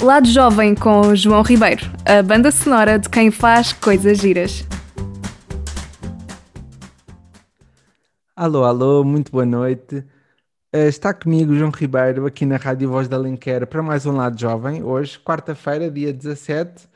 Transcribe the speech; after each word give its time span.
Lado 0.00 0.28
Jovem 0.28 0.76
com 0.76 1.12
João 1.16 1.42
Ribeiro, 1.42 1.84
a 2.06 2.22
banda 2.22 2.52
sonora 2.52 3.00
de 3.00 3.08
quem 3.08 3.32
faz 3.32 3.72
coisas 3.72 4.18
giras. 4.18 4.64
Alô, 8.36 8.62
alô, 8.62 9.02
muito 9.02 9.32
boa 9.32 9.44
noite. 9.44 9.96
Uh, 10.72 10.86
está 10.86 11.12
comigo 11.12 11.52
João 11.52 11.72
Ribeiro 11.72 12.26
aqui 12.26 12.46
na 12.46 12.56
Rádio 12.56 12.88
Voz 12.88 13.08
da 13.08 13.18
Lenquer 13.18 13.66
para 13.66 13.82
mais 13.82 14.06
um 14.06 14.12
Lado 14.12 14.40
Jovem. 14.40 14.84
Hoje, 14.84 15.18
quarta-feira, 15.18 15.90
dia 15.90 16.12
17, 16.12 16.84
uh, 16.84 16.88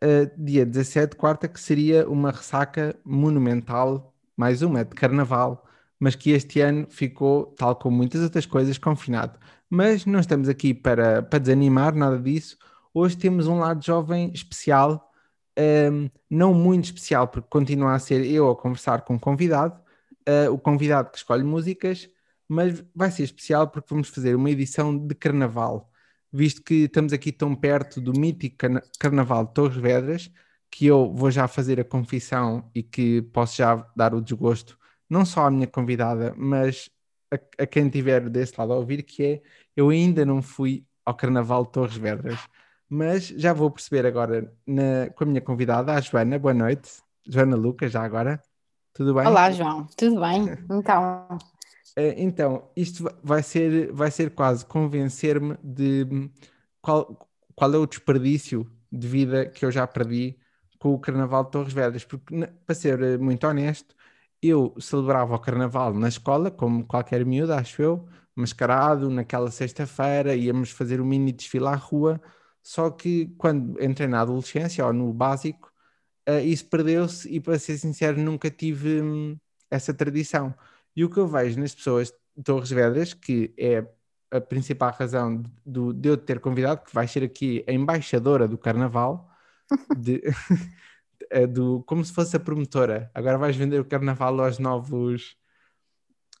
eh, 0.00 0.30
dia 0.38 0.64
17, 0.64 1.16
quarta, 1.16 1.48
que 1.48 1.58
seria 1.60 2.08
uma 2.08 2.30
ressaca 2.30 2.94
monumental, 3.04 4.14
mais 4.36 4.62
uma, 4.62 4.84
de 4.84 4.94
carnaval, 4.94 5.66
mas 5.98 6.14
que 6.14 6.30
este 6.30 6.60
ano 6.60 6.86
ficou, 6.88 7.46
tal 7.58 7.74
como 7.74 7.96
muitas 7.96 8.22
outras 8.22 8.46
coisas, 8.46 8.78
confinado. 8.78 9.36
Mas 9.68 10.06
não 10.06 10.20
estamos 10.20 10.48
aqui 10.48 10.72
para, 10.72 11.22
para 11.22 11.38
desanimar, 11.38 11.94
nada 11.94 12.18
disso. 12.18 12.56
Hoje 12.94 13.16
temos 13.16 13.46
um 13.46 13.58
lado 13.58 13.84
jovem 13.84 14.30
especial, 14.32 15.12
um, 15.58 16.08
não 16.30 16.54
muito 16.54 16.84
especial, 16.86 17.28
porque 17.28 17.48
continua 17.48 17.94
a 17.94 17.98
ser 17.98 18.24
eu 18.24 18.50
a 18.50 18.56
conversar 18.56 19.02
com 19.02 19.14
um 19.14 19.18
convidado, 19.18 19.80
uh, 20.28 20.52
o 20.52 20.58
convidado 20.58 21.10
que 21.10 21.18
escolhe 21.18 21.42
músicas, 21.42 22.08
mas 22.48 22.84
vai 22.94 23.10
ser 23.10 23.24
especial 23.24 23.68
porque 23.68 23.88
vamos 23.90 24.08
fazer 24.08 24.34
uma 24.36 24.50
edição 24.50 24.96
de 24.96 25.14
carnaval, 25.14 25.90
visto 26.32 26.62
que 26.62 26.84
estamos 26.84 27.12
aqui 27.12 27.32
tão 27.32 27.54
perto 27.54 28.00
do 28.00 28.12
mítico 28.18 28.56
carnaval 28.98 29.46
de 29.46 29.54
Torres 29.54 29.76
Vedras, 29.76 30.30
que 30.70 30.86
eu 30.86 31.12
vou 31.12 31.30
já 31.30 31.48
fazer 31.48 31.80
a 31.80 31.84
confissão 31.84 32.70
e 32.74 32.82
que 32.82 33.22
posso 33.22 33.56
já 33.56 33.76
dar 33.96 34.14
o 34.14 34.20
desgosto, 34.22 34.78
não 35.08 35.24
só 35.24 35.46
à 35.46 35.50
minha 35.50 35.66
convidada, 35.66 36.34
mas 36.36 36.90
a, 37.32 37.62
a 37.62 37.66
quem 37.66 37.86
estiver 37.86 38.28
desse 38.28 38.54
lado 38.58 38.72
a 38.72 38.76
ouvir, 38.76 39.02
que 39.02 39.24
é 39.24 39.42
eu 39.76 39.90
ainda 39.90 40.24
não 40.24 40.42
fui 40.42 40.84
ao 41.04 41.14
Carnaval 41.14 41.64
de 41.64 41.72
Torres 41.72 41.96
Vedras, 41.96 42.40
mas 42.88 43.28
já 43.28 43.52
vou 43.52 43.70
perceber 43.70 44.06
agora 44.06 44.52
na, 44.66 45.10
com 45.14 45.24
a 45.24 45.26
minha 45.26 45.40
convidada, 45.40 45.92
a 45.92 46.00
Joana. 46.00 46.38
Boa 46.38 46.54
noite, 46.54 47.02
Joana 47.26 47.56
Lucas, 47.56 47.92
já 47.92 48.02
agora. 48.02 48.40
Tudo 48.92 49.14
bem? 49.14 49.26
Olá, 49.26 49.50
João. 49.50 49.86
Tudo 49.96 50.20
bem? 50.20 50.46
Então. 50.70 51.38
Eh, 51.96 52.14
então, 52.18 52.70
isto 52.76 53.10
vai 53.22 53.42
ser, 53.42 53.92
vai 53.92 54.10
ser 54.10 54.30
quase 54.30 54.64
convencer-me 54.64 55.56
de 55.62 56.30
qual, 56.82 57.28
qual 57.54 57.72
é 57.72 57.78
o 57.78 57.86
desperdício 57.86 58.70
de 58.92 59.08
vida 59.08 59.46
que 59.46 59.64
eu 59.64 59.70
já 59.70 59.86
perdi 59.86 60.38
com 60.78 60.92
o 60.92 60.98
Carnaval 60.98 61.44
de 61.44 61.50
Torres 61.50 61.72
Vedras, 61.72 62.04
porque, 62.04 62.34
para 62.66 62.74
ser 62.74 63.18
muito 63.18 63.46
honesto, 63.46 63.95
eu 64.42 64.74
celebrava 64.80 65.34
o 65.34 65.38
carnaval 65.38 65.94
na 65.94 66.08
escola, 66.08 66.50
como 66.50 66.86
qualquer 66.86 67.24
miúdo, 67.24 67.52
acho 67.54 67.82
eu, 67.82 68.08
mascarado, 68.34 69.10
naquela 69.10 69.50
sexta-feira, 69.50 70.34
íamos 70.36 70.70
fazer 70.70 71.00
um 71.00 71.04
mini 71.06 71.32
desfile 71.32 71.66
à 71.66 71.74
rua, 71.74 72.20
só 72.62 72.90
que 72.90 73.28
quando 73.38 73.82
entrei 73.82 74.08
na 74.08 74.20
adolescência, 74.22 74.84
ou 74.86 74.92
no 74.92 75.12
básico, 75.12 75.72
uh, 76.28 76.40
isso 76.40 76.66
perdeu-se 76.68 77.28
e, 77.28 77.40
para 77.40 77.58
ser 77.58 77.78
sincero, 77.78 78.20
nunca 78.20 78.50
tive 78.50 79.00
hum, 79.02 79.38
essa 79.70 79.94
tradição. 79.94 80.54
E 80.94 81.04
o 81.04 81.10
que 81.10 81.18
eu 81.18 81.26
vejo 81.28 81.60
nas 81.60 81.74
pessoas 81.74 82.12
de 82.36 82.42
Torres 82.42 82.70
Vedras, 82.70 83.14
que 83.14 83.54
é 83.58 83.86
a 84.30 84.40
principal 84.40 84.92
razão 84.92 85.42
de, 85.64 85.92
de 85.94 86.08
eu 86.08 86.16
ter 86.16 86.40
convidado, 86.40 86.82
que 86.84 86.94
vai 86.94 87.06
ser 87.08 87.22
aqui 87.24 87.64
a 87.68 87.72
embaixadora 87.72 88.48
do 88.48 88.58
carnaval, 88.58 89.30
de, 89.96 90.22
é 91.30 91.46
do, 91.46 91.82
como 91.86 92.04
se 92.04 92.12
fosse 92.12 92.36
a 92.36 92.40
promotora. 92.40 93.10
Agora 93.14 93.38
vais 93.38 93.56
vender 93.56 93.80
o 93.80 93.84
carnaval 93.84 94.40
aos 94.40 94.58
novos, 94.58 95.36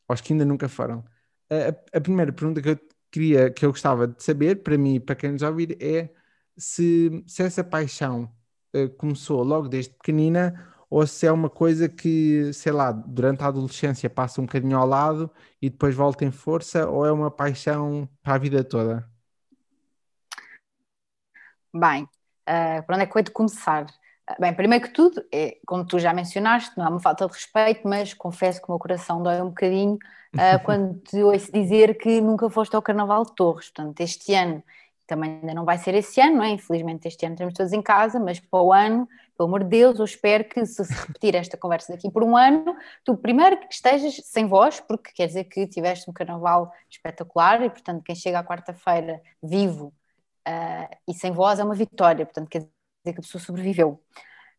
aos 0.08 0.20
que 0.20 0.32
ainda 0.32 0.44
nunca 0.44 0.68
foram. 0.68 1.04
A, 1.50 1.96
a, 1.98 2.00
primeira 2.00 2.32
pergunta 2.32 2.60
que 2.62 2.70
eu 2.70 2.80
queria, 3.10 3.50
que 3.50 3.64
eu 3.64 3.70
gostava 3.70 4.06
de 4.08 4.22
saber, 4.22 4.62
para 4.62 4.76
mim 4.78 4.96
e 4.96 5.00
para 5.00 5.14
quem 5.14 5.32
nos 5.32 5.42
ouvir, 5.42 5.76
é 5.80 6.10
se, 6.56 7.24
se 7.26 7.42
essa 7.42 7.62
paixão 7.64 8.32
uh, 8.74 8.88
começou 8.96 9.42
logo 9.42 9.68
desde 9.68 9.92
pequenina 9.94 10.74
ou 10.88 11.06
se 11.06 11.26
é 11.26 11.32
uma 11.32 11.50
coisa 11.50 11.88
que, 11.88 12.52
sei 12.52 12.72
lá, 12.72 12.92
durante 12.92 13.42
a 13.42 13.48
adolescência 13.48 14.08
passa 14.08 14.40
um 14.40 14.46
bocadinho 14.46 14.78
ao 14.78 14.86
lado 14.86 15.30
e 15.60 15.68
depois 15.68 15.94
volta 15.94 16.24
em 16.24 16.30
força, 16.30 16.88
ou 16.88 17.04
é 17.04 17.12
uma 17.12 17.30
paixão 17.30 18.08
para 18.22 18.34
a 18.34 18.38
vida 18.38 18.62
toda? 18.62 19.08
Bem, 21.74 22.04
uh, 22.04 22.84
onde 22.88 23.02
é 23.02 23.06
que 23.06 23.18
eu 23.18 23.22
de 23.22 23.30
começar? 23.30 23.86
Bem, 24.40 24.52
primeiro 24.52 24.84
que 24.84 24.90
tudo, 24.92 25.24
é, 25.32 25.56
como 25.64 25.86
tu 25.86 26.00
já 26.00 26.12
mencionaste, 26.12 26.76
não 26.76 26.84
é 26.84 26.88
uma 26.88 27.00
falta 27.00 27.26
de 27.26 27.32
respeito, 27.32 27.86
mas 27.86 28.12
confesso 28.12 28.60
que 28.60 28.68
o 28.68 28.72
meu 28.72 28.78
coração 28.78 29.22
dói 29.22 29.40
um 29.40 29.48
bocadinho 29.48 29.94
uh, 29.94 30.58
quando 30.64 30.98
te 31.00 31.22
ouço 31.22 31.52
dizer 31.52 31.96
que 31.96 32.20
nunca 32.20 32.50
foste 32.50 32.74
ao 32.74 32.82
Carnaval 32.82 33.24
de 33.24 33.34
Torres. 33.36 33.70
Portanto, 33.70 34.00
este 34.00 34.34
ano, 34.34 34.64
também 35.06 35.38
ainda 35.40 35.54
não 35.54 35.64
vai 35.64 35.78
ser 35.78 35.94
esse 35.94 36.20
ano, 36.20 36.38
não 36.38 36.42
é? 36.42 36.50
Infelizmente 36.50 37.06
este 37.06 37.24
ano 37.24 37.34
estamos 37.34 37.54
todos 37.54 37.72
em 37.72 37.80
casa, 37.80 38.18
mas 38.18 38.40
para 38.40 38.60
o 38.60 38.72
ano, 38.72 39.08
pelo 39.36 39.48
amor 39.48 39.62
de 39.62 39.70
Deus, 39.70 39.98
eu 40.00 40.04
espero 40.04 40.44
que 40.44 40.66
se, 40.66 40.84
se 40.84 40.92
repetir 40.92 41.36
esta 41.36 41.56
conversa 41.56 41.92
daqui 41.92 42.10
por 42.10 42.24
um 42.24 42.36
ano, 42.36 42.76
tu 43.04 43.16
primeiro 43.16 43.56
que 43.58 43.72
estejas 43.72 44.16
sem 44.24 44.46
voz, 44.48 44.80
porque 44.80 45.12
quer 45.12 45.28
dizer 45.28 45.44
que 45.44 45.68
tiveste 45.68 46.10
um 46.10 46.12
Carnaval 46.12 46.72
espetacular 46.90 47.62
e, 47.62 47.70
portanto, 47.70 48.02
quem 48.02 48.16
chega 48.16 48.40
à 48.40 48.44
quarta-feira 48.44 49.22
vivo 49.40 49.94
uh, 50.48 50.96
e 51.06 51.14
sem 51.14 51.30
voz 51.30 51.60
é 51.60 51.64
uma 51.64 51.76
vitória, 51.76 52.26
portanto, 52.26 52.48
quer 52.48 52.66
dizer 53.06 53.12
que 53.12 53.20
a 53.20 53.22
pessoa 53.22 53.42
sobreviveu. 53.42 54.00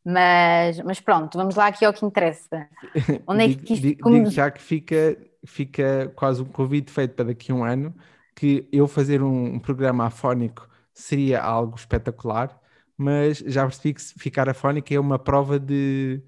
Mas, 0.03 0.79
mas 0.81 0.99
pronto, 1.01 1.37
vamos 1.37 1.55
lá 1.55 1.67
aqui 1.67 1.83
ao 1.83 1.93
que 1.93 2.05
interessa. 2.05 2.67
Onde 3.27 3.43
é 3.43 3.53
que 3.53 3.73
isto... 3.73 4.01
Como... 4.01 4.15
digo 4.15 4.29
já 4.29 4.49
que 4.49 4.61
fica, 4.61 5.17
fica 5.45 6.11
quase 6.15 6.41
um 6.41 6.45
convite 6.45 6.91
feito 6.91 7.13
para 7.13 7.25
daqui 7.25 7.51
a 7.51 7.55
um 7.55 7.63
ano, 7.63 7.93
que 8.33 8.67
eu 8.71 8.87
fazer 8.87 9.21
um, 9.21 9.55
um 9.55 9.59
programa 9.59 10.05
afónico 10.05 10.67
seria 10.93 11.41
algo 11.41 11.75
espetacular, 11.75 12.57
mas 12.97 13.39
já 13.39 13.63
percebi 13.63 13.93
que 13.93 14.01
ficar 14.01 14.47
afónico 14.49 14.93
é 14.93 14.99
uma 14.99 15.19
prova 15.19 15.59
de... 15.59 16.23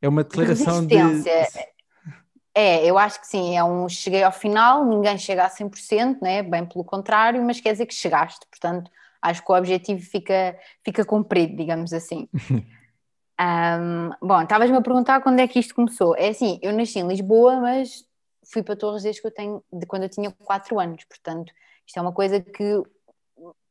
é 0.00 0.08
uma 0.08 0.22
declaração 0.22 0.86
de... 0.86 0.96
É, 2.54 2.84
eu 2.84 2.98
acho 2.98 3.18
que 3.18 3.26
sim, 3.26 3.56
é 3.56 3.64
um 3.64 3.88
cheguei 3.88 4.22
ao 4.22 4.30
final, 4.30 4.84
ninguém 4.84 5.16
chega 5.16 5.46
a 5.46 5.48
100%, 5.48 6.18
né? 6.20 6.42
bem 6.42 6.66
pelo 6.66 6.84
contrário, 6.84 7.42
mas 7.42 7.58
quer 7.62 7.72
dizer 7.72 7.86
que 7.86 7.94
chegaste, 7.94 8.46
portanto 8.50 8.90
acho 9.22 9.44
que 9.44 9.52
o 9.52 9.56
objetivo 9.56 10.02
fica, 10.02 10.58
fica 10.84 11.04
cumprido, 11.04 11.56
digamos 11.56 11.92
assim. 11.92 12.28
um, 13.40 14.10
bom, 14.20 14.42
estavas-me 14.42 14.76
a 14.76 14.82
perguntar 14.82 15.22
quando 15.22 15.38
é 15.38 15.46
que 15.46 15.60
isto 15.60 15.74
começou. 15.74 16.16
É 16.16 16.28
assim, 16.28 16.58
eu 16.60 16.72
nasci 16.72 16.98
em 16.98 17.06
Lisboa, 17.06 17.60
mas 17.60 18.04
fui 18.52 18.62
para 18.62 18.74
Torres 18.74 19.04
desde 19.04 19.20
que 19.20 19.28
eu 19.28 19.30
tenho, 19.30 19.64
de 19.72 19.86
quando 19.86 20.02
eu 20.02 20.08
tinha 20.08 20.30
4 20.44 20.78
anos, 20.80 21.04
portanto, 21.04 21.52
isto 21.86 21.96
é 21.96 22.02
uma 22.02 22.12
coisa 22.12 22.40
que 22.40 22.82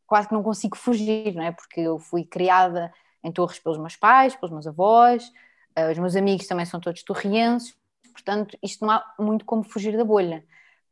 quase 0.07 0.27
que 0.27 0.33
não 0.33 0.43
consigo 0.43 0.77
fugir, 0.77 1.33
não 1.35 1.43
é? 1.43 1.51
Porque 1.51 1.81
eu 1.81 1.99
fui 1.99 2.25
criada 2.25 2.93
em 3.23 3.31
Torres 3.31 3.59
pelos 3.59 3.77
meus 3.77 3.95
pais, 3.95 4.35
pelos 4.35 4.51
meus 4.51 4.67
avós, 4.67 5.31
uh, 5.77 5.91
os 5.91 5.97
meus 5.97 6.15
amigos 6.15 6.47
também 6.47 6.65
são 6.65 6.79
todos 6.79 7.03
torrienses, 7.03 7.75
portanto, 8.11 8.57
isto 8.63 8.85
não 8.85 8.93
há 8.93 9.13
muito 9.19 9.45
como 9.45 9.63
fugir 9.63 9.95
da 9.97 10.03
bolha. 10.03 10.45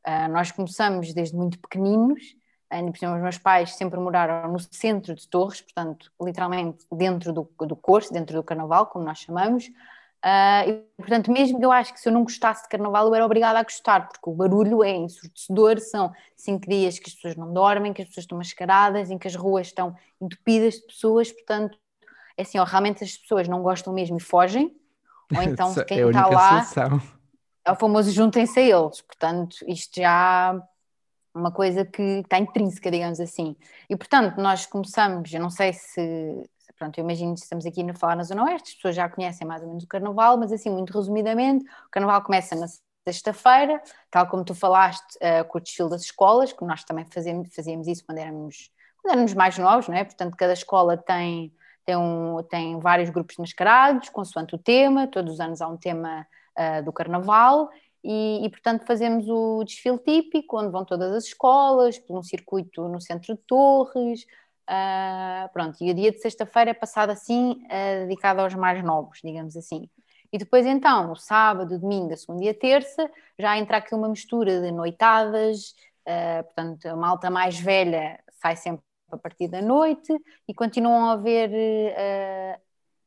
Uh, 0.08 0.32
nós 0.32 0.52
começamos 0.52 1.14
desde 1.14 1.36
muito 1.36 1.60
pequeninos 1.60 2.39
os 2.72 3.22
meus 3.22 3.38
pais 3.38 3.76
sempre 3.76 4.00
moraram 4.00 4.52
no 4.52 4.60
centro 4.60 5.16
de 5.16 5.28
Torres, 5.28 5.62
portanto, 5.62 6.12
literalmente 6.22 6.86
dentro 6.92 7.34
do, 7.34 7.50
do 7.66 7.76
curso, 7.76 8.14
dentro 8.14 8.36
do 8.36 8.44
carnaval, 8.44 8.86
como 8.86 9.06
nós 9.06 9.20
chamamos, 9.20 9.66
uh, 9.68 10.70
e 10.70 10.74
portanto, 10.98 11.32
mesmo 11.32 11.58
que 11.58 11.66
eu 11.66 11.72
acho 11.72 11.92
que 11.92 12.00
se 12.00 12.08
eu 12.08 12.14
não 12.14 12.24
gostasse 12.24 12.64
de 12.64 12.70
carnaval, 12.70 13.08
eu 13.08 13.16
era 13.16 13.26
obrigada 13.26 13.58
a 13.58 13.64
gostar, 13.64 14.08
porque 14.08 14.30
o 14.30 14.34
barulho 14.34 14.84
é 14.84 14.96
ensurdecedor, 14.96 15.80
são 15.80 16.14
cinco 16.36 16.70
dias 16.70 17.00
que 17.00 17.10
as 17.10 17.16
pessoas 17.16 17.36
não 17.36 17.52
dormem, 17.52 17.92
que 17.92 18.04
as 18.04 18.08
pessoas 18.08 18.26
estão 18.26 18.38
mascaradas, 18.38 19.10
em 19.10 19.18
que 19.18 19.28
as 19.28 19.36
ruas 19.36 19.68
estão 19.68 19.96
entupidas 20.22 20.76
de 20.76 20.86
pessoas, 20.86 21.32
portanto, 21.32 21.76
é 22.38 22.44
assim, 22.44 22.60
ou 22.60 22.66
realmente 22.66 23.04
as 23.04 23.18
pessoas 23.18 23.48
não 23.48 23.64
gostam 23.64 23.92
mesmo 23.92 24.18
e 24.18 24.22
fogem, 24.22 24.76
ou 25.36 25.42
então 25.42 25.74
quem 25.86 26.02
é 26.02 26.08
está 26.08 26.28
lá... 26.28 26.64
Solução. 26.64 27.02
É 27.66 27.72
o 27.72 27.76
famoso 27.76 28.12
juntem-se 28.12 28.60
a 28.60 28.64
eles, 28.64 29.02
portanto, 29.02 29.58
isto 29.68 30.00
já 30.00 30.60
uma 31.34 31.52
coisa 31.52 31.86
que 31.86 32.02
está 32.02 32.38
intrínseca, 32.38 32.90
digamos 32.90 33.20
assim. 33.20 33.56
E 33.90 33.96
portanto, 33.96 34.38
nós 34.38 34.66
começamos, 34.66 35.32
eu 35.34 35.40
não 35.40 35.50
sei 35.50 35.74
se, 35.74 36.44
pronto, 36.78 36.98
eu 36.98 37.04
imagino 37.04 37.34
que 37.34 37.42
estamos 37.42 37.66
aqui 37.66 37.88
a 37.90 37.94
falar 37.94 38.16
na 38.16 38.24
Zona 38.24 38.44
Oeste, 38.46 38.70
as 38.70 38.76
pessoas 38.76 38.96
já 38.96 39.10
conhecem 39.10 39.48
mais 39.48 39.62
ou 39.62 39.68
menos 39.68 39.84
o 39.84 39.88
Carnaval, 39.88 40.38
mas 40.38 40.52
assim, 40.52 40.70
muito 40.70 40.98
resumidamente, 40.98 41.66
o 41.66 41.90
Carnaval 41.92 42.24
começa 42.24 42.56
na 42.56 42.68
sexta-feira, 43.08 43.82
tal 44.10 44.28
como 44.28 44.44
tu 44.44 44.54
falaste, 44.54 45.18
uh, 45.18 45.46
com 45.48 45.58
o 45.58 45.62
desfile 45.62 45.90
das 45.90 46.02
escolas, 46.04 46.54
como 46.54 46.70
nós 46.70 46.84
também 46.84 47.06
fazíamos, 47.06 47.54
fazíamos 47.54 47.88
isso 47.88 48.06
quando 48.06 48.20
éramos, 48.20 48.72
quando 49.02 49.14
éramos 49.14 49.34
mais 49.34 49.58
novos, 49.58 49.88
não 49.88 49.96
é? 49.96 50.04
Portanto, 50.04 50.36
cada 50.38 50.54
escola 50.54 50.98
tem, 50.98 51.54
tem, 51.86 51.96
um, 51.96 52.42
tem 52.44 52.80
vários 52.80 53.10
grupos 53.10 53.38
mascarados, 53.38 54.10
consoante 54.10 54.56
o 54.56 54.58
tema, 54.58 55.08
todos 55.08 55.34
os 55.34 55.40
anos 55.40 55.62
há 55.62 55.68
um 55.68 55.78
tema 55.78 56.28
uh, 56.58 56.84
do 56.84 56.94
Carnaval, 56.94 57.70
e, 58.04 58.46
e, 58.46 58.50
portanto 58.50 58.86
fazemos 58.86 59.28
o 59.28 59.64
desfile 59.64 60.00
típico, 60.00 60.60
onde 60.60 60.72
vão 60.72 60.86
todas 60.86 61.12
as 61.14 61.26
escolas, 61.26 62.00
por 62.00 62.18
um 62.18 62.24
circuito 62.24 62.88
no 62.88 63.02
centro 63.02 63.36
de 63.36 63.42
Torres, 63.42 64.26
uh, 64.70 65.52
pronto, 65.52 65.78
e 65.82 65.92
o 65.92 65.94
dia 65.94 66.12
de 66.12 66.20
sexta-feira 66.20 66.72
é 66.72 66.74
passado 66.74 67.10
assim, 67.10 67.52
uh, 67.66 68.08
dedicado 68.08 68.42
aos 68.42 68.56
mais 68.56 68.84
novos, 68.84 69.20
digamos 69.24 69.58
assim. 69.58 69.90
E 70.32 70.38
depois 70.38 70.66
então, 70.66 71.12
o 71.12 71.16
sábado, 71.16 71.78
domingo, 71.80 72.14
a 72.14 72.18
segunda 72.18 72.44
e 72.46 72.50
a 72.50 72.54
terça, 72.54 73.10
já 73.38 73.58
entra 73.58 73.78
aqui 73.78 73.94
uma 73.94 74.08
mistura 74.08 74.62
de 74.62 74.72
noitadas, 74.72 75.74
uh, 76.08 76.44
portanto 76.44 76.86
a 76.86 76.96
malta 76.96 77.30
mais 77.30 77.60
velha 77.60 78.20
sai 78.42 78.56
sempre 78.56 78.84
a 79.12 79.18
partir 79.18 79.48
da 79.48 79.62
noite 79.62 80.14
e 80.48 80.54
continuam 80.54 81.10
a 81.10 81.14
haver 81.14 81.50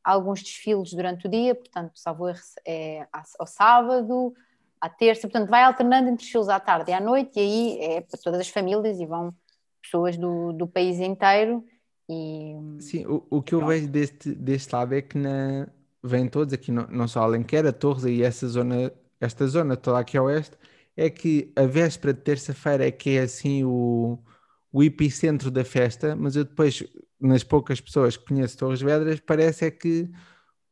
alguns 0.02 0.42
desfiles 0.42 0.92
durante 0.92 1.28
o 1.28 1.30
dia, 1.30 1.54
portanto, 1.54 1.92
salvo 1.94 2.26
é 2.66 3.06
ao 3.38 3.46
sábado, 3.46 4.34
à 4.82 4.88
terça, 4.88 5.29
portanto, 5.29 5.49
vai 5.49 5.62
alternando 5.62 6.08
entre 6.08 6.25
desfiles 6.25 6.49
à 6.49 6.58
tarde 6.58 6.90
e 6.90 6.94
à 6.94 7.00
noite, 7.00 7.31
e 7.37 7.40
aí 7.40 7.79
é 7.81 8.00
para 8.00 8.19
todas 8.20 8.40
as 8.40 8.49
famílias 8.49 8.99
e 8.99 9.06
vão 9.06 9.32
pessoas 9.81 10.17
do, 10.17 10.52
do 10.52 10.67
país 10.67 10.99
inteiro. 10.99 11.64
E, 12.11 12.56
Sim, 12.81 13.06
o, 13.06 13.25
o 13.31 13.40
que 13.40 13.55
eu 13.55 13.64
vejo 13.64 13.87
deste, 13.87 14.34
deste 14.34 14.75
lado 14.75 14.93
é 14.93 15.00
que 15.00 15.17
na, 15.17 15.69
vêm 16.02 16.29
todos 16.29 16.52
aqui, 16.52 16.73
não, 16.73 16.88
não 16.88 17.06
só 17.06 17.23
Alenquer, 17.23 17.64
a 17.64 17.73
Torres 17.73 18.05
e 18.05 18.25
essa 18.25 18.49
zona, 18.49 18.93
esta 19.20 19.46
zona 19.46 19.76
toda 19.76 20.00
aqui 20.00 20.19
a 20.19 20.23
oeste, 20.25 20.56
é 20.96 21.08
que 21.08 21.52
a 21.55 21.64
véspera 21.64 22.12
de 22.12 22.20
terça-feira 22.20 22.85
é 22.85 22.90
que 22.90 23.11
é 23.11 23.20
assim 23.20 23.62
o, 23.62 24.19
o 24.73 24.82
epicentro 24.82 25.49
da 25.49 25.64
festa, 25.64 26.17
mas 26.17 26.35
eu 26.35 26.43
depois, 26.43 26.82
nas 27.20 27.44
poucas 27.44 27.81
pessoas 27.81 28.17
que 28.17 28.26
conheço 28.26 28.58
Torres 28.58 28.82
Vedras, 28.82 29.20
parece 29.20 29.64
é 29.64 29.70
que 29.70 30.11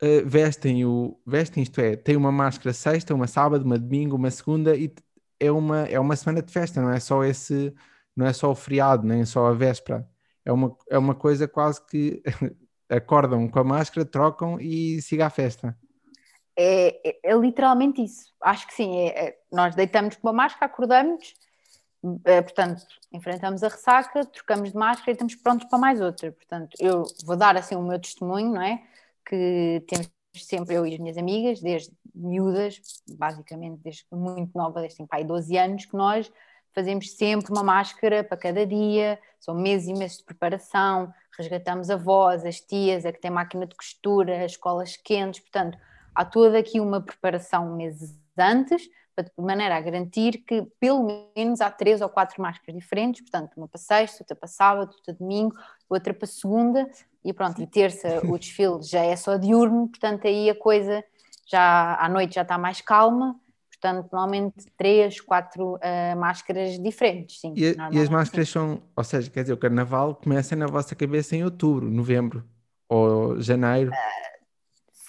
uh, 0.02 0.26
vestem 0.26 0.85
o 0.85 1.19
vestem, 1.26 1.62
isto 1.62 1.81
é, 1.81 1.97
tem 1.97 2.17
uma 2.17 2.32
máscara 2.32 2.73
sexta, 2.73 3.14
uma 3.14 3.26
sábado, 3.26 3.64
uma 3.64 3.79
domingo, 3.79 4.17
uma 4.17 4.31
segunda 4.31 4.76
e 4.76 4.93
é 5.38 5.50
uma, 5.50 5.85
é 5.85 5.99
uma 5.99 6.17
semana 6.17 6.43
de 6.43 6.52
festa, 6.52 6.82
não 6.82 6.91
é 6.91 7.00
só 7.00 7.25
esse, 7.25 7.75
não 8.14 8.26
é 8.26 8.32
só 8.32 8.50
o 8.50 8.55
feriado, 8.55 9.06
nem 9.06 9.25
só 9.25 9.47
a 9.47 9.55
véspera. 9.55 10.06
É 10.44 10.52
uma, 10.52 10.76
é 10.88 10.99
uma 10.99 11.14
coisa 11.14 11.49
quase 11.49 11.85
que 11.87 12.23
acordam 12.88 13.49
com 13.49 13.58
a 13.58 13.64
máscara, 13.64 14.05
trocam 14.05 14.61
e 14.61 15.00
siga 15.00 15.26
a 15.26 15.31
festa. 15.31 15.76
É, 16.56 17.08
é, 17.08 17.31
é 17.31 17.35
literalmente 17.37 18.03
isso. 18.03 18.35
Acho 18.43 18.67
que 18.67 18.75
sim. 18.75 18.99
É, 18.99 19.29
é 19.29 19.38
nós 19.50 19.75
deitamos 19.75 20.17
com 20.17 20.29
a 20.29 20.32
máscara, 20.32 20.67
acordamos, 20.67 21.35
é, 22.25 22.43
portanto, 22.43 22.82
enfrentamos 23.12 23.62
a 23.62 23.69
ressaca, 23.69 24.25
trocamos 24.26 24.70
de 24.73 24.76
máscara 24.76 25.11
e 25.11 25.12
estamos 25.12 25.35
prontos 25.37 25.69
para 25.69 25.79
mais 25.79 26.00
outra. 26.00 26.32
Portanto, 26.32 26.76
eu 26.79 27.05
vou 27.25 27.37
dar 27.37 27.56
assim 27.56 27.76
o 27.76 27.82
meu 27.82 27.99
testemunho, 27.99 28.53
não 28.53 28.62
é? 28.62 28.82
Que 29.31 29.85
temos 29.87 30.11
sempre, 30.35 30.75
eu 30.75 30.85
e 30.85 30.94
as 30.94 30.99
minhas 30.99 31.17
amigas, 31.17 31.61
desde 31.61 31.93
miúdas, 32.12 32.81
basicamente 33.17 33.81
desde 33.81 34.05
muito 34.11 34.50
nova, 34.56 34.81
desde 34.81 35.06
pai 35.06 35.23
12 35.23 35.56
anos, 35.56 35.87
que 35.87 35.97
nós 35.97 36.31
fazemos 36.75 37.12
sempre 37.12 37.53
uma 37.53 37.62
máscara 37.62 38.25
para 38.25 38.37
cada 38.37 38.67
dia, 38.67 39.21
são 39.38 39.55
meses 39.55 39.88
e 39.88 39.93
meses 39.93 40.19
de 40.19 40.25
preparação, 40.25 41.15
resgatamos 41.38 41.91
avós, 41.91 42.44
as 42.44 42.61
tias, 42.61 43.06
a 43.06 43.12
que 43.12 43.21
tem 43.21 43.31
máquina 43.31 43.67
de 43.67 43.77
costura, 43.77 44.44
as 44.44 44.53
escolas 44.53 44.97
quentes, 44.97 45.41
portanto, 45.41 45.79
há 46.15 46.25
toda 46.25 46.59
aqui 46.59 46.81
uma 46.81 47.00
preparação 47.00 47.77
meses 47.77 48.19
antes, 48.37 48.88
de 49.22 49.44
maneira 49.44 49.76
a 49.76 49.81
garantir 49.81 50.44
que 50.46 50.62
pelo 50.78 51.31
menos 51.37 51.61
há 51.61 51.70
três 51.70 52.00
ou 52.00 52.08
quatro 52.08 52.40
máscaras 52.40 52.75
diferentes, 52.75 53.22
portanto, 53.22 53.52
uma 53.56 53.69
para 53.69 53.81
sexta, 53.81 54.22
outra 54.22 54.37
para 54.37 54.49
sábado, 54.49 54.93
outra 54.94 55.14
domingo, 55.14 55.55
outra 55.88 56.12
para 56.14 56.26
segunda, 56.26 56.88
e 57.25 57.32
pronto, 57.32 57.61
e 57.61 57.67
terça 57.67 58.20
o 58.26 58.38
desfile 58.38 58.82
já 58.82 59.05
é 59.05 59.14
só 59.17 59.37
diurno, 59.37 59.88
portanto, 59.88 60.26
aí 60.26 60.49
a 60.49 60.55
coisa 60.55 61.05
já 61.46 61.96
à 61.96 62.08
noite 62.08 62.34
já 62.34 62.43
está 62.43 62.56
mais 62.56 62.81
calma, 62.81 63.38
portanto, 63.69 64.08
normalmente 64.12 64.67
três, 64.76 65.20
quatro 65.20 65.75
uh, 65.76 66.17
máscaras 66.19 66.78
diferentes, 66.78 67.40
sim. 67.40 67.55
E, 67.56 67.76
e, 67.93 68.00
as 68.00 68.08
máscaras 68.08 68.49
sim. 68.49 68.52
são, 68.52 68.82
ou 68.94 69.05
seja, 69.05 69.31
quer 69.31 69.43
dizer, 69.43 69.55
o 69.55 69.58
carnaval 69.58 70.14
começa 70.14 70.55
na 70.55 70.67
vossa 70.67 70.94
cabeça 70.94 71.34
em 71.34 71.44
outubro, 71.44 71.90
novembro 71.90 72.44
ou 72.88 73.40
janeiro. 73.40 73.90
Uh, 73.90 74.30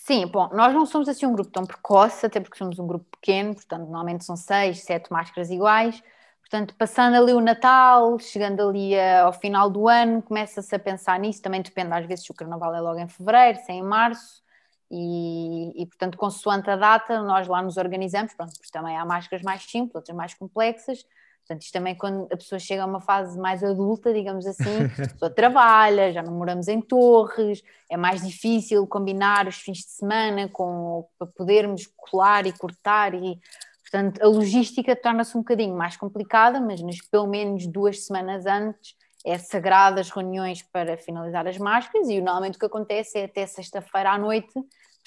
sim, 0.06 0.26
bom, 0.28 0.50
nós 0.54 0.74
não 0.74 0.86
somos 0.86 1.08
assim 1.08 1.26
um 1.26 1.34
grupo 1.34 1.52
tão 1.52 1.66
precoce, 1.66 2.26
até 2.26 2.40
porque 2.40 2.58
somos 2.58 2.80
um 2.80 2.88
grupo 2.88 3.06
pequeno, 3.12 3.54
portanto, 3.56 3.82
normalmente 3.84 4.26
são 4.26 4.36
seis, 4.36 4.84
sete 4.84 5.12
máscaras 5.12 5.50
iguais. 5.50 6.02
Portanto, 6.42 6.76
passando 6.76 7.16
ali 7.16 7.34
o 7.34 7.40
Natal, 7.40 8.20
chegando 8.20 8.68
ali 8.68 9.00
ao 9.00 9.32
final 9.32 9.70
do 9.70 9.88
ano, 9.88 10.22
começa-se 10.22 10.76
a 10.76 10.80
pensar 10.80 11.18
nisso. 11.20 11.42
Também 11.42 11.62
depende, 11.62 11.94
às 11.94 12.06
vezes, 12.06 12.26
se 12.26 12.32
o 12.32 12.34
carnaval 12.34 12.76
é 12.76 12.82
logo 12.82 13.00
em 13.00 13.08
fevereiro, 13.08 13.58
se 13.60 13.72
é 13.72 13.76
em 13.76 13.84
março. 13.84 14.42
E, 14.90 15.82
e, 15.82 15.86
portanto, 15.86 16.18
consoante 16.18 16.70
a 16.70 16.76
data, 16.76 17.22
nós 17.22 17.48
lá 17.48 17.62
nos 17.62 17.78
organizamos, 17.78 18.34
pronto, 18.34 18.52
porque 18.58 18.72
também 18.72 18.98
há 18.98 19.06
máscaras 19.06 19.44
mais 19.44 19.64
simples, 19.64 19.96
outras 19.96 20.16
mais 20.18 20.34
complexas. 20.34 21.06
Portanto, 21.52 21.64
isto 21.64 21.74
também 21.74 21.96
quando 21.96 22.24
a 22.32 22.38
pessoa 22.38 22.60
chega 22.60 22.84
a 22.84 22.86
uma 22.86 23.02
fase 23.02 23.38
mais 23.38 23.64
adulta, 23.64 24.14
digamos 24.14 24.46
assim, 24.46 24.86
a 24.86 25.08
pessoa 25.12 25.30
trabalha, 25.30 26.12
já 26.14 26.24
não 26.24 26.34
moramos 26.34 26.68
em 26.68 26.80
torres, 26.82 27.62
é 27.90 27.98
mais 27.98 28.26
difícil 28.26 28.88
combinar 28.88 29.48
os 29.48 29.56
fins 29.56 29.80
de 29.80 29.90
semana 29.92 30.48
com, 30.48 31.06
para 31.18 31.28
podermos 31.28 31.88
colar 31.98 32.46
e 32.46 32.54
cortar 32.54 33.14
e 33.14 33.40
portanto 33.82 34.24
a 34.24 34.28
logística 34.28 34.96
torna-se 34.96 35.36
um 35.38 35.42
bocadinho 35.42 35.76
mais 35.76 35.98
complicada, 35.98 36.62
mas 36.62 36.82
nas 36.82 37.02
pelo 37.02 37.28
menos 37.28 37.68
duas 37.68 38.06
semanas 38.06 38.46
antes 38.46 38.96
é 39.26 39.38
sagrada 39.38 40.00
as 40.00 40.10
reuniões 40.10 40.62
para 40.62 40.98
finalizar 40.98 41.46
as 41.48 41.58
máscaras 41.58 42.08
e 42.08 42.22
normalmente 42.22 42.56
o 42.56 42.60
que 42.60 42.66
acontece 42.66 43.20
é 43.20 43.26
até 43.26 43.46
sexta-feira 43.46 44.12
à 44.12 44.18
noite 44.18 44.54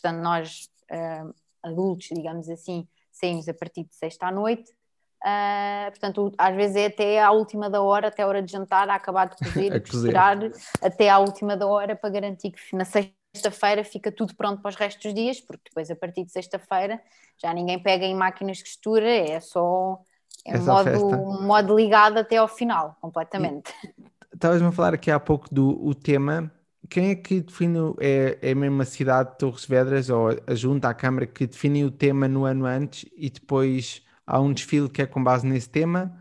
Portanto, 0.05 0.23
nós 0.23 0.69
uh, 0.93 1.35
adultos, 1.63 2.09
digamos 2.13 2.51
assim, 2.51 2.87
saímos 3.11 3.49
a 3.49 3.55
partir 3.55 3.85
de 3.85 3.95
sexta 3.95 4.27
à 4.27 4.31
noite. 4.31 4.71
Uh, 5.25 5.91
portanto, 5.91 6.35
às 6.37 6.55
vezes 6.55 6.77
é 6.77 6.87
até 6.87 7.23
à 7.23 7.31
última 7.31 7.71
da 7.71 7.81
hora, 7.81 8.09
até 8.09 8.23
a 8.23 8.27
hora 8.27 8.43
de 8.43 8.53
jantar, 8.53 8.91
a 8.91 8.95
acabar 8.95 9.31
de 9.31 9.37
cozer, 9.43 9.81
de 9.81 9.91
costurar, 9.91 10.39
até 10.83 11.09
à 11.09 11.19
última 11.19 11.57
da 11.57 11.67
hora 11.67 11.97
para 11.97 12.11
garantir 12.11 12.51
que 12.51 12.77
na 12.77 12.85
sexta-feira 12.85 13.83
fica 13.83 14.13
tudo 14.13 14.37
pronto 14.37 14.61
para 14.61 14.69
os 14.69 14.77
restos 14.77 15.03
dos 15.03 15.15
dias, 15.15 15.41
porque 15.41 15.71
depois 15.71 15.91
a 15.91 15.97
partir 15.97 16.25
de 16.25 16.31
sexta-feira 16.31 17.01
já 17.39 17.55
ninguém 17.55 17.83
pega 17.83 18.05
em 18.05 18.15
máquinas 18.15 18.59
de 18.59 18.65
costura, 18.65 19.09
é 19.09 19.41
só 19.41 19.99
é 20.45 20.59
um 20.59 20.63
modo, 20.63 21.43
modo 21.43 21.77
ligado 21.77 22.19
até 22.19 22.37
ao 22.37 22.47
final, 22.47 22.95
completamente. 23.01 23.73
Estavas-me 24.33 24.69
a 24.69 24.73
falar 24.73 24.93
aqui 24.93 25.11
há 25.11 25.19
pouco 25.19 25.53
do 25.53 25.83
o 25.83 25.95
tema. 25.95 26.53
Quem 26.91 27.09
é 27.09 27.15
que 27.15 27.41
define, 27.41 27.95
é, 27.99 28.39
é 28.43 28.55
mesmo 28.55 28.83
a 28.83 28.85
cidade 28.85 29.31
de 29.31 29.39
Torres 29.39 29.65
Vedras 29.65 30.11
ou 30.11 30.29
a 30.47 30.55
junta, 30.55 30.91
a 30.91 30.93
Câmara, 30.93 31.27
que 31.27 31.47
define 31.47 31.83
o 31.83 31.91
tema 31.91 32.29
no 32.29 32.45
ano 32.45 32.67
antes 32.67 33.09
e 33.17 33.31
depois 33.31 34.04
há 34.27 34.41
um 34.41 34.53
desfile 34.53 34.89
que 34.89 35.03
é 35.03 35.07
com 35.07 35.23
base 35.23 35.47
nesse 35.47 35.69
tema, 35.69 36.13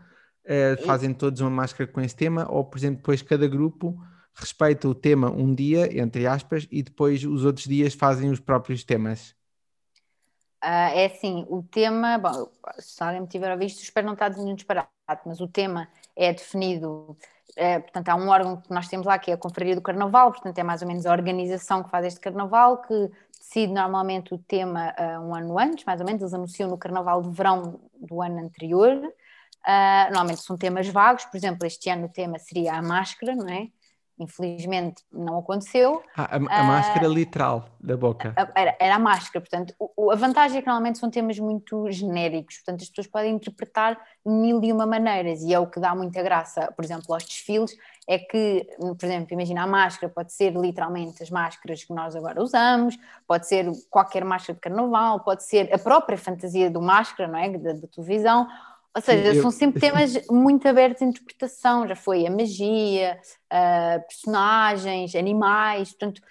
uh, 0.44 0.84
fazem 0.84 1.12
todos 1.12 1.40
uma 1.40 1.50
máscara 1.50 1.90
com 1.90 2.00
esse 2.00 2.16
tema, 2.16 2.46
ou 2.50 2.64
por 2.64 2.78
exemplo, 2.78 2.98
depois 2.98 3.22
cada 3.22 3.46
grupo 3.46 3.98
respeita 4.34 4.88
o 4.88 4.94
tema 4.94 5.30
um 5.30 5.54
dia, 5.54 5.98
entre 5.98 6.26
aspas, 6.26 6.66
e 6.70 6.82
depois 6.82 7.24
os 7.24 7.44
outros 7.44 7.66
dias 7.66 7.94
fazem 7.94 8.30
os 8.30 8.40
próprios 8.40 8.84
temas? 8.84 9.34
Uh, 10.62 10.90
é 10.94 11.06
assim, 11.06 11.44
o 11.48 11.62
tema, 11.62 12.18
bom, 12.18 12.48
se 12.78 13.02
alguém 13.02 13.20
me 13.20 13.28
tiver 13.28 13.50
a 13.50 13.56
visto, 13.56 13.82
espero 13.82 14.06
não 14.06 14.14
estar 14.14 14.30
dizendo 14.30 14.50
um 14.50 14.54
disparate, 14.54 14.88
mas 15.26 15.40
o 15.40 15.46
tema 15.46 15.88
é 16.16 16.32
definido 16.32 17.16
é, 17.56 17.78
portanto, 17.78 18.08
há 18.08 18.16
um 18.16 18.28
órgão 18.28 18.60
que 18.60 18.70
nós 18.70 18.88
temos 18.88 19.06
lá 19.06 19.18
que 19.18 19.30
é 19.30 19.34
a 19.34 19.38
Confraria 19.38 19.74
do 19.74 19.82
Carnaval, 19.82 20.32
portanto, 20.32 20.58
é 20.58 20.62
mais 20.62 20.82
ou 20.82 20.88
menos 20.88 21.06
a 21.06 21.12
organização 21.12 21.82
que 21.82 21.90
faz 21.90 22.06
este 22.06 22.20
carnaval, 22.20 22.82
que 22.82 23.10
decide 23.44 23.72
normalmente 23.72 24.32
o 24.32 24.38
tema 24.38 24.94
uh, 24.98 25.20
um 25.20 25.34
ano 25.34 25.58
antes, 25.58 25.84
mais 25.84 26.00
ou 26.00 26.06
menos, 26.06 26.22
eles 26.22 26.32
anunciam 26.32 26.68
no 26.68 26.78
carnaval 26.78 27.22
de 27.22 27.30
verão 27.30 27.80
do 28.00 28.22
ano 28.22 28.38
anterior. 28.38 28.96
Uh, 28.96 30.04
normalmente 30.06 30.40
são 30.40 30.56
temas 30.56 30.88
vagos, 30.88 31.24
por 31.26 31.36
exemplo, 31.36 31.66
este 31.66 31.90
ano 31.90 32.06
o 32.06 32.08
tema 32.08 32.38
seria 32.38 32.74
a 32.74 32.82
máscara, 32.82 33.34
não 33.34 33.48
é? 33.48 33.68
Infelizmente 34.18 35.02
não 35.12 35.38
aconteceu. 35.38 36.02
Ah, 36.16 36.36
a, 36.36 36.36
a 36.36 36.62
uh, 36.62 36.66
máscara 36.66 37.08
literal 37.08 37.68
da 37.80 37.96
boca. 37.96 38.32
Era, 38.54 38.76
era 38.80 38.94
a 38.94 38.98
máscara, 38.98 39.40
portanto, 39.40 39.74
o, 39.78 40.10
a 40.10 40.14
vantagem 40.14 40.58
é 40.58 40.60
que 40.60 40.66
normalmente 40.66 40.98
são 40.98 41.10
temas 41.10 41.38
muito 41.38 41.90
genéricos, 41.90 42.56
portanto 42.58 42.82
as 42.82 42.88
pessoas 42.88 43.08
podem 43.08 43.34
interpretar 43.34 44.00
mil 44.24 44.62
e 44.62 44.72
uma 44.72 44.86
maneiras 44.86 45.42
e 45.42 45.52
é 45.52 45.58
o 45.58 45.66
que 45.66 45.80
dá 45.80 45.94
muita 45.94 46.22
graça, 46.22 46.72
por 46.72 46.84
exemplo, 46.84 47.12
aos 47.12 47.24
desfiles, 47.24 47.72
é 48.06 48.18
que, 48.18 48.66
por 48.78 49.04
exemplo, 49.04 49.32
imagina 49.32 49.62
a 49.62 49.66
máscara 49.66 50.12
pode 50.12 50.32
ser 50.32 50.54
literalmente 50.54 51.22
as 51.22 51.30
máscaras 51.30 51.82
que 51.82 51.92
nós 51.92 52.14
agora 52.14 52.42
usamos, 52.42 52.96
pode 53.26 53.48
ser 53.48 53.70
qualquer 53.90 54.24
máscara 54.24 54.54
de 54.54 54.60
carnaval, 54.60 55.20
pode 55.20 55.44
ser 55.44 55.72
a 55.74 55.78
própria 55.78 56.16
fantasia 56.16 56.70
do 56.70 56.80
máscara, 56.80 57.28
não 57.28 57.38
é, 57.38 57.50
da, 57.50 57.72
da 57.72 57.88
televisão, 57.88 58.46
ou 58.94 59.02
seja, 59.02 59.42
são 59.42 59.50
sempre 59.50 59.80
temas 59.80 60.24
muito 60.30 60.68
abertos 60.68 61.02
à 61.02 61.04
interpretação, 61.04 61.86
já 61.86 61.96
foi 61.96 62.26
a 62.26 62.30
magia, 62.30 63.18
uh, 63.52 64.06
personagens, 64.06 65.16
animais, 65.16 65.90
portanto, 65.90 66.22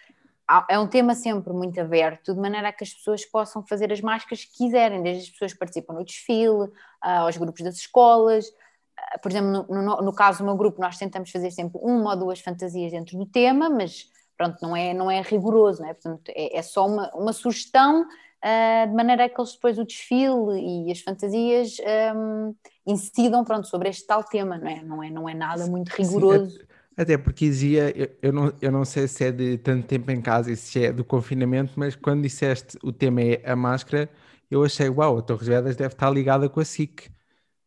é 0.70 0.80
um 0.80 0.88
tema 0.88 1.14
sempre 1.16 1.52
muito 1.52 1.80
aberto, 1.80 2.34
de 2.34 2.40
maneira 2.40 2.70
a 2.70 2.72
que 2.72 2.84
as 2.84 2.94
pessoas 2.94 3.26
possam 3.26 3.66
fazer 3.66 3.92
as 3.92 4.00
máscaras 4.00 4.46
que 4.46 4.58
quiserem, 4.58 5.02
desde 5.02 5.24
as 5.24 5.30
pessoas 5.30 5.54
que 5.54 5.60
participam 5.60 5.94
no 5.94 6.06
desfile, 6.06 6.64
uh, 6.64 6.70
aos 7.02 7.36
grupos 7.36 7.64
das 7.64 7.76
escolas. 7.76 8.48
Uh, 8.48 9.20
por 9.22 9.32
exemplo, 9.32 9.66
no, 9.70 9.82
no, 9.82 10.02
no, 10.02 10.14
caso 10.14 10.40
do 10.40 10.46
meu 10.46 10.56
grupo, 10.56 10.80
nós 10.80 10.98
tentamos 10.98 11.32
fazer 11.32 11.52
sempre 11.52 11.80
uma 11.82 12.12
ou 12.12 12.18
duas 12.18 12.40
fantasias 12.40 12.92
dentro 12.92 13.18
do 13.18 13.26
tema, 13.26 13.70
mas 13.70 14.10
pronto, 14.38 14.58
não 14.62 14.76
é, 14.76 14.94
não 14.94 15.10
é 15.10 15.22
rigoroso, 15.22 15.82
não 15.82 15.90
é? 15.90 15.94
Portanto, 15.94 16.30
é, 16.30 16.58
é 16.58 16.62
só 16.62 16.86
uma, 16.88 17.10
uma 17.14 17.34
sugestão 17.34 18.06
uh, 18.44 18.88
de 18.88 18.94
maneira 18.94 19.30
que 19.30 19.40
eles 19.40 19.54
depois 19.54 19.80
o 19.80 19.86
desfile 19.86 20.60
e 20.60 20.92
as 20.92 21.00
fantasias 21.00 21.78
um, 22.16 22.54
incidam 22.86 23.44
pronto, 23.44 23.68
sobre 23.68 23.90
este 23.90 24.06
tal 24.06 24.24
tema, 24.24 24.58
não 24.58 24.68
é? 24.68 24.82
Não 24.82 25.04
é, 25.04 25.10
não 25.10 25.30
é 25.30 25.34
nada 25.34 25.66
muito 25.68 25.90
rigoroso. 25.90 26.60
Sim, 26.60 26.66
até 26.96 27.18
porque 27.18 27.46
dizia, 27.46 27.92
eu, 27.98 28.10
eu, 28.22 28.34
não, 28.34 28.54
eu 28.62 28.72
não 28.72 28.86
sei 28.86 29.08
se 29.08 29.24
é 29.24 29.32
de 29.32 29.58
tanto 29.58 29.88
tempo 29.88 30.12
em 30.12 30.22
casa 30.22 30.52
e 30.52 30.56
se 30.56 30.86
é 30.86 30.92
do 30.92 31.04
confinamento, 31.04 31.74
mas 31.76 31.96
quando 31.96 32.22
disseste 32.22 32.78
o 32.84 32.92
tema 32.92 33.22
é 33.22 33.42
a 33.46 33.56
máscara, 33.56 34.10
eu 34.52 34.64
achei, 34.64 34.90
uau, 34.90 35.18
a 35.18 35.22
Torres 35.22 35.48
Vedras 35.48 35.76
deve 35.76 35.94
estar 35.94 36.10
ligada 36.12 36.48
com 36.48 36.60
a 36.60 36.66
SIC. 36.66 37.10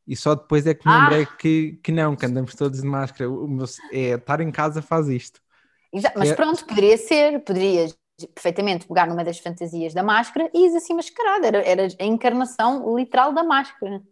E 0.06 0.14
só 0.14 0.36
depois 0.36 0.64
é 0.68 0.74
que 0.74 0.86
me 0.86 0.94
ah. 0.94 1.00
lembrei 1.00 1.26
que, 1.38 1.80
que 1.82 1.90
não, 1.90 2.14
que 2.14 2.24
andamos 2.24 2.54
todos 2.54 2.80
de 2.80 2.86
máscara. 2.86 3.28
O 3.28 3.48
meu, 3.48 3.66
é, 3.90 4.10
estar 4.10 4.40
em 4.40 4.52
casa 4.52 4.80
faz 4.80 5.08
isto. 5.08 5.40
Exato, 5.92 6.16
mas 6.16 6.30
é... 6.30 6.34
pronto, 6.34 6.64
poderia 6.64 6.96
ser, 6.96 7.40
poderias 7.40 7.96
perfeitamente 8.34 8.86
pegar 8.86 9.06
numa 9.06 9.24
das 9.24 9.38
fantasias 9.38 9.92
da 9.92 10.02
máscara 10.02 10.50
e 10.54 10.66
ir 10.66 10.76
assim 10.76 10.94
mascarada, 10.94 11.46
era, 11.46 11.58
era 11.62 11.88
a 12.00 12.04
encarnação 12.04 12.96
literal 12.96 13.32
da 13.32 13.44
máscara. 13.44 14.02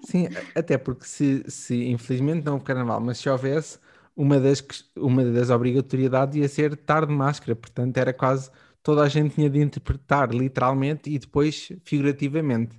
Sim, 0.00 0.28
até 0.54 0.76
porque 0.76 1.04
se, 1.04 1.48
se 1.50 1.84
infelizmente 1.88 2.44
não 2.44 2.54
houve 2.54 2.64
carnaval, 2.64 3.00
mas 3.00 3.18
se 3.18 3.28
houvesse, 3.28 3.78
uma 4.16 4.40
das, 4.40 4.62
uma 4.96 5.24
das 5.24 5.48
obrigatoriedades 5.50 6.36
ia 6.36 6.48
ser 6.48 6.72
estar 6.72 7.06
de 7.06 7.12
máscara, 7.12 7.54
portanto 7.54 7.96
era 7.96 8.12
quase 8.12 8.50
toda 8.82 9.02
a 9.02 9.08
gente 9.08 9.34
tinha 9.36 9.48
de 9.48 9.60
interpretar 9.60 10.30
literalmente 10.34 11.08
e 11.10 11.18
depois 11.18 11.68
figurativamente. 11.84 12.76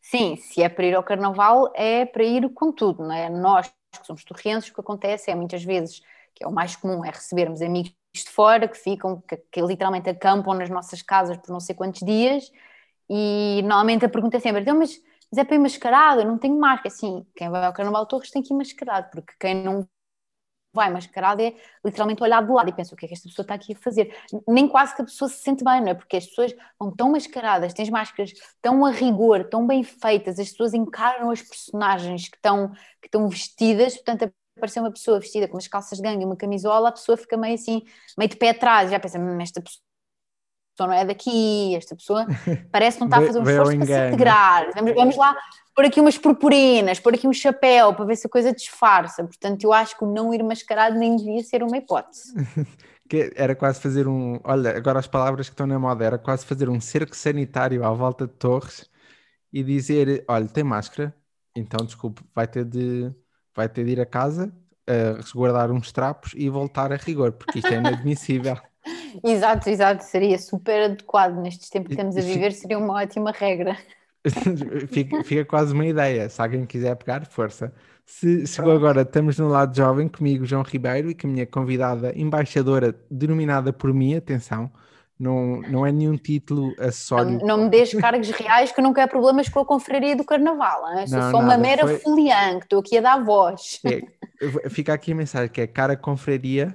Sim, 0.00 0.36
se 0.36 0.62
é 0.62 0.68
para 0.68 0.86
ir 0.86 0.94
ao 0.94 1.02
carnaval 1.02 1.72
é 1.74 2.04
para 2.04 2.24
ir 2.24 2.48
com 2.54 2.72
tudo, 2.72 3.02
não 3.02 3.12
é? 3.12 3.28
Nós 3.28 3.68
que 3.68 4.06
somos 4.06 4.24
torrenses, 4.24 4.70
o 4.70 4.74
que 4.74 4.80
acontece 4.80 5.30
é 5.30 5.34
muitas 5.34 5.62
vezes, 5.64 6.00
que 6.34 6.44
é 6.44 6.48
o 6.48 6.52
mais 6.52 6.76
comum, 6.76 7.04
é 7.04 7.10
recebermos 7.10 7.60
amigos 7.60 7.92
de 8.12 8.30
fora 8.30 8.66
que 8.68 8.76
ficam, 8.76 9.20
que, 9.22 9.36
que 9.36 9.62
literalmente 9.62 10.08
acampam 10.10 10.54
nas 10.54 10.68
nossas 10.68 11.02
casas 11.02 11.36
por 11.38 11.50
não 11.52 11.60
sei 11.60 11.74
quantos 11.74 12.00
dias 12.00 12.50
e 13.08 13.60
normalmente 13.62 14.04
a 14.04 14.08
pergunta 14.08 14.36
é 14.36 14.40
sempre, 14.40 14.62
então, 14.62 14.78
mas, 14.78 14.96
mas 15.32 15.38
é 15.38 15.44
para 15.44 15.56
ir 15.56 15.58
mascarado, 15.58 16.20
eu 16.20 16.26
não 16.26 16.38
tenho 16.38 16.58
máscara. 16.58 16.90
Sim, 16.90 17.26
quem 17.34 17.50
vai 17.50 17.64
ao 17.66 17.72
Carnaval 17.72 18.06
Torres 18.06 18.30
tem 18.30 18.40
que 18.40 18.54
ir 18.54 18.56
mascarado, 18.56 19.10
porque 19.10 19.34
quem 19.38 19.64
não 19.64 19.88
vai 20.72 20.88
mascarado 20.90 21.42
é 21.42 21.52
literalmente 21.84 22.22
olhar 22.22 22.44
de 22.46 22.52
lado 22.52 22.68
e 22.68 22.72
pensa 22.72 22.94
o 22.94 22.96
que 22.96 23.04
é 23.04 23.08
que 23.08 23.14
esta 23.14 23.28
pessoa 23.28 23.42
está 23.42 23.54
aqui 23.54 23.72
a 23.72 23.76
fazer. 23.76 24.16
Nem 24.46 24.68
quase 24.68 24.94
que 24.94 25.02
a 25.02 25.04
pessoa 25.04 25.28
se 25.28 25.42
sente 25.42 25.64
bem, 25.64 25.80
não 25.80 25.88
é? 25.88 25.94
Porque 25.94 26.16
as 26.16 26.26
pessoas 26.26 26.54
vão 26.78 26.94
tão 26.94 27.10
mascaradas, 27.10 27.74
tens 27.74 27.90
máscaras 27.90 28.32
tão 28.62 28.86
a 28.86 28.90
rigor, 28.92 29.48
tão 29.48 29.66
bem 29.66 29.82
feitas, 29.82 30.38
as 30.38 30.50
pessoas 30.50 30.72
encaram 30.72 31.30
as 31.30 31.42
personagens 31.42 32.28
que 32.28 32.36
estão, 32.36 32.70
que 33.00 33.08
estão 33.08 33.28
vestidas, 33.28 33.94
portanto 33.96 34.32
aparecer 34.56 34.80
uma 34.80 34.90
pessoa 34.90 35.18
vestida 35.20 35.48
com 35.48 35.54
umas 35.54 35.68
calças 35.68 35.98
de 35.98 36.04
gangue 36.04 36.22
e 36.22 36.26
uma 36.26 36.36
camisola, 36.36 36.88
a 36.88 36.92
pessoa 36.92 37.16
fica 37.16 37.36
meio 37.36 37.54
assim, 37.54 37.82
meio 38.18 38.28
de 38.28 38.36
pé 38.36 38.50
atrás, 38.50 38.90
já 38.90 38.98
pensa, 38.98 39.18
hum, 39.18 39.40
esta 39.40 39.62
pessoa 39.62 39.82
não 40.80 40.92
é 40.92 41.04
daqui, 41.04 41.74
esta 41.74 41.94
pessoa 41.94 42.26
parece 42.72 42.96
que 42.96 43.00
não 43.00 43.08
está 43.08 43.18
a 43.18 43.26
fazer 43.26 43.38
um 43.38 43.42
esforço 43.42 43.76
para 43.76 43.86
se 43.86 44.06
integrar. 44.08 44.70
Vamos, 44.74 44.94
vamos 44.94 45.16
lá 45.16 45.36
pôr 45.74 45.84
aqui 45.86 46.00
umas 46.00 46.18
purpurinas, 46.18 47.00
pôr 47.00 47.14
aqui 47.14 47.26
um 47.26 47.32
chapéu 47.32 47.94
para 47.94 48.04
ver 48.04 48.16
se 48.16 48.26
a 48.26 48.30
coisa 48.30 48.52
disfarça. 48.52 49.24
Portanto, 49.24 49.64
eu 49.64 49.72
acho 49.72 49.96
que 49.96 50.04
o 50.04 50.12
não 50.12 50.32
ir 50.34 50.42
mascarado 50.42 50.98
nem 50.98 51.16
devia 51.16 51.42
ser 51.42 51.62
uma 51.62 51.76
hipótese. 51.78 52.34
que 53.08 53.32
era 53.34 53.56
quase 53.56 53.80
fazer 53.80 54.06
um. 54.06 54.38
Olha, 54.44 54.76
agora 54.76 54.98
as 54.98 55.06
palavras 55.06 55.48
que 55.48 55.54
estão 55.54 55.66
na 55.66 55.78
moda, 55.78 56.04
era 56.04 56.18
quase 56.18 56.44
fazer 56.44 56.68
um 56.68 56.80
cerco 56.80 57.16
sanitário 57.16 57.84
à 57.84 57.90
volta 57.92 58.26
de 58.26 58.34
torres 58.34 58.88
e 59.52 59.62
dizer: 59.62 60.24
olha, 60.28 60.46
tem 60.46 60.62
máscara, 60.62 61.14
então 61.56 61.84
desculpe, 61.84 62.22
vai 62.34 62.46
ter 62.46 62.64
de 62.64 63.12
vai 63.54 63.68
ter 63.68 63.84
de 63.84 63.92
ir 63.92 64.00
a 64.00 64.06
casa, 64.06 64.52
a 64.86 65.16
resguardar 65.16 65.70
uns 65.70 65.92
trapos 65.92 66.32
e 66.36 66.48
voltar 66.48 66.92
a 66.92 66.96
rigor, 66.96 67.32
porque 67.32 67.58
isto 67.58 67.72
é 67.72 67.76
inadmissível. 67.76 68.56
exato, 69.24 69.68
exato, 69.68 70.04
seria 70.04 70.38
super 70.38 70.90
adequado 70.90 71.36
nestes 71.36 71.68
tempos 71.68 71.88
que 71.88 71.94
estamos 71.94 72.16
a 72.16 72.20
viver, 72.20 72.52
seria 72.52 72.78
uma 72.78 72.94
ótima 72.94 73.32
regra. 73.32 73.76
fica, 74.88 75.24
fica, 75.24 75.44
quase 75.44 75.72
uma 75.72 75.86
ideia, 75.86 76.28
se 76.28 76.40
alguém 76.40 76.66
quiser 76.66 76.94
pegar, 76.96 77.26
força. 77.26 77.72
Se 78.04 78.46
chegou 78.46 78.72
agora, 78.72 79.02
estamos 79.02 79.38
no 79.38 79.48
lado 79.48 79.74
jovem 79.74 80.08
comigo, 80.08 80.44
João 80.44 80.62
Ribeiro, 80.62 81.10
e 81.10 81.14
com 81.14 81.28
a 81.28 81.30
minha 81.30 81.46
convidada 81.46 82.12
embaixadora, 82.18 82.94
denominada 83.10 83.72
por 83.72 83.94
mim, 83.94 84.16
atenção, 84.16 84.70
não, 85.20 85.60
não 85.60 85.86
é 85.86 85.92
nenhum 85.92 86.16
título 86.16 86.74
acessório. 86.78 87.38
Não, 87.38 87.46
não 87.46 87.64
me 87.64 87.70
deixes 87.70 88.00
cargos 88.00 88.30
reais 88.30 88.72
que 88.72 88.80
eu 88.80 88.82
não 88.82 88.94
quero 88.94 89.10
problemas 89.10 89.50
com 89.50 89.60
a 89.60 89.66
confraria 89.66 90.16
do 90.16 90.24
carnaval. 90.24 90.96
Hein? 90.96 91.06
Sou 91.06 91.18
não, 91.18 91.30
só 91.30 91.38
uma 91.40 91.58
mera 91.58 91.86
foi... 91.86 91.98
foliã 91.98 92.58
que 92.58 92.64
estou 92.64 92.80
aqui 92.80 92.96
a 92.96 93.02
dar 93.02 93.22
voz. 93.22 93.80
É, 93.84 94.70
fica 94.70 94.94
aqui 94.94 95.12
a 95.12 95.14
mensagem 95.14 95.50
que 95.50 95.60
é 95.60 95.66
cara 95.66 95.94
confraria. 95.94 96.74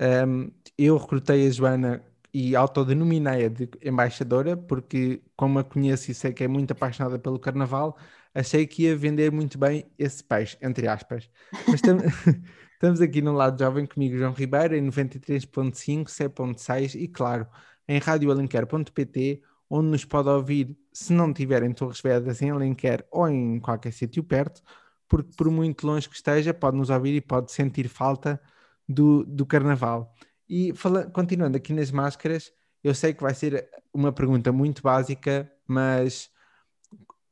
Um, 0.00 0.50
eu 0.78 0.96
recrutei 0.96 1.46
a 1.46 1.50
Joana 1.50 2.02
e 2.32 2.56
autodenominei-a 2.56 3.50
de 3.50 3.68
embaixadora 3.84 4.56
porque, 4.56 5.20
como 5.36 5.58
a 5.58 5.64
conheço 5.64 6.10
e 6.10 6.14
sei 6.14 6.32
que 6.32 6.42
é 6.42 6.48
muito 6.48 6.70
apaixonada 6.70 7.18
pelo 7.18 7.38
carnaval, 7.38 7.98
achei 8.34 8.66
que 8.66 8.84
ia 8.84 8.96
vender 8.96 9.30
muito 9.30 9.58
bem 9.58 9.84
esse 9.98 10.24
peixe, 10.24 10.56
entre 10.62 10.88
aspas. 10.88 11.28
Mas 11.66 11.74
estamos, 11.74 12.04
estamos 12.72 13.02
aqui 13.02 13.20
no 13.20 13.34
lado 13.34 13.62
jovem 13.62 13.84
comigo, 13.84 14.16
João 14.16 14.32
Ribeiro, 14.32 14.74
em 14.74 14.88
93.5, 14.88 16.06
7.6 16.06 16.94
e, 16.94 17.06
claro, 17.06 17.46
em 17.92 17.98
radioalenquer.pt, 17.98 19.42
onde 19.68 19.88
nos 19.88 20.04
pode 20.04 20.28
ouvir 20.28 20.76
se 20.92 21.12
não 21.12 21.32
tiver 21.32 21.62
em 21.62 21.72
Torres 21.72 22.00
Vedras, 22.00 22.40
em 22.40 22.50
Alenquer 22.50 23.06
ou 23.10 23.28
em 23.28 23.60
qualquer 23.60 23.92
sítio 23.92 24.24
perto, 24.24 24.62
porque 25.06 25.30
por 25.36 25.50
muito 25.50 25.86
longe 25.86 26.08
que 26.08 26.16
esteja, 26.16 26.54
pode 26.54 26.76
nos 26.76 26.88
ouvir 26.88 27.14
e 27.14 27.20
pode 27.20 27.52
sentir 27.52 27.88
falta 27.88 28.40
do, 28.88 29.24
do 29.24 29.44
carnaval. 29.44 30.14
E 30.48 30.72
fala, 30.74 31.04
continuando 31.04 31.56
aqui 31.56 31.74
nas 31.74 31.90
máscaras, 31.90 32.50
eu 32.82 32.94
sei 32.94 33.12
que 33.12 33.22
vai 33.22 33.34
ser 33.34 33.68
uma 33.92 34.10
pergunta 34.10 34.50
muito 34.50 34.82
básica, 34.82 35.50
mas 35.66 36.30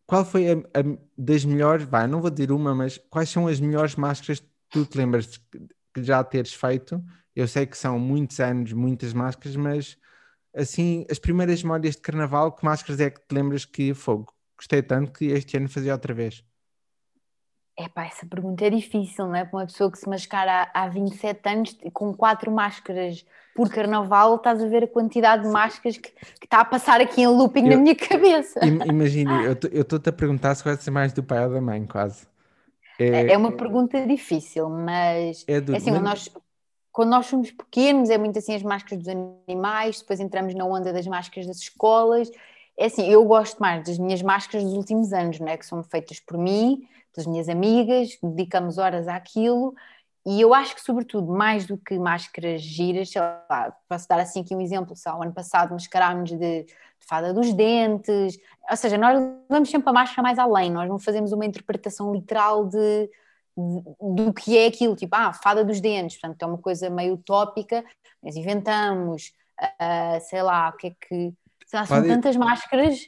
qual 0.06 0.24
foi 0.24 0.50
a, 0.50 0.54
a 0.54 0.98
das 1.16 1.44
melhores, 1.44 1.86
vai, 1.86 2.06
não 2.06 2.20
vou 2.20 2.30
dizer 2.30 2.52
uma, 2.52 2.74
mas 2.74 2.98
quais 3.08 3.30
são 3.30 3.46
as 3.46 3.60
melhores 3.60 3.96
máscaras 3.96 4.40
que 4.40 4.46
tu 4.68 4.84
te 4.84 4.98
lembras 4.98 5.26
de 5.96 6.04
já 6.04 6.22
teres 6.22 6.52
feito? 6.52 7.02
Eu 7.34 7.48
sei 7.48 7.64
que 7.64 7.78
são 7.78 7.98
muitos 7.98 8.38
anos, 8.40 8.72
muitas 8.74 9.14
máscaras, 9.14 9.56
mas 9.56 9.96
assim, 10.54 11.06
as 11.10 11.18
primeiras 11.18 11.62
memórias 11.62 11.96
de 11.96 12.02
carnaval, 12.02 12.52
que 12.52 12.64
máscaras 12.64 13.00
é 13.00 13.10
que 13.10 13.20
te 13.20 13.34
lembras 13.34 13.64
que 13.64 13.94
fogo? 13.94 14.32
Gostei 14.56 14.82
tanto 14.82 15.12
que 15.12 15.26
este 15.26 15.56
ano 15.56 15.68
fazia 15.68 15.92
outra 15.92 16.12
vez. 16.12 16.44
É 17.78 17.88
pá, 17.88 18.04
essa 18.04 18.26
pergunta 18.26 18.64
é 18.64 18.70
difícil, 18.70 19.26
não 19.26 19.34
é? 19.34 19.44
Para 19.44 19.60
uma 19.60 19.66
pessoa 19.66 19.90
que 19.90 19.98
se 19.98 20.06
mascara 20.06 20.70
há, 20.74 20.82
há 20.82 20.88
27 20.88 21.48
anos 21.48 21.78
com 21.94 22.12
quatro 22.12 22.50
máscaras 22.50 23.24
por 23.54 23.70
carnaval, 23.70 24.36
estás 24.36 24.62
a 24.62 24.68
ver 24.68 24.84
a 24.84 24.86
quantidade 24.86 25.44
de 25.44 25.48
máscaras 25.48 25.96
que, 25.96 26.10
que 26.10 26.44
está 26.44 26.60
a 26.60 26.64
passar 26.64 27.00
aqui 27.00 27.22
em 27.22 27.26
looping 27.26 27.64
eu, 27.64 27.70
na 27.70 27.76
minha 27.78 27.96
cabeça. 27.96 28.60
Imagina, 28.86 29.44
eu 29.44 29.80
estou-te 29.80 30.08
a 30.10 30.12
perguntar 30.12 30.54
se 30.54 30.64
vai 30.64 30.76
ser 30.76 30.90
mais 30.90 31.14
do 31.14 31.22
pai 31.22 31.46
ou 31.46 31.52
da 31.54 31.60
mãe, 31.60 31.86
quase. 31.86 32.26
É, 32.98 33.32
é 33.32 33.36
uma 33.38 33.52
pergunta 33.52 34.06
difícil, 34.06 34.68
mas 34.68 35.42
é, 35.48 35.58
do, 35.58 35.72
é 35.72 35.78
assim, 35.78 35.90
nós, 35.90 36.30
quando 36.92 37.10
nós 37.10 37.26
somos 37.26 37.50
pequenos, 37.50 38.10
é 38.10 38.18
muito 38.18 38.38
assim 38.38 38.54
as 38.54 38.62
máscaras 38.62 39.04
dos 39.04 39.08
animais, 39.46 40.00
depois 40.00 40.20
entramos 40.20 40.54
na 40.54 40.64
onda 40.64 40.92
das 40.92 41.06
máscaras 41.06 41.46
das 41.46 41.58
escolas. 41.58 42.30
É 42.76 42.86
assim, 42.86 43.06
eu 43.08 43.24
gosto 43.24 43.58
mais 43.58 43.84
das 43.84 43.98
minhas 43.98 44.22
máscaras 44.22 44.64
dos 44.64 44.74
últimos 44.74 45.12
anos, 45.12 45.38
não 45.38 45.48
é? 45.48 45.56
Que 45.56 45.66
são 45.66 45.82
feitas 45.82 46.18
por 46.18 46.38
mim, 46.38 46.82
das 47.14 47.26
minhas 47.26 47.48
amigas, 47.48 48.18
dedicamos 48.22 48.78
horas 48.78 49.06
àquilo. 49.06 49.74
E 50.26 50.40
eu 50.40 50.52
acho 50.52 50.74
que, 50.74 50.82
sobretudo, 50.82 51.32
mais 51.32 51.66
do 51.66 51.78
que 51.78 51.98
máscaras 51.98 52.60
giras, 52.60 53.10
sei 53.10 53.20
lá, 53.22 53.74
posso 53.88 54.06
dar 54.08 54.20
assim 54.20 54.40
aqui 54.40 54.54
um 54.54 54.60
exemplo, 54.60 54.94
só 54.94 55.18
o 55.18 55.22
ano 55.22 55.32
passado 55.32 55.72
mascarámos 55.72 56.30
de, 56.30 56.36
de, 56.38 56.66
fada 56.98 57.32
dos 57.32 57.52
dentes, 57.54 58.38
ou 58.70 58.76
seja, 58.76 58.98
nós 58.98 59.18
levamos 59.48 59.70
sempre 59.70 59.88
a 59.88 59.92
máscara 59.92 60.22
mais 60.22 60.38
além, 60.38 60.70
nós 60.70 60.88
não 60.88 60.98
fazemos 60.98 61.32
uma 61.32 61.46
interpretação 61.46 62.12
literal 62.12 62.66
de, 62.66 63.10
do 64.00 64.32
que 64.32 64.56
é 64.56 64.66
aquilo, 64.66 64.96
tipo, 64.96 65.14
ah, 65.14 65.32
fada 65.32 65.64
dos 65.64 65.80
dentes, 65.80 66.18
portanto 66.18 66.42
é 66.42 66.46
uma 66.46 66.58
coisa 66.58 66.90
meio 66.90 67.14
utópica, 67.14 67.84
mas 68.22 68.36
inventamos, 68.36 69.32
uh, 69.60 70.20
sei 70.28 70.42
lá, 70.42 70.70
o 70.70 70.76
que 70.76 70.88
é 70.88 70.90
que. 70.90 71.32
Lá, 71.72 71.86
são 71.86 71.98
Pode... 71.98 72.08
tantas 72.08 72.36
máscaras. 72.36 72.98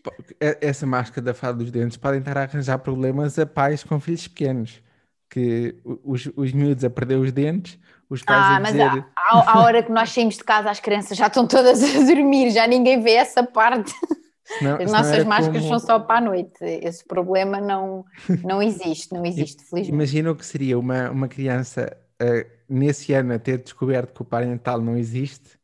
É, 0.41 0.59
essa 0.61 0.87
máscara 0.87 1.21
da 1.23 1.35
fada 1.35 1.59
dos 1.59 1.71
dentes 1.71 1.97
podem 1.97 2.21
estar 2.21 2.39
a 2.39 2.43
arranjar 2.43 2.79
problemas 2.79 3.39
a 3.39 3.45
pais 3.45 3.83
com 3.83 3.99
filhos 3.99 4.29
pequenos, 4.29 4.81
que 5.29 5.77
os, 6.05 6.31
os 6.37 6.53
miúdos 6.53 6.85
a 6.85 6.91
perder 6.91 7.17
os 7.17 7.33
dentes, 7.33 7.77
os 8.09 8.23
pais 8.23 8.39
ah, 8.39 8.57
a 8.57 8.61
dizer... 8.61 8.85
mas 8.87 9.05
à, 9.17 9.59
à 9.59 9.63
hora 9.63 9.83
que 9.83 9.91
nós 9.91 10.11
saímos 10.11 10.37
de 10.37 10.45
casa, 10.45 10.71
as 10.71 10.79
crianças 10.79 11.19
já 11.19 11.27
estão 11.27 11.47
todas 11.47 11.83
a 11.83 12.05
dormir, 12.05 12.51
já 12.51 12.67
ninguém 12.67 13.03
vê 13.03 13.15
essa 13.15 13.43
parte. 13.43 13.93
Senão, 14.59 14.77
As 14.81 14.93
nossas 14.93 15.25
máscaras 15.25 15.63
como... 15.63 15.79
são 15.79 15.87
só 15.87 15.99
para 15.99 16.19
a 16.19 16.21
noite. 16.21 16.57
Esse 16.61 17.05
problema 17.05 17.61
não, 17.61 18.05
não 18.43 18.63
existe, 18.63 19.13
não 19.13 19.25
existe, 19.25 19.63
felizmente. 19.65 19.95
Imagina 19.95 20.31
o 20.31 20.37
que 20.37 20.45
seria 20.45 20.79
uma, 20.79 21.11
uma 21.11 21.29
criança 21.29 21.97
uh, 22.21 22.51
nesse 22.69 23.13
ano 23.13 23.35
a 23.35 23.39
ter 23.39 23.59
descoberto 23.59 24.15
que 24.15 24.23
o 24.23 24.25
parental 24.25 24.81
não 24.81 24.97
existe 24.97 25.59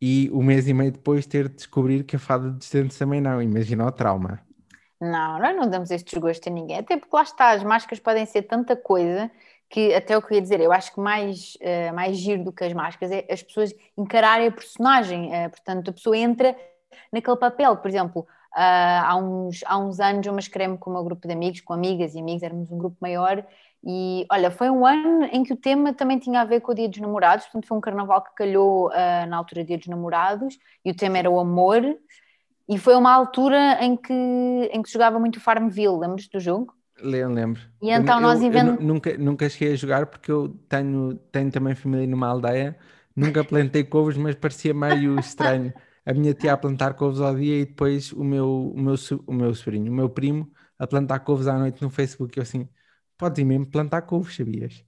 e 0.00 0.30
um 0.32 0.42
mês 0.42 0.68
e 0.68 0.74
meio 0.74 0.92
depois 0.92 1.26
ter 1.26 1.48
de 1.48 1.56
descobrir 1.56 2.04
que 2.04 2.16
a 2.16 2.18
fada 2.18 2.50
de 2.50 2.70
dentes 2.70 2.98
também 2.98 3.20
não. 3.20 3.40
Imagina 3.40 3.86
o 3.86 3.92
trauma. 3.92 4.40
Não, 5.00 5.38
nós 5.38 5.56
não 5.56 5.68
damos 5.68 5.90
este 5.90 6.12
desgosto 6.12 6.48
a 6.48 6.52
ninguém. 6.52 6.78
Até 6.78 6.96
porque 6.96 7.14
lá 7.14 7.22
está, 7.22 7.50
as 7.50 7.62
máscaras 7.62 8.00
podem 8.00 8.24
ser 8.26 8.42
tanta 8.42 8.76
coisa 8.76 9.30
que 9.68 9.92
até 9.94 10.16
o 10.16 10.22
que 10.22 10.32
eu 10.32 10.36
ia 10.36 10.42
dizer, 10.42 10.60
eu 10.60 10.72
acho 10.72 10.94
que 10.94 11.00
mais, 11.00 11.56
uh, 11.56 11.94
mais 11.94 12.16
giro 12.16 12.44
do 12.44 12.52
que 12.52 12.64
as 12.64 12.72
máscaras 12.72 13.12
é 13.12 13.26
as 13.30 13.42
pessoas 13.42 13.74
encararem 13.96 14.48
a 14.48 14.52
personagem. 14.52 15.28
Uh, 15.28 15.50
portanto, 15.50 15.90
a 15.90 15.92
pessoa 15.92 16.16
entra 16.16 16.56
naquele 17.12 17.36
papel. 17.36 17.76
Por 17.76 17.88
exemplo, 17.88 18.20
uh, 18.20 19.02
há, 19.04 19.16
uns, 19.16 19.60
há 19.66 19.78
uns 19.78 20.00
anos 20.00 20.26
eu 20.26 20.32
mascarei-me 20.32 20.78
com 20.78 20.90
o 20.90 20.92
meu 20.92 21.04
grupo 21.04 21.26
de 21.26 21.32
amigos, 21.32 21.60
com 21.60 21.72
amigas 21.72 22.14
e 22.14 22.20
amigos, 22.20 22.42
éramos 22.42 22.70
um 22.70 22.78
grupo 22.78 22.96
maior, 23.00 23.44
e 23.84 24.26
olha, 24.30 24.50
foi 24.50 24.68
um 24.68 24.84
ano 24.84 25.24
em 25.30 25.44
que 25.44 25.52
o 25.52 25.56
tema 25.56 25.92
também 25.92 26.18
tinha 26.18 26.40
a 26.40 26.44
ver 26.44 26.60
com 26.60 26.72
o 26.72 26.74
Dia 26.74 26.88
dos 26.88 26.98
Namorados, 26.98 27.46
portanto 27.46 27.68
foi 27.68 27.78
um 27.78 27.80
carnaval 27.80 28.22
que 28.22 28.34
calhou 28.34 28.88
uh, 28.88 29.26
na 29.28 29.36
altura 29.36 29.62
do 29.62 29.66
Dia 29.68 29.78
dos 29.78 29.86
Namorados, 29.86 30.58
e 30.84 30.90
o 30.90 30.94
tema 30.94 31.18
era 31.18 31.30
o 31.30 31.38
amor, 31.38 31.82
e 32.68 32.78
foi 32.78 32.96
uma 32.96 33.12
altura 33.12 33.78
em 33.80 33.96
que, 33.96 34.12
em 34.12 34.82
que 34.82 34.88
se 34.88 34.94
jogava 34.94 35.20
muito 35.20 35.40
Farmville, 35.40 35.98
lembras 35.98 36.26
do 36.26 36.40
jogo? 36.40 36.74
Lembro. 37.00 37.60
E 37.82 37.90
então 37.90 38.16
eu, 38.16 38.22
nós 38.22 38.42
inventamos. 38.42 38.82
Nunca, 38.82 39.16
nunca 39.16 39.48
cheguei 39.48 39.74
a 39.74 39.76
jogar 39.76 40.06
porque 40.06 40.32
eu 40.32 40.48
tenho, 40.68 41.14
tenho 41.30 41.50
também 41.50 41.74
família 41.74 42.06
numa 42.06 42.28
aldeia. 42.28 42.76
Nunca 43.14 43.44
plantei 43.44 43.84
couves, 43.84 44.16
mas 44.16 44.34
parecia 44.34 44.74
meio 44.74 45.18
estranho. 45.18 45.72
A 46.06 46.14
minha 46.14 46.32
tia 46.34 46.52
a 46.52 46.56
plantar 46.56 46.94
couves 46.94 47.20
ao 47.20 47.34
dia 47.34 47.60
e 47.60 47.66
depois 47.66 48.12
o 48.12 48.22
meu, 48.24 48.70
o 48.72 48.80
meu, 48.80 48.94
o 49.26 49.32
meu 49.34 49.54
sobrinho, 49.54 49.92
o 49.92 49.94
meu 49.94 50.08
primo, 50.08 50.50
a 50.78 50.86
plantar 50.86 51.20
couves 51.20 51.48
à 51.48 51.58
noite 51.58 51.82
no 51.82 51.90
Facebook. 51.90 52.36
Eu 52.36 52.42
assim, 52.42 52.68
podes 53.18 53.38
ir 53.40 53.44
mesmo 53.44 53.66
plantar 53.66 54.02
couves, 54.02 54.36
sabias? 54.36 54.84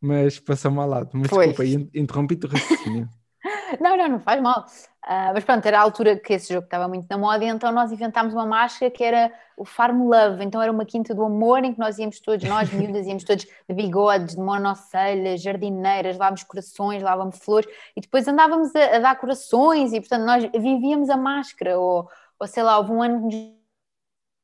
Mas 0.00 0.38
passou-me 0.38 0.78
ao 0.78 0.88
lado. 0.88 1.10
Mas 1.12 1.28
pois. 1.28 1.56
desculpa, 1.56 1.88
interrompi-te 1.94 2.46
o 2.46 2.48
raciocínio. 2.48 3.08
Não, 3.80 3.96
não, 3.96 4.08
não 4.08 4.20
faz 4.20 4.42
mal. 4.42 4.66
Uh, 5.06 5.32
mas 5.32 5.42
pronto, 5.44 5.64
era 5.64 5.78
a 5.78 5.82
altura 5.82 6.14
que 6.16 6.34
esse 6.34 6.52
jogo 6.52 6.64
estava 6.64 6.86
muito 6.86 7.06
na 7.08 7.16
moda 7.16 7.42
e 7.42 7.48
então 7.48 7.72
nós 7.72 7.90
inventámos 7.90 8.34
uma 8.34 8.44
máscara 8.44 8.90
que 8.90 9.02
era 9.02 9.32
o 9.56 9.64
Farm 9.64 10.02
Love. 10.02 10.44
Então 10.44 10.60
era 10.60 10.70
uma 10.70 10.84
quinta 10.84 11.14
do 11.14 11.24
amor 11.24 11.64
em 11.64 11.72
que 11.72 11.78
nós 11.78 11.98
íamos 11.98 12.20
todos, 12.20 12.46
nós 12.46 12.68
miúdas, 12.74 13.06
íamos 13.06 13.24
todos 13.24 13.44
de 13.44 13.74
bigodes, 13.74 14.34
de 14.34 14.42
monocelhas, 14.42 15.40
jardineiras, 15.40 16.18
lávamos 16.18 16.42
corações, 16.42 17.02
lávamos 17.02 17.38
flores 17.38 17.68
e 17.96 18.00
depois 18.00 18.28
andávamos 18.28 18.76
a, 18.76 18.96
a, 18.96 18.98
dar 18.98 19.18
corações 19.18 19.94
e 19.94 20.00
portanto 20.00 20.24
nós 20.26 20.44
vivíamos 20.52 21.08
a 21.08 21.16
máscara. 21.16 21.78
Ou, 21.78 22.06
ou 22.38 22.46
sei 22.46 22.62
lá, 22.62 22.76
houve 22.78 22.92
um 22.92 23.02
ano 23.02 23.28
que 23.28 23.59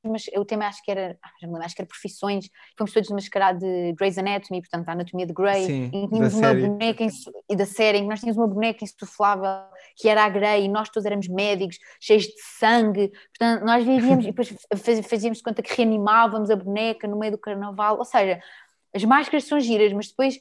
mas 0.08 0.26
o 0.36 0.44
tema 0.44 0.66
acho 0.66 0.82
que 0.82 0.90
era, 0.90 1.18
ah, 1.22 1.28
já 1.40 1.46
me 1.46 1.52
lembro, 1.52 1.66
acho 1.66 1.74
que 1.74 1.82
era 1.82 1.88
profissões, 1.88 2.50
fomos 2.76 2.92
todos 2.92 3.08
desmascarados 3.08 3.60
de 3.60 3.92
Grey's 3.92 4.18
Anatomy, 4.18 4.60
portanto, 4.60 4.88
a 4.88 4.92
anatomia 4.92 5.26
de 5.26 5.32
Grey, 5.32 5.66
Sim, 5.66 5.86
e 5.86 6.08
tínhamos 6.08 6.34
uma 6.34 6.48
série. 6.48 6.66
boneca 6.68 7.06
e 7.48 7.56
da 7.56 7.66
série, 7.66 7.98
em 7.98 8.02
que 8.02 8.08
nós 8.08 8.20
tínhamos 8.20 8.38
uma 8.38 8.46
boneca 8.46 8.84
insuflável 8.84 9.66
que 9.96 10.08
era 10.08 10.24
a 10.24 10.28
Grey, 10.28 10.64
e 10.64 10.68
nós 10.68 10.88
todos 10.88 11.06
éramos 11.06 11.28
médicos, 11.28 11.78
cheios 12.00 12.24
de 12.24 12.40
sangue, 12.58 13.12
portanto, 13.38 13.64
nós 13.64 13.84
vivíamos, 13.84 14.24
e 14.24 14.28
depois 14.28 14.54
fazíamos 15.08 15.40
conta 15.40 15.62
que 15.62 15.74
reanimávamos 15.74 16.50
a 16.50 16.56
boneca 16.56 17.06
no 17.06 17.18
meio 17.18 17.32
do 17.32 17.38
carnaval, 17.38 17.98
ou 17.98 18.04
seja, 18.04 18.40
as 18.94 19.04
máscaras 19.04 19.44
são 19.44 19.60
giras, 19.60 19.92
mas 19.92 20.08
depois 20.08 20.40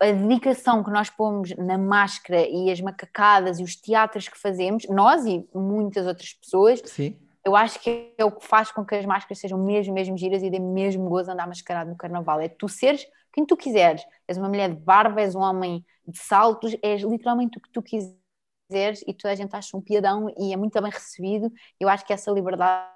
a 0.00 0.10
dedicação 0.10 0.82
que 0.82 0.90
nós 0.90 1.08
pomos 1.08 1.54
na 1.56 1.78
máscara 1.78 2.46
e 2.48 2.70
as 2.70 2.80
macacadas 2.80 3.60
e 3.60 3.62
os 3.62 3.76
teatros 3.76 4.28
que 4.28 4.36
fazemos, 4.36 4.86
nós 4.88 5.24
e 5.26 5.46
muitas 5.54 6.06
outras 6.06 6.32
pessoas, 6.34 6.82
Sim 6.84 7.16
eu 7.46 7.54
acho 7.54 7.78
que 7.78 8.12
é 8.18 8.24
o 8.24 8.32
que 8.32 8.44
faz 8.44 8.72
com 8.72 8.84
que 8.84 8.96
as 8.96 9.06
máscaras 9.06 9.38
sejam 9.38 9.56
mesmo, 9.56 9.94
mesmo 9.94 10.18
giras 10.18 10.42
e 10.42 10.50
dê 10.50 10.58
mesmo 10.58 11.08
gozo 11.08 11.30
andar 11.30 11.46
mascarado 11.46 11.88
no 11.88 11.96
carnaval. 11.96 12.40
É 12.40 12.48
tu 12.48 12.68
seres 12.68 13.06
quem 13.32 13.46
tu 13.46 13.56
quiseres. 13.56 14.02
És 14.26 14.36
uma 14.36 14.48
mulher 14.48 14.74
de 14.74 14.80
barba, 14.80 15.20
és 15.20 15.36
um 15.36 15.38
homem 15.38 15.86
de 16.04 16.18
saltos, 16.18 16.76
és 16.82 17.02
literalmente 17.02 17.56
o 17.56 17.60
que 17.60 17.70
tu 17.70 17.80
quiseres 17.80 19.04
e 19.06 19.14
toda 19.14 19.30
a 19.30 19.36
gente 19.36 19.54
acha 19.54 19.76
um 19.76 19.80
piadão 19.80 20.28
e 20.36 20.52
é 20.52 20.56
muito 20.56 20.82
bem 20.82 20.90
recebido. 20.90 21.48
Eu 21.78 21.88
acho 21.88 22.04
que 22.04 22.12
essa 22.12 22.32
liberdade 22.32 22.90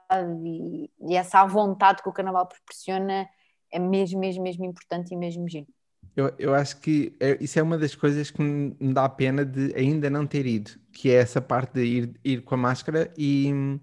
e, 0.45 0.91
essa 1.15 1.47
vontade 1.47 2.03
que 2.03 2.09
o 2.09 2.13
carnaval 2.13 2.49
proporciona 2.49 3.29
é 3.71 3.79
mesmo, 3.79 4.19
mesmo, 4.19 4.43
mesmo 4.43 4.65
importante 4.65 5.15
e 5.15 5.17
mesmo 5.17 5.49
giro. 5.49 5.69
Eu, 6.17 6.35
eu 6.41 6.55
acho 6.57 6.81
que 6.81 7.15
é, 7.21 7.39
isso 7.41 7.57
é 7.57 7.63
uma 7.63 7.79
das 7.79 7.95
coisas 7.95 8.33
que 8.33 8.43
me 8.43 8.93
dá 8.93 9.09
pena 9.09 9.45
de 9.45 9.73
ainda 9.77 10.11
não 10.11 10.27
ter 10.27 10.45
ido, 10.45 10.73
que 10.93 11.09
é 11.09 11.15
essa 11.15 11.41
parte 11.41 11.75
de 11.75 11.85
ir, 11.85 12.21
ir 12.25 12.43
com 12.43 12.57
a 12.57 12.59
máscara 12.59 13.15
e 13.17 13.79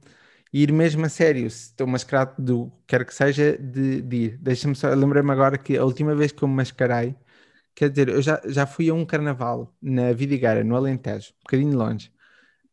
ir 0.53 0.71
mesmo 0.71 1.05
a 1.05 1.09
sério, 1.09 1.49
se 1.49 1.67
estou 1.67 1.87
mascarado 1.87 2.41
do 2.41 2.71
quer 2.85 3.05
que 3.05 3.13
seja, 3.13 3.57
de, 3.57 4.01
de 4.01 4.15
ir. 4.15 4.37
Deixa-me 4.37 4.75
só, 4.75 4.89
lembrei-me 4.93 5.31
agora 5.31 5.57
que 5.57 5.77
a 5.77 5.83
última 5.83 6.15
vez 6.15 6.31
que 6.31 6.43
eu 6.43 6.47
me 6.47 6.55
mascarei, 6.55 7.15
quer 7.75 7.89
dizer, 7.89 8.09
eu 8.09 8.21
já, 8.21 8.41
já 8.45 8.65
fui 8.65 8.89
a 8.89 8.93
um 8.93 9.05
carnaval 9.05 9.73
na 9.81 10.11
Vidigueira, 10.13 10.63
no 10.63 10.75
Alentejo, 10.75 11.31
um 11.31 11.43
bocadinho 11.43 11.77
longe. 11.77 12.11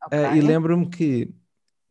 Okay. 0.07 0.19
Uh, 0.19 0.37
e 0.37 0.40
lembro-me 0.40 0.88
que 0.88 1.35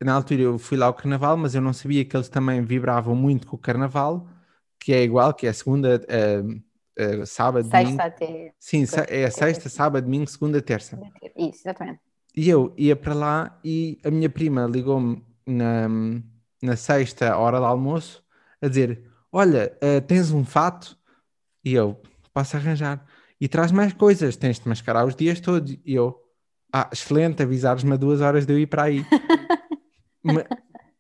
na 0.01 0.13
altura 0.13 0.41
eu 0.41 0.59
fui 0.59 0.77
lá 0.77 0.87
ao 0.87 0.93
carnaval, 0.93 1.37
mas 1.37 1.55
eu 1.55 1.61
não 1.61 1.73
sabia 1.73 2.03
que 2.05 2.15
eles 2.15 2.29
também 2.29 2.61
vibravam 2.61 3.15
muito 3.15 3.47
com 3.47 3.55
o 3.55 3.59
carnaval, 3.59 4.27
que 4.79 4.93
é 4.93 5.03
igual, 5.03 5.33
que 5.33 5.47
é 5.47 5.53
segunda, 5.53 6.01
uh, 6.01 7.21
uh, 7.21 7.25
sábado, 7.25 7.63
sexta 7.69 7.83
domingo. 7.83 8.01
Até... 8.01 8.53
Sim, 8.59 8.85
é 9.07 9.29
sexta, 9.29 9.69
sábado, 9.69 10.03
domingo, 10.03 10.29
segunda, 10.29 10.61
terça. 10.61 10.99
Isso, 11.37 11.61
exatamente. 11.61 11.99
E 12.35 12.49
eu 12.49 12.73
ia 12.75 12.95
para 12.95 13.13
lá 13.13 13.59
e 13.63 13.99
a 14.03 14.09
minha 14.09 14.29
prima 14.29 14.65
ligou-me 14.65 15.23
na, 15.45 15.87
na 16.61 16.75
sexta 16.75 17.37
hora 17.37 17.59
do 17.59 17.65
almoço 17.65 18.23
a 18.61 18.67
dizer: 18.67 19.03
Olha, 19.31 19.77
uh, 19.83 20.01
tens 20.05 20.31
um 20.31 20.45
fato? 20.45 20.97
E 21.63 21.73
eu, 21.73 22.01
posso 22.33 22.57
arranjar. 22.57 23.05
E 23.39 23.47
traz 23.47 23.71
mais 23.71 23.93
coisas, 23.93 24.35
tens 24.35 24.59
de 24.59 24.67
mascarar 24.67 25.05
os 25.05 25.15
dias 25.15 25.39
todos. 25.39 25.77
E 25.85 25.93
eu, 25.93 26.19
ah, 26.71 26.89
excelente, 26.91 27.43
avisares-me 27.43 27.93
a 27.93 27.97
duas 27.97 28.21
horas 28.21 28.45
de 28.45 28.53
eu 28.53 28.59
ir 28.59 28.67
para 28.67 28.83
aí. 28.83 29.05
mas, 30.23 30.45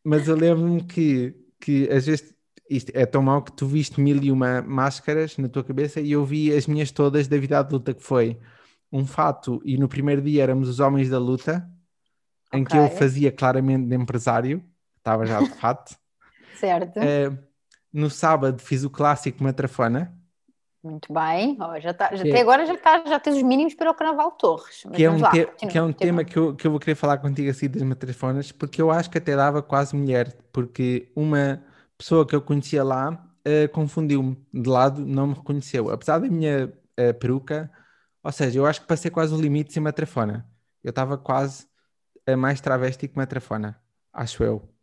mas 0.03 0.27
eu 0.27 0.35
lembro-me 0.35 0.83
que, 0.83 1.35
que 1.59 1.89
às 1.89 2.05
vezes 2.05 2.33
isto 2.69 2.91
é 2.93 3.05
tão 3.05 3.21
mau 3.21 3.41
que 3.41 3.51
tu 3.51 3.65
viste 3.67 3.99
mil 3.99 4.21
e 4.23 4.31
uma 4.31 4.61
máscaras 4.61 5.37
na 5.37 5.47
tua 5.47 5.63
cabeça 5.63 5.99
e 5.99 6.11
eu 6.11 6.25
vi 6.25 6.53
as 6.53 6.67
minhas 6.67 6.91
todas 6.91 7.27
da 7.27 7.37
vida 7.37 7.59
adulta, 7.59 7.93
que 7.93 8.03
foi 8.03 8.39
um 8.91 9.05
fato, 9.05 9.61
e 9.65 9.77
no 9.77 9.87
primeiro 9.87 10.21
dia 10.21 10.43
éramos 10.43 10.69
os 10.69 10.79
homens 10.79 11.09
da 11.09 11.17
luta, 11.17 11.67
em 12.53 12.61
okay. 12.61 12.65
que 12.65 12.77
eu 12.77 12.89
fazia 12.97 13.31
claramente 13.31 13.87
de 13.87 13.95
empresário, 13.95 14.63
estava 14.97 15.25
já 15.25 15.41
de 15.41 15.49
fato. 15.59 15.95
certo. 16.55 16.99
Uh, 16.99 17.37
no 17.91 18.09
sábado 18.09 18.61
fiz 18.61 18.83
o 18.83 18.89
clássico 18.89 19.43
Matrafona. 19.43 20.13
Muito 20.83 21.13
bem, 21.13 21.57
oh, 21.61 21.79
já 21.79 21.93
tá, 21.93 22.13
já, 22.13 22.23
até 22.23 22.41
agora 22.41 22.65
já, 22.65 22.75
tá, 22.77 23.03
já 23.07 23.17
tens 23.17 23.37
os 23.37 23.43
mínimos 23.43 23.73
para 23.73 23.89
o 23.89 23.93
Carnaval 23.93 24.31
Torres. 24.31 24.83
Que 24.93 25.05
é 25.05 25.09
um, 25.09 25.17
lá, 25.17 25.31
te, 25.31 25.45
continua, 25.45 25.71
que 25.71 25.77
é 25.77 25.81
um 25.81 25.93
tema 25.93 26.23
que 26.25 26.37
eu, 26.37 26.53
que 26.53 26.67
eu 26.67 26.71
vou 26.71 26.79
querer 26.79 26.95
falar 26.95 27.19
contigo 27.19 27.49
assim 27.49 27.69
das 27.69 27.81
matrafonas, 27.83 28.51
porque 28.51 28.81
eu 28.81 28.91
acho 28.91 29.09
que 29.09 29.17
até 29.17 29.33
dava 29.33 29.61
quase 29.61 29.95
mulher, 29.95 30.35
porque 30.51 31.09
uma 31.15 31.63
pessoa 31.97 32.27
que 32.27 32.35
eu 32.35 32.41
conhecia 32.41 32.83
lá 32.83 33.11
uh, 33.11 33.69
confundiu-me 33.71 34.37
de 34.53 34.69
lado, 34.69 35.05
não 35.05 35.27
me 35.27 35.33
reconheceu. 35.35 35.89
Apesar 35.89 36.19
da 36.19 36.27
minha 36.27 36.73
uh, 36.99 37.13
peruca, 37.13 37.71
ou 38.21 38.31
seja, 38.33 38.59
eu 38.59 38.65
acho 38.65 38.81
que 38.81 38.87
passei 38.87 39.09
quase 39.09 39.33
o 39.33 39.39
limite 39.39 39.71
sem 39.71 39.81
matrafona. 39.81 40.45
Eu 40.83 40.89
estava 40.89 41.17
quase 41.17 41.65
é 42.25 42.35
mais 42.35 42.61
travesti 42.61 43.07
que 43.07 43.17
matrafona, 43.17 43.79
acho 44.11 44.43
eu. 44.43 44.73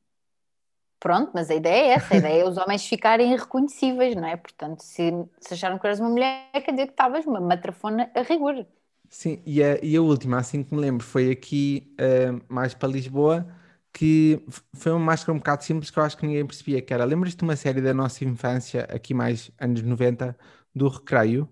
Pronto, 1.00 1.30
mas 1.34 1.50
a 1.50 1.54
ideia 1.54 1.84
é 1.84 1.88
essa, 1.92 2.14
a 2.14 2.18
ideia 2.18 2.42
é 2.42 2.48
os 2.48 2.58
homens 2.58 2.86
ficarem 2.86 3.32
irreconhecíveis, 3.32 4.14
não 4.14 4.28
é? 4.28 4.36
Portanto, 4.36 4.80
se, 4.80 5.10
se 5.40 5.54
acharam 5.54 5.78
que 5.78 5.86
eras 5.86 5.98
uma 5.98 6.10
mulher, 6.10 6.50
quer 6.52 6.72
dizer 6.72 6.86
que 6.86 6.92
estavas 6.92 7.24
uma 7.24 7.40
matrafona 7.40 8.10
a 8.14 8.20
rigor. 8.20 8.66
Sim, 9.08 9.42
e 9.46 9.62
a, 9.62 9.82
e 9.82 9.96
a 9.96 10.02
última, 10.02 10.38
assim 10.38 10.62
que 10.62 10.74
me 10.74 10.80
lembro, 10.80 11.04
foi 11.04 11.30
aqui 11.30 11.94
uh, 11.94 12.40
mais 12.48 12.74
para 12.74 12.88
Lisboa, 12.90 13.46
que 13.92 14.44
foi 14.74 14.92
uma 14.92 15.00
máscara 15.00 15.32
um 15.32 15.38
bocado 15.38 15.64
simples 15.64 15.90
que 15.90 15.98
eu 15.98 16.02
acho 16.02 16.16
que 16.16 16.26
ninguém 16.26 16.46
percebia, 16.46 16.82
que 16.82 16.92
era, 16.92 17.04
lembras-te 17.04 17.38
de 17.38 17.44
uma 17.44 17.56
série 17.56 17.80
da 17.80 17.94
nossa 17.94 18.22
infância, 18.24 18.82
aqui 18.84 19.14
mais 19.14 19.50
anos 19.58 19.82
90, 19.82 20.36
do 20.74 20.86
Recreio? 20.86 21.48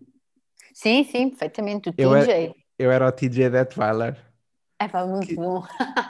Sim, 0.74 1.02
sim, 1.04 1.30
perfeitamente, 1.30 1.88
o 1.88 1.92
TJ. 1.92 2.04
Eu 2.04 2.14
era, 2.14 2.54
eu 2.78 2.90
era 2.92 3.08
o 3.08 3.12
TJ 3.12 3.50
Detweiler. 3.50 4.27
É 4.78 4.86
pá, 4.86 5.04
muito 5.04 5.26
que, 5.26 5.34
bom. 5.34 5.62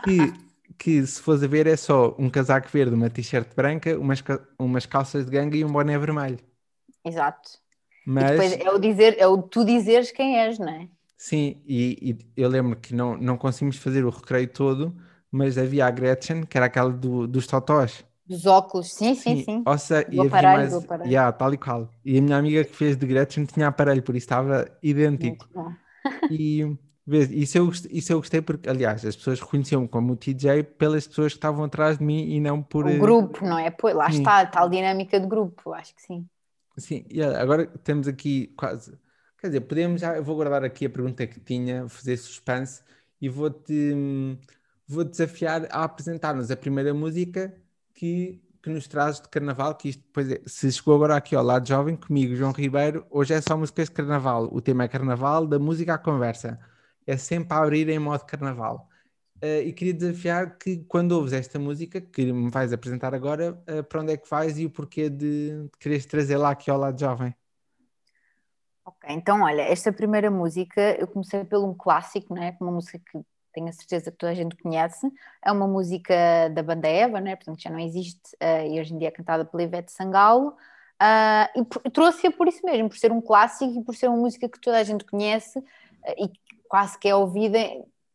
que, 0.04 0.32
que 0.76 1.06
se 1.06 1.20
fores 1.22 1.42
a 1.42 1.46
ver 1.46 1.66
é 1.66 1.76
só 1.76 2.14
um 2.18 2.28
casaco 2.28 2.68
verde, 2.68 2.94
uma 2.94 3.08
t-shirt 3.08 3.54
branca, 3.54 3.98
umas, 3.98 4.22
umas 4.58 4.86
calças 4.86 5.24
de 5.24 5.30
ganga 5.30 5.56
e 5.56 5.64
um 5.64 5.72
boné 5.72 5.98
vermelho. 5.98 6.38
Exato. 7.04 7.50
Mas... 8.06 8.30
Depois 8.30 8.52
é 8.52 8.70
o, 8.70 8.78
dizer, 8.78 9.16
é 9.18 9.26
o 9.26 9.42
tu 9.42 9.64
dizeres 9.64 10.10
quem 10.10 10.38
és, 10.38 10.58
não 10.58 10.68
é? 10.68 10.88
Sim, 11.16 11.60
e, 11.66 11.98
e, 12.10 12.40
eu 12.40 12.48
lembro 12.48 12.76
que 12.76 12.94
não, 12.94 13.16
não 13.16 13.36
conseguimos 13.36 13.76
fazer 13.76 14.04
o 14.04 14.10
recreio 14.10 14.48
todo, 14.48 14.94
mas 15.32 15.58
havia 15.58 15.86
a 15.86 15.90
Gretchen, 15.90 16.44
que 16.44 16.56
era 16.56 16.66
aquela 16.66 16.92
do, 16.92 17.26
dos 17.26 17.46
totós. 17.46 18.04
Dos 18.26 18.46
óculos, 18.46 18.92
sim, 18.92 19.14
sim, 19.14 19.36
sim. 19.36 19.44
sim. 19.44 19.62
Ou 19.66 19.78
seja, 19.78 20.06
e 20.10 20.20
havia 20.20 20.42
mais... 20.42 20.72
Yeah, 21.06 21.32
tal 21.32 21.52
e 21.52 21.56
qual. 21.56 21.90
E 22.04 22.18
a 22.18 22.22
minha 22.22 22.36
amiga 22.36 22.62
que 22.62 22.74
fez 22.74 22.96
de 22.96 23.06
Gretchen 23.06 23.46
tinha 23.46 23.66
aparelho, 23.66 24.02
por 24.02 24.14
isso 24.14 24.24
estava 24.24 24.70
idêntico. 24.82 25.48
Muito 25.54 25.70
bom. 25.70 25.74
E 26.30 26.76
isso 27.08 27.56
eu, 27.56 27.70
isso 27.90 28.12
eu 28.12 28.18
gostei 28.18 28.42
porque, 28.42 28.68
aliás, 28.68 29.04
as 29.04 29.16
pessoas 29.16 29.40
reconheciam-me 29.40 29.88
como 29.88 30.12
o 30.12 30.16
TJ 30.16 30.62
pelas 30.62 31.06
pessoas 31.06 31.32
que 31.32 31.38
estavam 31.38 31.64
atrás 31.64 31.98
de 31.98 32.04
mim 32.04 32.28
e 32.30 32.40
não 32.40 32.62
por. 32.62 32.84
O 32.84 32.90
eh, 32.90 32.98
grupo, 32.98 33.44
não 33.44 33.58
é? 33.58 33.70
Pô, 33.70 33.88
lá 33.88 34.10
sim. 34.10 34.18
está, 34.18 34.40
a 34.40 34.46
tal 34.46 34.68
dinâmica 34.68 35.18
de 35.18 35.26
grupo, 35.26 35.72
acho 35.72 35.94
que 35.94 36.02
sim. 36.02 36.26
Sim, 36.76 37.04
e 37.08 37.22
agora 37.22 37.66
temos 37.66 38.06
aqui 38.06 38.52
quase. 38.56 38.92
Quer 39.40 39.48
dizer, 39.48 39.60
podemos 39.62 40.00
já. 40.00 40.16
Eu 40.16 40.22
vou 40.22 40.36
guardar 40.36 40.64
aqui 40.64 40.86
a 40.86 40.90
pergunta 40.90 41.26
que 41.26 41.40
tinha, 41.40 41.88
fazer 41.88 42.16
suspense 42.16 42.82
e 43.20 43.28
vou-te 43.28 43.94
vou 44.86 45.04
desafiar 45.04 45.66
a 45.70 45.84
apresentar-nos 45.84 46.50
a 46.50 46.56
primeira 46.56 46.94
música 46.94 47.54
que, 47.94 48.40
que 48.62 48.70
nos 48.70 48.86
traz 48.86 49.20
de 49.20 49.28
carnaval. 49.28 49.74
Que 49.74 49.90
isto 49.90 50.02
depois 50.02 50.30
é, 50.30 50.40
se 50.46 50.70
chegou 50.70 50.94
agora 50.94 51.16
aqui 51.16 51.34
ao 51.34 51.44
lado 51.44 51.66
jovem, 51.66 51.96
comigo, 51.96 52.34
João 52.34 52.52
Ribeiro, 52.52 53.06
hoje 53.10 53.34
é 53.34 53.40
só 53.40 53.56
músicas 53.56 53.88
de 53.88 53.94
carnaval. 53.94 54.48
O 54.52 54.60
tema 54.60 54.84
é 54.84 54.88
carnaval, 54.88 55.46
da 55.46 55.58
música 55.58 55.94
à 55.94 55.98
conversa 55.98 56.58
é 57.08 57.16
sempre 57.16 57.56
a 57.56 57.62
abrir 57.62 57.88
em 57.88 57.98
modo 57.98 58.24
carnaval. 58.26 58.86
Uh, 59.42 59.62
e 59.64 59.72
queria 59.72 59.94
desafiar 59.94 60.58
que 60.58 60.84
quando 60.84 61.12
ouves 61.12 61.32
esta 61.32 61.58
música 61.58 62.00
que 62.00 62.32
me 62.32 62.50
vais 62.50 62.72
apresentar 62.72 63.14
agora, 63.14 63.58
uh, 63.70 63.82
para 63.84 64.02
onde 64.02 64.12
é 64.12 64.16
que 64.16 64.28
vais 64.28 64.58
e 64.58 64.66
o 64.66 64.70
porquê 64.70 65.08
de, 65.08 65.62
de 65.64 65.70
quereres 65.78 66.04
trazê-la 66.04 66.50
aqui 66.50 66.70
ao 66.70 66.76
lado 66.76 67.00
jovem? 67.00 67.34
Ok, 68.84 69.08
então 69.10 69.42
olha, 69.42 69.62
esta 69.62 69.92
primeira 69.92 70.30
música 70.30 70.80
eu 70.98 71.06
comecei 71.06 71.44
pelo 71.44 71.70
um 71.70 71.74
clássico, 71.74 72.34
não 72.34 72.42
é? 72.42 72.54
Uma 72.60 72.72
música 72.72 72.98
que 72.98 73.20
tenho 73.52 73.68
a 73.68 73.72
certeza 73.72 74.10
que 74.10 74.18
toda 74.18 74.32
a 74.32 74.34
gente 74.34 74.56
conhece, 74.56 75.10
é 75.42 75.50
uma 75.50 75.66
música 75.66 76.48
da 76.50 76.62
banda 76.62 76.88
Eva, 76.88 77.20
né? 77.20 77.36
portanto 77.36 77.62
já 77.62 77.70
não 77.70 77.78
existe 77.78 78.34
uh, 78.42 78.66
e 78.66 78.78
hoje 78.78 78.92
em 78.92 78.98
dia 78.98 79.08
é 79.08 79.12
cantada 79.12 79.44
pela 79.46 79.62
Ivete 79.62 79.92
Sangalo, 79.92 80.54
e 81.54 81.90
trouxe-a 81.90 82.30
por 82.32 82.48
isso 82.48 82.66
mesmo, 82.66 82.88
por 82.88 82.98
ser 82.98 83.12
um 83.12 83.20
clássico 83.20 83.80
e 83.80 83.84
por 83.84 83.94
ser 83.94 84.08
uma 84.08 84.16
música 84.16 84.48
que 84.48 84.60
toda 84.60 84.78
a 84.78 84.82
gente 84.82 85.04
conhece 85.04 85.62
e 86.18 86.28
quase 86.68 86.98
que 86.98 87.08
é 87.08 87.14
ouvida 87.14 87.58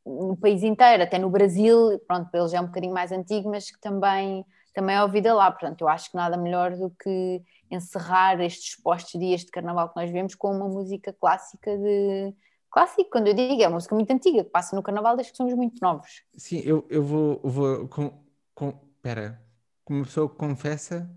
no 0.05 0.35
país 0.35 0.63
inteiro, 0.63 1.03
até 1.03 1.17
no 1.17 1.29
Brasil, 1.29 1.99
pronto, 2.07 2.29
ele 2.33 2.47
já 2.47 2.57
é 2.57 2.61
um 2.61 2.67
bocadinho 2.67 2.93
mais 2.93 3.11
antigo, 3.11 3.49
mas 3.49 3.71
que 3.71 3.79
também, 3.79 4.45
também 4.73 4.95
é 4.95 5.03
ouvida 5.03 5.33
lá. 5.33 5.49
Portanto, 5.51 5.81
eu 5.81 5.87
acho 5.87 6.11
que 6.11 6.17
nada 6.17 6.37
melhor 6.37 6.75
do 6.75 6.89
que 6.89 7.41
encerrar 7.71 8.39
estes 8.41 8.75
postos 8.81 9.19
dias 9.19 9.41
de 9.41 9.51
carnaval 9.51 9.89
que 9.89 9.99
nós 9.99 10.09
vemos 10.11 10.35
com 10.35 10.51
uma 10.51 10.67
música 10.67 11.13
clássica 11.13 11.77
de. 11.77 12.33
Clássico, 12.69 13.09
quando 13.11 13.27
eu 13.27 13.35
digo, 13.35 13.61
é 13.61 13.67
uma 13.67 13.75
música 13.75 13.93
muito 13.93 14.11
antiga, 14.11 14.43
que 14.43 14.49
passa 14.49 14.75
no 14.75 14.81
carnaval 14.81 15.15
desde 15.15 15.31
que 15.31 15.37
somos 15.37 15.53
muito 15.53 15.79
novos. 15.79 16.23
Sim, 16.35 16.59
eu, 16.65 16.85
eu 16.89 17.03
vou. 17.03 17.39
vou 17.43 17.87
com, 17.87 18.11
com, 18.55 18.73
pera, 19.01 19.39
como 19.85 20.03
pessoa 20.03 20.27
confessa. 20.27 21.07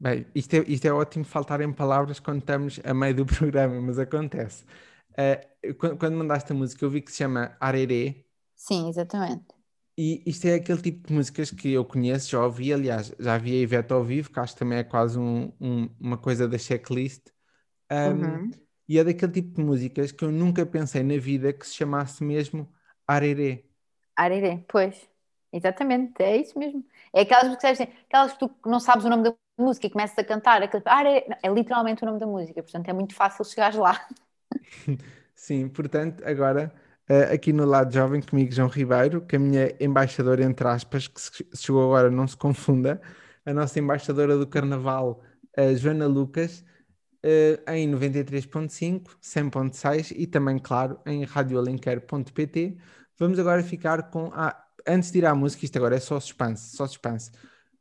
Bem, 0.00 0.26
isto 0.34 0.54
é, 0.54 0.58
isto 0.66 0.86
é 0.86 0.92
ótimo 0.92 1.24
faltar 1.24 1.60
em 1.60 1.72
palavras 1.72 2.18
quando 2.18 2.40
estamos 2.40 2.80
a 2.84 2.94
meio 2.94 3.14
do 3.14 3.26
programa, 3.26 3.80
mas 3.80 3.98
acontece. 3.98 4.64
Uh, 5.18 5.74
quando, 5.74 5.98
quando, 5.98 6.16
mandaste 6.16 6.52
a 6.52 6.54
música, 6.54 6.84
eu 6.84 6.90
vi 6.90 7.00
que 7.00 7.10
se 7.10 7.18
chama 7.18 7.56
Arerê. 7.58 8.26
Sim, 8.54 8.88
exatamente. 8.88 9.56
E 9.98 10.22
isto 10.26 10.46
é 10.46 10.54
aquele 10.54 10.82
tipo 10.82 11.08
de 11.08 11.14
músicas 11.14 11.50
que 11.50 11.72
eu 11.72 11.84
conheço, 11.84 12.30
já 12.30 12.44
ouvi, 12.44 12.70
aliás, 12.70 13.14
já 13.18 13.38
vi 13.38 13.52
a 13.52 13.62
Ivete 13.62 13.92
ao 13.94 14.04
vivo, 14.04 14.30
que 14.30 14.38
acho 14.38 14.52
que 14.52 14.58
também 14.58 14.78
é 14.78 14.84
quase 14.84 15.18
um, 15.18 15.50
um, 15.58 15.88
uma 15.98 16.18
coisa 16.18 16.46
da 16.46 16.58
checklist. 16.58 17.28
Um, 17.90 17.96
uhum. 17.96 18.50
E 18.88 18.98
é 18.98 19.04
daquele 19.04 19.32
tipo 19.32 19.56
de 19.56 19.64
músicas 19.64 20.12
que 20.12 20.22
eu 20.22 20.30
nunca 20.30 20.66
pensei 20.66 21.02
na 21.02 21.16
vida 21.16 21.52
que 21.52 21.66
se 21.66 21.74
chamasse 21.74 22.22
mesmo 22.22 22.68
Arerê. 23.06 23.64
Arerê, 24.14 24.64
pois, 24.68 25.08
exatamente, 25.50 26.22
é 26.22 26.36
isso 26.36 26.58
mesmo. 26.58 26.84
É 27.12 27.22
aquelas 27.22 27.48
músicas, 27.48 27.80
aquelas 27.80 28.32
que 28.34 28.38
tu 28.38 28.50
não 28.66 28.78
sabes 28.78 29.06
o 29.06 29.08
nome 29.08 29.24
da 29.24 29.34
música 29.58 29.86
e 29.86 29.90
começas 29.90 30.18
a 30.18 30.24
cantar, 30.24 30.62
aquele, 30.62 30.82
arerê, 30.84 31.26
é 31.42 31.48
literalmente 31.48 32.02
o 32.02 32.06
nome 32.06 32.20
da 32.20 32.26
música, 32.26 32.62
portanto 32.62 32.88
é 32.88 32.92
muito 32.92 33.14
fácil 33.14 33.44
chegares 33.44 33.76
lá. 33.78 34.06
Sim, 35.34 35.68
portanto, 35.68 36.22
agora 36.24 36.72
uh, 37.10 37.32
aqui 37.32 37.52
no 37.52 37.64
lado 37.64 37.92
jovem 37.92 38.20
comigo 38.22 38.52
João 38.52 38.68
Ribeiro, 38.68 39.20
que 39.20 39.36
a 39.36 39.38
minha 39.38 39.74
embaixadora, 39.80 40.42
entre 40.44 40.66
aspas, 40.66 41.08
que 41.08 41.20
se 41.20 41.44
chegou 41.54 41.84
agora, 41.84 42.10
não 42.10 42.26
se 42.26 42.36
confunda, 42.36 43.00
a 43.44 43.52
nossa 43.52 43.78
embaixadora 43.78 44.36
do 44.36 44.46
Carnaval, 44.46 45.22
a 45.56 45.74
Joana 45.74 46.06
Lucas, 46.06 46.64
uh, 47.24 47.70
em 47.70 47.90
93.5, 47.90 49.16
100.6 49.22 50.12
e 50.16 50.26
também, 50.26 50.58
claro, 50.58 50.98
em 51.06 51.24
radioalenquer.pt. 51.24 52.76
Vamos 53.18 53.38
agora 53.38 53.62
ficar 53.62 54.10
com... 54.10 54.30
Ah, 54.34 54.64
antes 54.86 55.10
de 55.10 55.18
ir 55.18 55.26
à 55.26 55.34
música, 55.34 55.64
isto 55.64 55.76
agora 55.76 55.96
é 55.96 56.00
só 56.00 56.18
suspense, 56.20 56.76
só 56.76 56.86
suspense. 56.86 57.30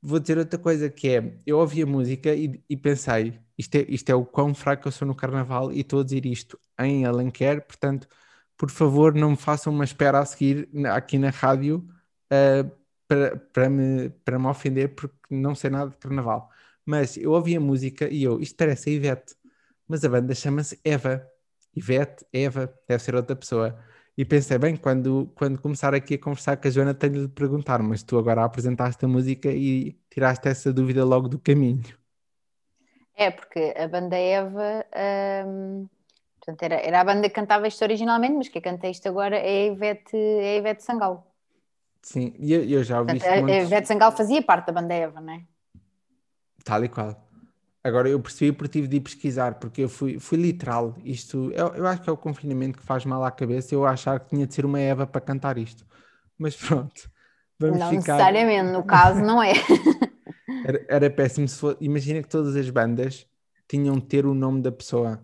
Vou 0.07 0.19
dizer 0.19 0.37
outra 0.37 0.59
coisa 0.59 0.87
que 0.89 1.09
é, 1.09 1.39
eu 1.47 1.57
ouvi 1.57 1.81
a 1.81 1.85
música 1.85 2.33
e, 2.35 2.63
e 2.69 2.77
pensei, 2.77 3.39
isto 3.57 3.75
é, 3.75 3.85
isto 3.89 4.09
é 4.11 4.13
o 4.15 4.23
quão 4.23 4.53
fraco 4.53 4.87
eu 4.87 4.91
sou 4.91 5.07
no 5.07 5.15
carnaval 5.15 5.71
e 5.73 5.79
estou 5.81 6.01
a 6.01 6.03
dizer 6.03 6.25
isto 6.27 6.59
em 6.79 7.05
Alenquer, 7.05 7.65
portanto, 7.65 8.07
por 8.55 8.69
favor, 8.69 9.15
não 9.15 9.31
me 9.31 9.37
façam 9.37 9.73
uma 9.73 9.83
espera 9.83 10.19
a 10.19 10.25
seguir 10.25 10.69
aqui 10.93 11.17
na 11.17 11.31
rádio 11.31 11.87
uh, 12.31 12.71
para, 13.07 13.37
para, 13.37 13.69
me, 13.69 14.09
para 14.23 14.37
me 14.39 14.47
ofender, 14.47 14.93
porque 14.95 15.15
não 15.29 15.55
sei 15.55 15.69
nada 15.71 15.89
de 15.91 15.97
carnaval. 15.97 16.51
Mas 16.85 17.17
eu 17.17 17.31
ouvi 17.31 17.55
a 17.55 17.59
música 17.59 18.07
e 18.11 18.23
eu, 18.23 18.39
isto 18.39 18.55
parece 18.55 18.89
a 18.91 18.93
Ivete, 18.93 19.35
mas 19.87 20.03
a 20.05 20.09
banda 20.09 20.35
chama-se 20.35 20.79
Eva. 20.83 21.27
Ivete, 21.75 22.25
Eva, 22.31 22.73
deve 22.87 23.03
ser 23.03 23.15
outra 23.15 23.35
pessoa. 23.35 23.77
E 24.17 24.23
pensei, 24.23 24.57
bem, 24.57 24.77
quando, 24.77 25.29
quando 25.35 25.61
começar 25.61 25.93
aqui 25.93 26.13
a 26.13 26.19
conversar 26.19 26.55
com 26.55 26.67
a 26.67 26.71
Joana, 26.71 26.93
tenho 26.93 27.27
de 27.27 27.33
perguntar, 27.33 27.83
mas 27.83 28.01
tu 28.01 28.17
agora 28.17 28.45
apresentaste 28.45 29.03
a 29.03 29.07
música 29.07 29.51
e 29.51 29.91
tiraste 30.09 30.47
essa 30.47 30.71
dúvida 30.71 31.03
logo 31.03 31.27
do 31.27 31.37
caminho. 31.37 31.83
É, 33.13 33.29
porque 33.29 33.73
a 33.77 33.87
banda 33.87 34.15
Eva, 34.15 34.85
hum, 35.45 35.87
portanto, 36.39 36.63
era, 36.63 36.75
era 36.75 37.01
a 37.01 37.03
banda 37.03 37.27
que 37.27 37.35
cantava 37.35 37.67
isto 37.67 37.81
originalmente, 37.81 38.35
mas 38.35 38.47
que 38.47 38.61
canta 38.61 38.87
isto 38.87 39.07
agora 39.09 39.35
é 39.37 39.63
a 39.63 39.65
Ivete, 39.65 40.15
é 40.15 40.53
a 40.53 40.55
Ivete 40.57 40.83
Sangal. 40.83 41.29
Sim, 42.01 42.33
e 42.37 42.53
eu, 42.53 42.63
eu, 42.63 42.83
já 42.83 42.99
ouvi 42.99 43.19
portanto, 43.19 43.49
A 43.49 43.63
Ivete 43.63 43.87
Sangal 43.87 44.11
fazia 44.15 44.41
parte 44.41 44.67
da 44.67 44.73
banda 44.73 44.93
Eva, 44.93 45.19
não 45.19 45.33
é? 45.33 45.43
Tal 46.63 46.83
e 46.85 46.89
qual. 46.89 47.24
Agora 47.85 48.09
eu 48.09 48.19
percebi 48.19 48.51
porque 48.51 48.79
tive 48.79 48.87
de 48.87 48.97
ir 48.97 49.01
pesquisar, 49.01 49.59
porque 49.59 49.83
eu 49.83 49.87
fui, 49.87 50.17
fui 50.17 50.39
literal. 50.39 50.95
Isto, 51.03 51.51
eu, 51.51 51.67
eu 51.75 51.85
acho 51.85 52.01
que 52.01 52.09
é 52.09 52.11
o 52.11 52.17
confinamento 52.17 52.79
que 52.79 52.83
faz 52.83 53.05
mal 53.05 53.23
à 53.23 53.29
cabeça. 53.29 53.75
Eu 53.75 53.85
achar 53.85 54.19
que 54.19 54.29
tinha 54.29 54.47
de 54.47 54.55
ser 54.55 54.65
uma 54.65 54.79
Eva 54.79 55.05
para 55.05 55.21
cantar 55.21 55.55
isto. 55.59 55.85
Mas 56.35 56.55
pronto. 56.55 57.07
Vamos 57.59 57.77
não 57.77 57.89
ficar... 57.91 58.13
necessariamente, 58.13 58.71
no 58.71 58.83
caso 58.83 59.21
não 59.21 59.41
é. 59.41 59.53
Era, 60.65 60.85
era 60.89 61.09
péssimo 61.11 61.47
se 61.47 61.59
for... 61.59 61.77
Imagina 61.79 62.23
que 62.23 62.27
todas 62.27 62.55
as 62.55 62.67
bandas 62.71 63.27
tinham 63.67 63.99
de 63.99 64.05
ter 64.05 64.25
o 64.25 64.33
nome 64.33 64.63
da 64.63 64.71
pessoa. 64.71 65.23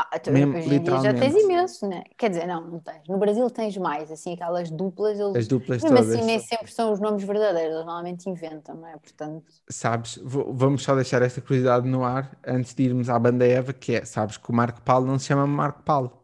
Ah, 0.00 0.08
então, 0.14 0.32
Mesmo, 0.32 0.56
hoje 0.56 0.76
em 0.76 0.80
dia 0.80 1.00
já 1.00 1.12
tens 1.12 1.34
imenso, 1.34 1.88
né? 1.88 2.04
Quer 2.16 2.30
dizer, 2.30 2.46
não, 2.46 2.64
não 2.64 2.78
tens. 2.78 3.02
No 3.08 3.18
Brasil 3.18 3.50
tens 3.50 3.76
mais, 3.76 4.12
assim, 4.12 4.34
aquelas 4.34 4.70
duplas. 4.70 5.18
Eles... 5.18 5.34
As 5.34 5.48
duplas 5.48 5.82
Mesmo 5.82 5.96
todas. 5.96 6.14
assim, 6.14 6.24
nem 6.24 6.38
sempre 6.38 6.70
são 6.70 6.92
os 6.92 7.00
nomes 7.00 7.24
verdadeiros, 7.24 7.74
eles 7.74 7.84
normalmente 7.84 8.30
inventam, 8.30 8.76
não 8.76 8.86
é? 8.86 8.96
Portanto. 8.96 9.52
Sabes, 9.68 10.16
vou, 10.22 10.54
vamos 10.54 10.84
só 10.84 10.94
deixar 10.94 11.20
esta 11.22 11.40
curiosidade 11.40 11.88
no 11.88 12.04
ar 12.04 12.38
antes 12.46 12.74
de 12.74 12.84
irmos 12.84 13.10
à 13.10 13.18
banda 13.18 13.44
Eva, 13.44 13.72
que 13.72 13.96
é, 13.96 14.04
sabes 14.04 14.36
que 14.36 14.48
o 14.48 14.54
Marco 14.54 14.80
Paulo 14.82 15.04
não 15.04 15.18
se 15.18 15.26
chama 15.26 15.44
Marco 15.48 15.82
Paulo. 15.82 16.22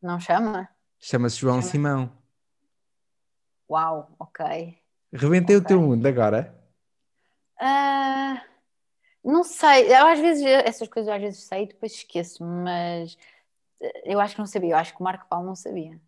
Não 0.00 0.20
chama? 0.20 0.68
Chama-se 1.00 1.38
João 1.38 1.60
chama. 1.60 1.72
Simão. 1.72 2.12
Uau, 3.68 4.14
ok. 4.16 4.78
Rebentei 5.12 5.56
okay. 5.56 5.64
o 5.64 5.64
teu 5.64 5.82
mundo 5.82 6.06
agora? 6.06 6.54
Uh, 7.60 8.40
não 9.26 9.42
sei, 9.42 9.92
eu 9.92 10.06
às 10.06 10.20
vezes, 10.20 10.44
essas 10.44 10.88
coisas 10.88 11.12
às 11.12 11.20
vezes 11.20 11.40
sei 11.40 11.64
e 11.64 11.66
depois 11.66 11.92
esqueço, 11.92 12.44
mas 12.44 13.18
eh, 13.80 14.12
eu 14.12 14.20
acho 14.20 14.34
que 14.34 14.40
não 14.40 14.46
sabia, 14.46 14.70
eu 14.70 14.76
acho 14.76 14.94
que 14.94 15.00
o 15.00 15.04
Marco 15.04 15.26
Paulo 15.28 15.46
não 15.46 15.56
sabia. 15.56 16.00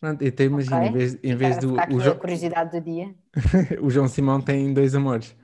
Pronto, 0.00 0.24
então 0.24 0.46
imagina, 0.46 0.76
okay. 0.76 0.88
em 0.88 0.92
vez, 0.92 1.18
em 1.22 1.36
vez 1.36 1.58
do. 1.58 1.74
O 1.74 2.00
jo... 2.00 2.14
curiosidade 2.16 2.78
do 2.78 2.84
dia. 2.84 3.14
o 3.80 3.90
João 3.90 4.08
Simão 4.08 4.40
tem 4.40 4.72
dois 4.72 4.94
amores. 4.94 5.34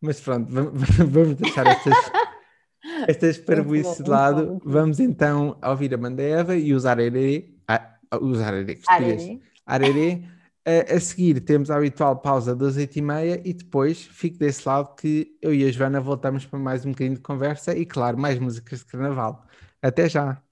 Mas 0.00 0.20
pronto, 0.20 0.52
vamos 0.52 1.34
deixar 1.36 1.66
estas, 1.66 1.94
estas 3.08 3.38
parvoices 3.38 4.02
de 4.02 4.10
lado. 4.10 4.46
Bom, 4.46 4.60
vamos 4.64 5.00
então 5.00 5.56
ouvir 5.64 5.94
a 5.94 5.96
Mandeva 5.96 6.54
e 6.54 6.74
usar 6.74 6.98
Arerê. 6.98 7.54
Ah, 7.66 7.98
usar 8.20 8.48
Arerê, 8.48 8.80
Arerê. 8.86 9.40
Arerê 9.66 10.24
a, 10.64 10.98
seguir 10.98 11.40
temos 11.40 11.70
a 11.70 11.76
habitual 11.76 12.16
pausa 12.16 12.56
das 12.56 12.76
8h30 12.76 13.42
e 13.44 13.52
depois 13.52 14.02
fico 14.02 14.38
desse 14.38 14.66
lado 14.66 14.94
que 14.96 15.36
eu 15.42 15.54
e 15.54 15.64
a 15.64 15.70
Joana 15.70 16.00
voltamos 16.00 16.46
para 16.46 16.58
mais 16.58 16.86
um 16.86 16.90
bocadinho 16.92 17.16
de 17.16 17.22
conversa 17.22 17.76
e, 17.76 17.84
claro, 17.84 18.18
mais 18.18 18.38
músicas 18.38 18.78
de 18.80 18.86
carnaval. 18.86 19.44
Até 19.82 20.08
já! 20.08 20.42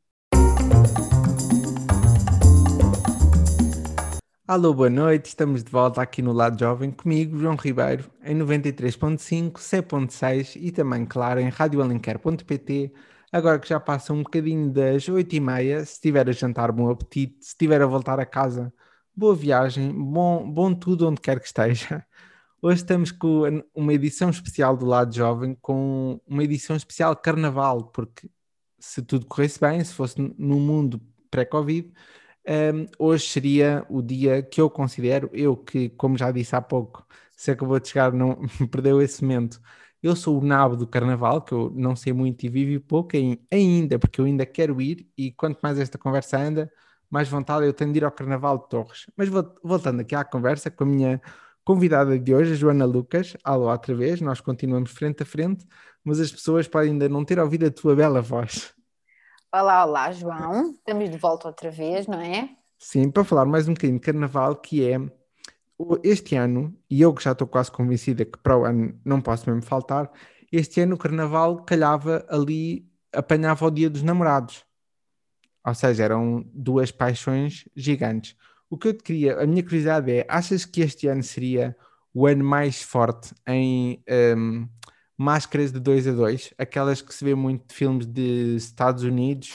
Alô, 4.47 4.75
boa 4.75 4.91
noite, 4.91 5.27
estamos 5.27 5.65
de 5.65 5.71
volta 5.71 6.03
aqui 6.03 6.21
no 6.21 6.33
Lado 6.33 6.59
Jovem 6.61 6.91
comigo, 6.91 7.39
João 7.39 7.57
Ribeiro, 7.57 8.11
em 8.23 8.37
93.5, 8.37 9.59
C.6 9.59 10.57
e 10.57 10.71
também, 10.71 11.07
claro, 11.07 11.41
em 11.41 11.49
radioalenquer.pt. 11.49 12.93
Agora 13.33 13.59
que 13.59 13.67
já 13.67 13.81
passa 13.81 14.13
um 14.13 14.23
bocadinho 14.23 14.71
das 14.71 15.09
8h30, 15.09 15.87
se 15.87 15.93
estiver 15.95 16.29
a 16.29 16.33
jantar, 16.33 16.71
bom 16.71 16.91
apetite, 16.91 17.39
se 17.41 17.53
estiver 17.53 17.81
a 17.81 17.87
voltar 17.87 18.21
a 18.21 18.27
casa, 18.27 18.71
boa 19.15 19.35
viagem, 19.35 19.93
bom, 19.93 20.51
bom 20.51 20.75
tudo 20.75 21.09
onde 21.09 21.21
quer 21.21 21.39
que 21.41 21.47
esteja. 21.47 22.05
Hoje 22.63 22.77
estamos 22.83 23.11
com 23.13 23.63
uma 23.75 23.93
edição 23.93 24.31
especial 24.31 24.77
do 24.77 24.87
Lado 24.87 25.15
Jovem, 25.15 25.55
com 25.61 26.21
uma 26.27 26.45
edição 26.45 26.77
especial 26.77 27.17
Carnaval, 27.17 27.87
porque 27.91 28.29
se 28.79 29.03
tudo 29.03 29.27
corresse 29.27 29.61
bem, 29.61 29.83
se 29.85 29.95
fosse 29.95 30.21
no 30.39 30.61
mundo 30.61 31.01
pré-Covid, 31.31 31.93
um, 32.75 32.87
hoje 32.99 33.29
seria 33.29 33.87
o 33.89 34.03
dia 34.03 34.43
que 34.43 34.61
eu 34.61 34.71
considero, 34.71 35.31
eu 35.33 35.57
que, 35.57 35.91
como 35.91 36.17
já 36.19 36.31
disse 36.31 36.57
há 36.57 36.63
pouco, 36.63 37.07
se 37.37 37.51
acabou 37.51 37.79
de 37.81 37.89
chegar, 37.89 38.13
não 38.13 38.37
perdeu 38.71 39.01
esse 39.03 39.23
momento. 39.23 39.61
Eu 40.03 40.17
sou 40.17 40.41
o 40.41 40.45
nabo 40.45 40.77
do 40.77 40.87
carnaval, 40.87 41.43
que 41.43 41.53
eu 41.53 41.71
não 41.75 41.95
sei 41.95 42.13
muito 42.13 42.45
e 42.45 42.49
vivo 42.49 42.83
pouco 42.85 43.17
ainda, 43.51 43.99
porque 43.99 44.21
eu 44.21 44.25
ainda 44.25 44.45
quero 44.47 44.81
ir, 44.81 45.09
e 45.17 45.33
quanto 45.33 45.61
mais 45.63 45.79
esta 45.79 45.99
conversa 45.99 46.39
anda, 46.39 46.71
mais 47.13 47.29
vontade 47.29 47.67
eu 47.67 47.75
tenho 47.75 47.93
de 47.93 47.99
ir 47.99 48.05
ao 48.05 48.11
Carnaval 48.11 48.57
de 48.57 48.71
Torres. 48.71 49.05
Mas 49.15 49.29
voltando 49.63 50.01
aqui 50.01 50.15
à 50.15 50.25
conversa 50.25 50.71
com 50.71 50.85
a 50.85 50.87
minha 50.87 51.21
convidada 51.63 52.19
de 52.19 52.35
hoje, 52.35 52.55
a 52.55 52.57
Joana 52.57 52.87
Lucas. 52.87 53.37
Alô 53.45 53.71
outra 53.71 53.95
vez, 53.95 54.23
nós 54.23 54.41
continuamos 54.41 54.91
frente 54.93 55.23
a 55.23 55.27
frente, 55.27 55.67
mas 56.03 56.19
as 56.19 56.33
pessoas 56.33 56.67
podem 56.67 56.93
ainda 56.93 57.11
não 57.11 57.23
ter 57.23 57.39
ouvido 57.39 57.67
a 57.67 57.71
tua 57.71 57.95
bela 57.95 58.23
voz. 58.23 58.73
Olá, 59.55 59.85
olá, 59.85 60.11
João. 60.11 60.71
Estamos 60.71 61.11
de 61.11 61.19
volta 61.19 61.49
outra 61.49 61.71
vez, 61.71 62.07
não 62.07 62.19
é? 62.19 62.49
Sim, 62.79 63.11
para 63.11 63.25
falar 63.25 63.45
mais 63.45 63.69
um 63.69 63.75
bocadinho 63.75 63.99
de 63.99 64.07
Carnaval, 64.07 64.57
que 64.57 64.83
é 64.83 64.99
este 66.03 66.35
ano, 66.35 66.75
e 66.89 67.03
eu 67.03 67.13
que 67.13 67.23
já 67.23 67.33
estou 67.33 67.47
quase 67.47 67.71
convencida 67.71 68.25
que 68.25 68.39
para 68.39 68.57
o 68.57 68.65
ano 68.65 68.99
não 69.05 69.21
posso 69.21 69.51
mesmo 69.51 69.63
faltar, 69.63 70.11
este 70.51 70.81
ano 70.81 70.95
o 70.95 70.99
Carnaval 70.99 71.63
calhava 71.63 72.25
ali, 72.31 72.91
apanhava 73.13 73.67
o 73.67 73.71
dia 73.71 73.91
dos 73.91 74.03
namorados. 74.03 74.65
Ou 75.65 75.75
seja, 75.75 76.05
eram 76.05 76.45
duas 76.53 76.91
paixões 76.91 77.69
gigantes. 77.75 78.37
O 78.69 78.77
que 78.77 78.89
eu 78.89 78.95
te 78.95 79.03
queria, 79.03 79.41
a 79.41 79.47
minha 79.47 79.63
curiosidade 79.63 80.11
é: 80.11 80.27
achas 80.29 80.65
que 80.65 80.81
este 80.81 81.07
ano 81.07 81.23
seria 81.23 81.77
o 82.15 82.27
ano 82.27 82.45
mais 82.45 82.83
forte 82.83 83.35
em 83.47 84.03
um, 84.37 84.69
máscaras 85.17 85.73
de 85.73 85.79
dois 85.79 86.07
a 86.07 86.13
dois, 86.13 86.53
aquelas 86.59 87.01
que 87.01 87.15
se 87.15 87.25
vê 87.25 87.35
muito 87.35 87.69
de 87.69 87.75
filmes 87.75 88.07
de 88.07 88.57
Estados 88.57 89.03
Unidos. 89.03 89.53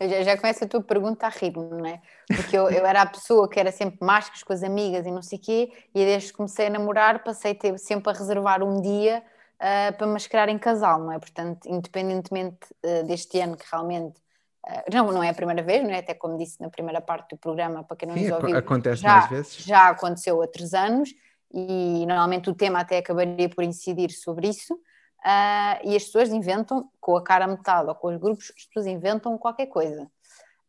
Já, 0.00 0.22
já 0.22 0.36
começa 0.36 0.64
a 0.64 0.68
tua 0.68 0.82
pergunta 0.82 1.26
a 1.26 1.28
rir-me, 1.28 1.64
não 1.64 1.86
é? 1.86 2.00
Porque 2.28 2.56
eu, 2.56 2.70
eu 2.70 2.86
era 2.86 3.02
a 3.02 3.06
pessoa 3.06 3.48
que 3.48 3.58
era 3.58 3.72
sempre 3.72 3.98
máscaras 4.00 4.42
com 4.42 4.52
as 4.52 4.62
amigas 4.62 5.06
e 5.06 5.10
não 5.10 5.22
sei 5.22 5.38
o 5.38 5.40
quê, 5.40 5.72
e 5.94 6.04
desde 6.04 6.30
que 6.30 6.36
comecei 6.36 6.66
a 6.66 6.70
namorar 6.70 7.24
passei 7.24 7.58
sempre 7.78 8.10
a 8.10 8.16
reservar 8.16 8.62
um 8.62 8.80
dia 8.80 9.22
uh, 9.62 9.96
para 9.96 10.06
mascarar 10.06 10.48
em 10.48 10.58
casal, 10.58 10.98
não 11.00 11.12
é? 11.12 11.18
Portanto, 11.18 11.66
independentemente 11.66 12.66
uh, 12.84 13.06
deste 13.06 13.38
ano 13.40 13.56
que 13.56 13.64
realmente 13.70 14.18
uh, 14.66 14.92
não, 14.92 15.12
não 15.12 15.22
é 15.22 15.30
a 15.30 15.34
primeira 15.34 15.62
vez, 15.62 15.82
não 15.82 15.90
é? 15.90 15.98
Até 15.98 16.14
como 16.14 16.36
disse 16.36 16.60
na 16.60 16.68
primeira 16.68 17.00
parte 17.00 17.30
do 17.30 17.38
programa, 17.38 17.84
para 17.84 17.96
quem 17.96 18.08
não 18.08 18.16
Sim, 18.16 18.28
nos 18.28 18.32
ouviu, 18.32 18.56
acontece 18.56 19.02
já, 19.02 19.16
mais 19.16 19.30
vezes. 19.30 19.56
já 19.56 19.88
aconteceu 19.88 20.36
outros 20.36 20.74
anos 20.74 21.10
e 21.54 22.04
normalmente 22.06 22.50
o 22.50 22.54
tema 22.54 22.80
até 22.80 22.98
acabaria 22.98 23.48
por 23.48 23.62
incidir 23.62 24.10
sobre 24.10 24.48
isso. 24.48 24.74
Uh, 24.74 25.78
e 25.84 25.94
as 25.94 26.04
pessoas 26.04 26.30
inventam, 26.30 26.90
com 27.00 27.16
a 27.16 27.22
cara 27.22 27.46
metade 27.46 27.88
ou 27.88 27.94
com 27.94 28.08
os 28.08 28.16
grupos, 28.16 28.52
as 28.58 28.64
pessoas 28.64 28.86
inventam 28.86 29.38
qualquer 29.38 29.66
coisa. 29.66 30.10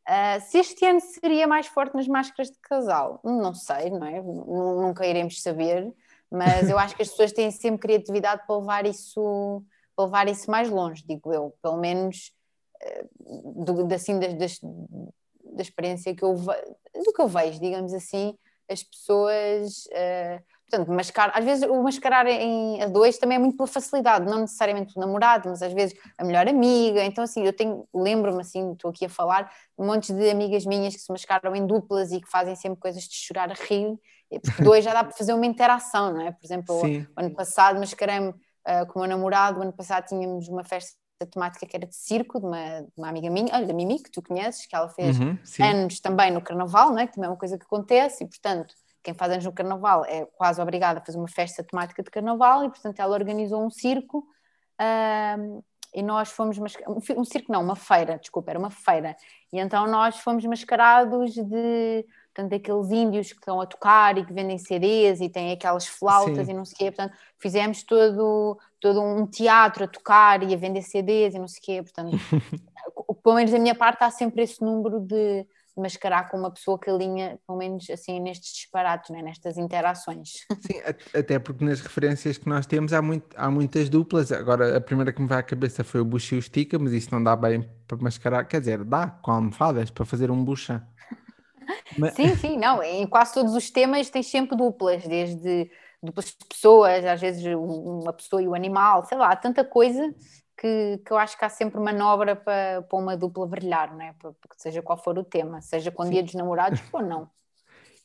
Uh, 0.07 0.41
se 0.41 0.59
este 0.59 0.85
ano 0.85 0.99
seria 0.99 1.47
mais 1.47 1.65
forte 1.65 1.95
nas 1.95 2.07
máscaras 2.07 2.51
de 2.51 2.59
casal, 2.59 3.19
não 3.23 3.53
sei, 3.53 3.89
não 3.89 4.05
é? 4.05 4.21
Nunca 4.21 5.07
iremos 5.07 5.41
saber, 5.41 5.91
mas 6.33 6.67
eu 6.67 6.79
acho 6.79 6.95
que 6.95 7.03
as 7.03 7.09
pessoas 7.09 7.31
têm 7.31 7.51
sempre 7.51 7.79
criatividade 7.79 8.41
para 8.47 8.57
levar 8.57 8.85
isso, 8.87 9.63
para 9.95 10.05
levar 10.05 10.27
isso 10.27 10.49
mais 10.49 10.67
longe, 10.67 11.05
digo 11.07 11.31
eu, 11.31 11.55
pelo 11.61 11.77
menos 11.77 12.33
uh, 12.83 13.63
do, 13.63 13.93
assim, 13.93 14.19
da, 14.19 14.27
da, 14.27 14.45
da 15.53 15.61
experiência 15.61 16.15
que 16.15 16.23
eu 16.23 16.33
do 16.35 17.13
que 17.13 17.21
eu 17.21 17.27
vejo, 17.27 17.59
digamos 17.59 17.93
assim, 17.93 18.35
as 18.67 18.81
pessoas 18.81 19.85
uh, 19.85 20.43
Portanto, 20.73 20.91
mascar, 20.91 21.31
às 21.35 21.45
vezes 21.45 21.69
o 21.69 21.83
mascarar 21.83 22.25
em 22.25 22.81
a 22.81 22.87
dois 22.87 23.19
também 23.19 23.35
é 23.35 23.39
muito 23.39 23.55
pela 23.55 23.67
facilidade, 23.67 24.25
não 24.25 24.39
necessariamente 24.39 24.97
o 24.97 24.99
namorado, 24.99 25.47
mas 25.47 25.61
às 25.61 25.71
vezes 25.71 25.95
a 26.17 26.23
melhor 26.23 26.47
amiga. 26.47 27.05
Então, 27.05 27.23
assim, 27.23 27.45
eu 27.45 27.53
tenho, 27.53 27.87
lembro-me, 27.93 28.41
assim, 28.41 28.71
estou 28.71 28.89
aqui 28.89 29.05
a 29.05 29.09
falar, 29.09 29.51
um 29.77 29.85
monte 29.85 30.11
de 30.11 30.27
amigas 30.31 30.65
minhas 30.65 30.95
que 30.95 31.01
se 31.01 31.11
mascaram 31.11 31.55
em 31.55 31.67
duplas 31.67 32.11
e 32.11 32.19
que 32.19 32.27
fazem 32.27 32.55
sempre 32.55 32.79
coisas 32.79 33.03
de 33.03 33.13
chorar 33.13 33.51
a 33.51 33.53
rir, 33.53 33.99
porque 34.41 34.63
dois 34.63 34.83
já 34.83 34.93
dá 34.93 35.03
para 35.03 35.15
fazer 35.15 35.33
uma 35.33 35.45
interação, 35.45 36.11
não 36.11 36.21
é? 36.21 36.31
Por 36.31 36.43
exemplo, 36.43 36.81
o 36.81 37.19
ano 37.19 37.35
passado 37.35 37.79
mascarei-me 37.79 38.29
uh, 38.29 38.87
com 38.87 38.97
o 38.97 39.01
meu 39.03 39.09
namorado, 39.09 39.59
o 39.59 39.61
ano 39.61 39.73
passado 39.73 40.07
tínhamos 40.07 40.47
uma 40.47 40.63
festa 40.63 40.97
temática 41.31 41.67
que 41.67 41.77
era 41.77 41.85
de 41.85 41.95
circo, 41.95 42.39
de 42.39 42.47
uma, 42.47 42.81
de 42.81 42.93
uma 42.97 43.09
amiga 43.09 43.29
minha, 43.29 43.55
olha, 43.55 43.67
da 43.67 43.73
Mimi, 43.73 44.01
que 44.01 44.09
tu 44.09 44.23
conheces, 44.23 44.65
que 44.65 44.75
ela 44.75 44.89
fez 44.89 45.19
uhum, 45.19 45.37
anos 45.61 45.99
também 45.99 46.31
no 46.31 46.41
carnaval, 46.41 46.89
não 46.89 46.97
é? 46.97 47.05
que 47.05 47.13
também 47.13 47.27
é 47.27 47.29
uma 47.29 47.37
coisa 47.37 47.59
que 47.59 47.63
acontece, 47.63 48.23
e 48.23 48.27
portanto 48.27 48.73
quem 49.03 49.13
faz 49.13 49.31
anos 49.31 49.45
no 49.45 49.51
carnaval 49.51 50.05
é 50.05 50.25
quase 50.37 50.61
obrigada 50.61 50.99
a 50.99 51.05
fazer 51.05 51.17
uma 51.17 51.27
festa 51.27 51.63
temática 51.63 52.01
de 52.01 52.09
carnaval 52.09 52.63
e, 52.63 52.69
portanto, 52.69 52.99
ela 52.99 53.13
organizou 53.13 53.63
um 53.63 53.69
circo 53.69 54.25
e 55.93 56.01
nós 56.01 56.31
fomos 56.31 56.57
um, 56.57 56.65
um 57.17 57.25
circo 57.25 57.51
não, 57.51 57.61
uma 57.61 57.75
feira, 57.75 58.17
desculpa, 58.17 58.49
era 58.51 58.59
uma 58.59 58.71
feira. 58.71 59.15
E 59.51 59.59
então 59.59 59.85
nós 59.87 60.17
fomos 60.17 60.43
mascarados 60.45 61.33
de 61.33 62.05
portanto, 62.33 62.49
daqueles 62.49 62.89
índios 62.89 63.31
que 63.31 63.39
estão 63.39 63.61
a 63.61 63.65
tocar 63.65 64.17
e 64.17 64.25
que 64.25 64.33
vendem 64.33 64.57
CDs 64.57 65.21
e 65.21 65.29
têm 65.29 65.51
aquelas 65.51 65.85
flautas 65.85 66.47
Sim. 66.47 66.51
e 66.51 66.55
não 66.55 66.65
sei 66.65 66.73
o 66.73 66.77
quê, 66.77 66.85
portanto, 66.91 67.15
fizemos 67.37 67.83
todo, 67.83 68.57
todo 68.79 69.01
um 69.01 69.27
teatro 69.27 69.83
a 69.83 69.87
tocar 69.87 70.41
e 70.41 70.53
a 70.53 70.57
vender 70.57 70.81
CDs 70.81 71.35
e 71.35 71.39
não 71.39 71.47
sei 71.47 71.59
o 71.59 71.63
quê, 71.63 71.83
portanto, 71.83 72.17
pelo 73.23 73.35
menos 73.35 73.51
da 73.51 73.59
minha 73.59 73.75
parte 73.75 74.03
há 74.03 74.09
sempre 74.09 74.41
esse 74.41 74.61
número 74.61 74.99
de 74.99 75.45
mascarar 75.75 76.29
com 76.29 76.37
uma 76.37 76.51
pessoa 76.51 76.79
que 76.79 76.89
alinha, 76.89 77.39
pelo 77.47 77.57
menos 77.57 77.89
assim, 77.89 78.19
nestes 78.19 78.53
disparates, 78.53 79.09
né? 79.09 79.21
nestas 79.21 79.57
interações. 79.57 80.45
Sim, 80.61 80.79
até 81.17 81.39
porque 81.39 81.65
nas 81.65 81.81
referências 81.81 82.37
que 82.37 82.47
nós 82.47 82.65
temos 82.65 82.93
há, 82.93 83.01
muito, 83.01 83.27
há 83.35 83.49
muitas 83.49 83.89
duplas. 83.89 84.31
Agora, 84.31 84.77
a 84.77 84.81
primeira 84.81 85.11
que 85.11 85.21
me 85.21 85.27
vai 85.27 85.39
à 85.39 85.43
cabeça 85.43 85.83
foi 85.83 86.01
o 86.01 86.05
Buxa 86.05 86.35
e 86.35 86.37
o 86.37 86.41
Stica, 86.41 86.77
mas 86.77 86.93
isso 86.93 87.09
não 87.11 87.23
dá 87.23 87.35
bem 87.35 87.67
para 87.87 87.97
mascarar. 87.97 88.45
Quer 88.45 88.59
dizer, 88.59 88.83
dá 88.83 89.07
com 89.07 89.31
almofadas 89.31 89.89
para 89.89 90.05
fazer 90.05 90.29
um 90.29 90.43
Buxa. 90.43 90.85
Mas... 91.97 92.13
Sim, 92.15 92.35
sim, 92.35 92.57
não. 92.57 92.83
Em 92.83 93.07
quase 93.07 93.33
todos 93.33 93.55
os 93.55 93.69
temas 93.69 94.09
tens 94.09 94.27
sempre 94.27 94.57
duplas, 94.57 95.07
desde 95.07 95.69
duplas 96.01 96.25
de 96.25 96.45
pessoas, 96.45 97.05
às 97.05 97.21
vezes 97.21 97.45
uma 97.55 98.11
pessoa 98.11 98.41
e 98.41 98.47
o 98.47 98.53
animal, 98.53 99.05
sei 99.05 99.17
lá, 99.17 99.29
há 99.29 99.35
tanta 99.35 99.63
coisa 99.63 100.13
que, 100.57 100.99
que 101.05 101.11
eu 101.11 101.17
acho 101.17 101.37
que 101.37 101.45
há 101.45 101.49
sempre 101.49 101.79
manobra 101.79 102.35
para, 102.35 102.81
para 102.81 102.99
uma 102.99 103.17
dupla 103.17 103.45
brilhar, 103.47 103.93
não 103.93 104.01
é? 104.01 104.13
Para, 104.13 104.33
seja 104.57 104.81
qual 104.81 104.97
for 104.97 105.17
o 105.17 105.23
tema, 105.23 105.61
seja 105.61 105.91
com 105.91 106.03
Sim. 106.03 106.11
dia 106.11 106.23
dos 106.23 106.33
namorados 106.33 106.81
ou 106.91 107.01
não. 107.01 107.29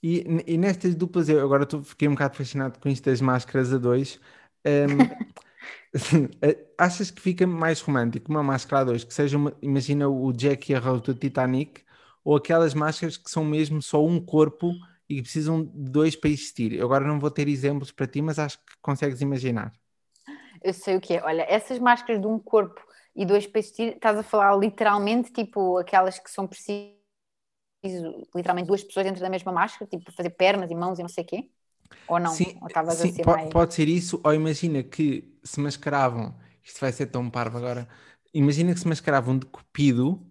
E, 0.01 0.25
e 0.47 0.57
nestas 0.57 0.95
duplas, 0.95 1.29
eu 1.29 1.45
agora 1.45 1.67
tô, 1.67 1.83
fiquei 1.83 2.07
um 2.07 2.13
bocado 2.13 2.37
fascinado 2.37 2.79
com 2.79 2.89
isto 2.89 3.11
das 3.11 3.21
máscaras 3.21 3.73
a 3.73 3.79
dois. 3.79 4.21
Um, 4.65 4.97
achas 6.79 7.11
que 7.11 7.21
fica 7.21 7.45
mais 7.49 7.81
romântico 7.81 8.31
uma 8.31 8.41
máscara 8.41 8.83
a 8.83 8.85
dois? 8.85 9.03
Que 9.03 9.13
seja, 9.13 9.37
uma, 9.37 9.53
imagina 9.61 10.09
o 10.09 10.33
Jack 10.33 10.71
e 10.71 10.75
a 10.77 10.79
Rose 10.79 11.03
do 11.03 11.15
Titanic, 11.17 11.83
ou 12.23 12.37
aquelas 12.37 12.75
máscaras 12.75 13.17
que 13.17 13.29
são 13.29 13.45
mesmo 13.45 13.83
só 13.83 14.05
um 14.07 14.25
corpo 14.25 14.73
e 15.09 15.17
que 15.17 15.23
precisam 15.23 15.65
de 15.65 15.91
dois 15.91 16.15
para 16.15 16.31
existir? 16.31 16.75
Eu 16.75 16.87
agora 16.87 17.05
não 17.05 17.19
vou 17.19 17.29
ter 17.31 17.49
exemplos 17.49 17.91
para 17.91 18.07
ti, 18.07 18.23
mas 18.23 18.39
acho 18.39 18.57
que 18.59 18.75
consegues 18.81 19.21
imaginar 19.21 19.73
eu 20.63 20.73
sei 20.73 20.97
o 20.97 21.01
que 21.01 21.15
é. 21.15 21.23
Olha, 21.23 21.47
essas 21.49 21.79
máscaras 21.79 22.21
de 22.21 22.27
um 22.27 22.39
corpo 22.39 22.81
e 23.15 23.27
dois 23.27 23.47
peixes, 23.47 23.79
estás 23.79 24.17
a 24.19 24.23
falar 24.23 24.57
literalmente, 24.57 25.33
tipo 25.33 25.79
aquelas 25.79 26.19
que 26.19 26.31
são 26.31 26.47
preciso, 26.47 26.95
literalmente 28.35 28.69
duas 28.69 28.83
pessoas 28.85 29.07
dentro 29.07 29.21
da 29.21 29.31
mesma 29.31 29.53
máscara, 29.53 29.91
tipo 29.91 30.13
fazer 30.13 30.31
pernas 30.31 30.71
e 30.71 30.75
mãos 30.75 30.99
e 30.99 31.03
não 31.03 31.09
sei 31.09 31.25
o 31.25 31.27
quê? 31.27 31.51
Ou 32.07 32.21
não? 32.21 32.33
Sim, 32.33 32.59
ou 32.61 32.91
sim 32.93 33.15
pode, 33.23 33.43
mais... 33.43 33.51
pode 33.51 33.75
ser 33.75 33.89
isso, 33.89 34.21
ou 34.23 34.35
imagina 34.35 34.83
que 34.83 35.37
se 35.43 35.61
mascaravam, 35.61 36.35
isto 36.63 36.81
vai 36.81 36.93
ser 36.93 37.07
tão 37.07 37.29
parvo 37.31 37.59
agora, 37.59 37.89
imagina 38.33 38.73
que 38.73 38.81
se 38.81 38.89
mascaravam 38.89 39.39
de 39.39 39.47
cupido, 39.47 40.25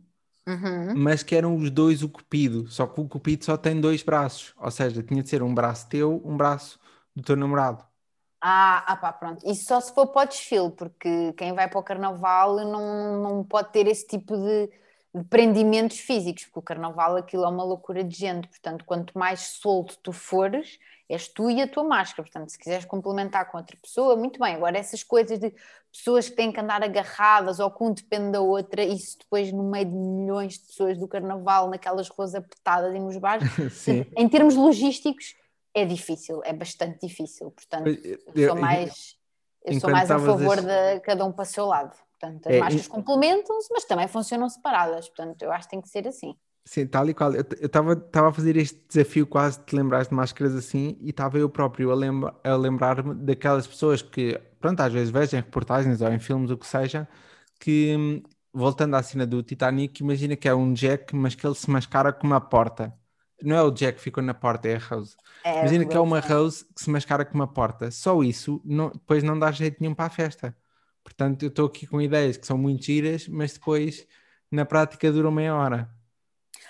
uhum. 0.47 0.95
mas 0.95 1.23
que 1.23 1.35
eram 1.35 1.55
os 1.55 1.69
dois 1.69 2.03
o 2.03 2.09
cupido, 2.09 2.67
só 2.69 2.85
que 2.87 3.01
o 3.01 3.07
cupido 3.07 3.43
só 3.43 3.57
tem 3.57 3.79
dois 3.79 4.03
braços, 4.03 4.53
ou 4.57 4.71
seja, 4.71 5.01
tinha 5.03 5.23
de 5.23 5.29
ser 5.29 5.41
um 5.41 5.53
braço 5.53 5.89
teu, 5.89 6.21
um 6.23 6.37
braço 6.37 6.79
do 7.15 7.23
teu 7.23 7.35
namorado. 7.35 7.86
Ah, 8.49 8.81
ah 8.87 8.95
pá, 8.95 9.11
pronto. 9.11 9.45
Isso 9.45 9.65
só 9.65 9.81
se 9.81 9.93
for 9.93 10.07
para 10.07 10.21
o 10.21 10.25
desfile, 10.25 10.71
porque 10.71 11.33
quem 11.33 11.51
vai 11.53 11.67
para 11.69 11.79
o 11.79 11.83
carnaval 11.83 12.55
não, 12.55 13.21
não 13.21 13.43
pode 13.43 13.73
ter 13.73 13.87
esse 13.87 14.07
tipo 14.07 14.37
de, 14.37 14.69
de 15.13 15.23
prendimentos 15.25 15.99
físicos, 15.99 16.45
porque 16.45 16.59
o 16.59 16.61
carnaval 16.61 17.17
aquilo 17.17 17.43
é 17.43 17.49
uma 17.49 17.65
loucura 17.65 18.05
de 18.05 18.15
gente, 18.15 18.47
portanto, 18.47 18.85
quanto 18.85 19.17
mais 19.19 19.41
solto 19.41 19.97
tu 20.01 20.13
fores, 20.13 20.79
és 21.09 21.27
tu 21.27 21.49
e 21.49 21.61
a 21.61 21.67
tua 21.67 21.83
máscara, 21.83 22.23
portanto, 22.23 22.49
se 22.49 22.57
quiseres 22.57 22.85
complementar 22.85 23.51
com 23.51 23.57
outra 23.57 23.75
pessoa, 23.81 24.15
muito 24.15 24.39
bem. 24.39 24.55
Agora, 24.55 24.77
essas 24.77 25.03
coisas 25.03 25.37
de 25.37 25.53
pessoas 25.91 26.29
que 26.29 26.35
têm 26.37 26.49
que 26.49 26.59
andar 26.61 26.81
agarradas 26.81 27.59
ou 27.59 27.69
que 27.69 27.83
um 27.83 27.91
depende 27.91 28.31
da 28.31 28.39
outra, 28.39 28.81
isso 28.81 29.17
depois 29.19 29.51
no 29.51 29.63
meio 29.63 29.87
de 29.87 29.91
milhões 29.91 30.53
de 30.53 30.67
pessoas 30.67 30.97
do 30.97 31.07
carnaval, 31.07 31.69
naquelas 31.69 32.07
ruas 32.07 32.33
apertadas 32.33 32.95
e 32.95 32.99
nos 32.99 33.17
bares, 33.17 33.43
em 34.15 34.29
termos 34.29 34.55
logísticos 34.55 35.35
é 35.73 35.85
difícil, 35.85 36.41
é 36.43 36.53
bastante 36.53 37.07
difícil. 37.07 37.51
Portanto, 37.51 37.87
eu, 37.87 38.47
sou 38.47 38.55
mais, 38.55 39.15
eu 39.63 39.79
sou 39.79 39.89
mais 39.89 40.09
a 40.09 40.19
favor 40.19 40.61
de 40.61 40.99
cada 41.01 41.25
um 41.25 41.31
para 41.31 41.43
o 41.43 41.45
seu 41.45 41.65
lado. 41.65 41.95
Portanto, 42.19 42.47
as 42.47 42.53
é, 42.53 42.59
máscaras 42.59 42.87
complementam-se, 42.87 43.71
mas 43.71 43.85
também 43.85 44.07
funcionam 44.07 44.49
separadas. 44.49 45.07
Portanto, 45.07 45.41
eu 45.43 45.51
acho 45.51 45.67
que 45.67 45.71
tem 45.71 45.81
que 45.81 45.89
ser 45.89 46.07
assim. 46.07 46.35
Sim, 46.65 46.85
tal 46.85 47.07
e 47.09 47.13
qual. 47.13 47.33
Eu 47.33 47.41
estava 47.41 48.27
a 48.27 48.33
fazer 48.33 48.57
este 48.57 48.83
desafio 48.89 49.25
quase 49.25 49.59
de 49.59 49.65
te 49.67 49.75
lembrar 49.75 50.03
de 50.03 50.13
máscaras 50.13 50.53
assim 50.53 50.97
e 50.99 51.11
estava 51.11 51.37
eu 51.37 51.49
próprio 51.49 51.91
a, 51.91 51.95
lembra, 51.95 52.35
a 52.43 52.55
lembrar-me 52.55 53.13
daquelas 53.15 53.65
pessoas 53.65 54.01
que, 54.01 54.37
pronto, 54.59 54.81
às 54.81 54.91
vezes 54.91 55.09
vejo 55.09 55.37
em 55.37 55.39
reportagens 55.39 56.01
ou 56.01 56.11
em 56.11 56.19
filmes, 56.19 56.51
o 56.51 56.57
que 56.57 56.67
seja, 56.67 57.07
que, 57.59 58.21
voltando 58.51 58.95
à 58.95 59.03
cena 59.03 59.25
do 59.25 59.41
Titanic, 59.41 60.01
imagina 60.01 60.35
que 60.35 60.47
é 60.47 60.53
um 60.53 60.73
Jack, 60.73 61.15
mas 61.15 61.35
que 61.35 61.47
ele 61.47 61.55
se 61.55 61.69
mascara 61.69 62.11
com 62.11 62.27
uma 62.27 62.41
porta. 62.41 62.93
Não 63.41 63.55
é 63.55 63.61
o 63.63 63.71
Jack 63.71 63.97
que 63.97 64.03
ficou 64.03 64.23
na 64.23 64.33
porta, 64.33 64.67
é 64.67 64.75
a 64.75 64.79
Rose. 64.79 65.15
É, 65.43 65.59
Imagina 65.59 65.85
que 65.85 65.95
é 65.95 65.99
uma 65.99 66.19
Rose 66.19 66.65
que 66.73 66.81
se 66.81 66.89
mascara 66.89 67.23
com 67.23 67.35
uma 67.35 67.47
porta. 67.47 67.91
Só 67.91 68.23
isso 68.23 68.61
não, 68.65 68.89
depois 68.89 69.23
não 69.23 69.37
dá 69.37 69.51
jeito 69.51 69.77
nenhum 69.79 69.93
para 69.93 70.05
a 70.05 70.09
festa. 70.09 70.55
Portanto, 71.03 71.43
eu 71.43 71.49
estou 71.49 71.67
aqui 71.67 71.85
com 71.87 72.01
ideias 72.01 72.35
que 72.35 72.45
são 72.45 72.57
muito 72.57 72.83
giras, 72.83 73.27
mas 73.27 73.53
depois 73.53 74.07
na 74.51 74.65
prática 74.65 75.11
duram 75.11 75.31
meia 75.31 75.55
hora. 75.55 75.89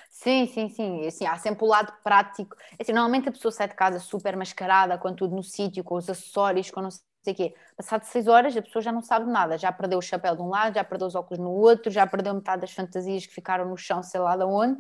Sim, 0.10 0.46
sim, 0.48 0.68
sim. 0.70 1.08
Assim, 1.08 1.26
há 1.26 1.38
sempre 1.38 1.64
o 1.64 1.68
lado 1.68 1.94
prático. 2.04 2.56
Assim, 2.80 2.92
normalmente 2.92 3.30
a 3.30 3.32
pessoa 3.32 3.52
sai 3.52 3.68
de 3.68 3.76
casa 3.76 4.00
super 4.00 4.36
mascarada, 4.36 4.98
com 4.98 5.14
tudo 5.14 5.36
no 5.36 5.44
sítio, 5.44 5.84
com 5.84 5.96
os 5.96 6.10
acessórios, 6.10 6.70
com 6.70 6.82
não 6.82 6.90
sei 6.92 7.04
o 7.28 7.36
quê. 7.36 7.56
Passado 7.78 8.04
seis 8.04 8.28
horas, 8.28 8.56
a 8.58 8.62
pessoa 8.62 8.82
já 8.82 8.92
não 8.92 9.02
sabe 9.02 9.32
nada. 9.32 9.58
Já 9.58 9.72
perdeu 9.72 10.00
o 10.00 10.02
chapéu 10.02 10.36
de 10.36 10.42
um 10.42 10.50
lado, 10.50 10.76
já 10.76 10.84
perdeu 10.84 11.08
os 11.08 11.16
óculos 11.16 11.40
no 11.40 11.52
outro, 11.52 11.92
já 11.92 12.06
perdeu 12.06 12.34
metade 12.34 12.62
das 12.62 12.72
fantasias 12.72 13.26
que 13.26 13.34
ficaram 13.34 13.70
no 13.70 13.78
chão, 13.78 14.04
sei 14.04 14.20
lá 14.20 14.36
de 14.36 14.44
onde 14.44 14.80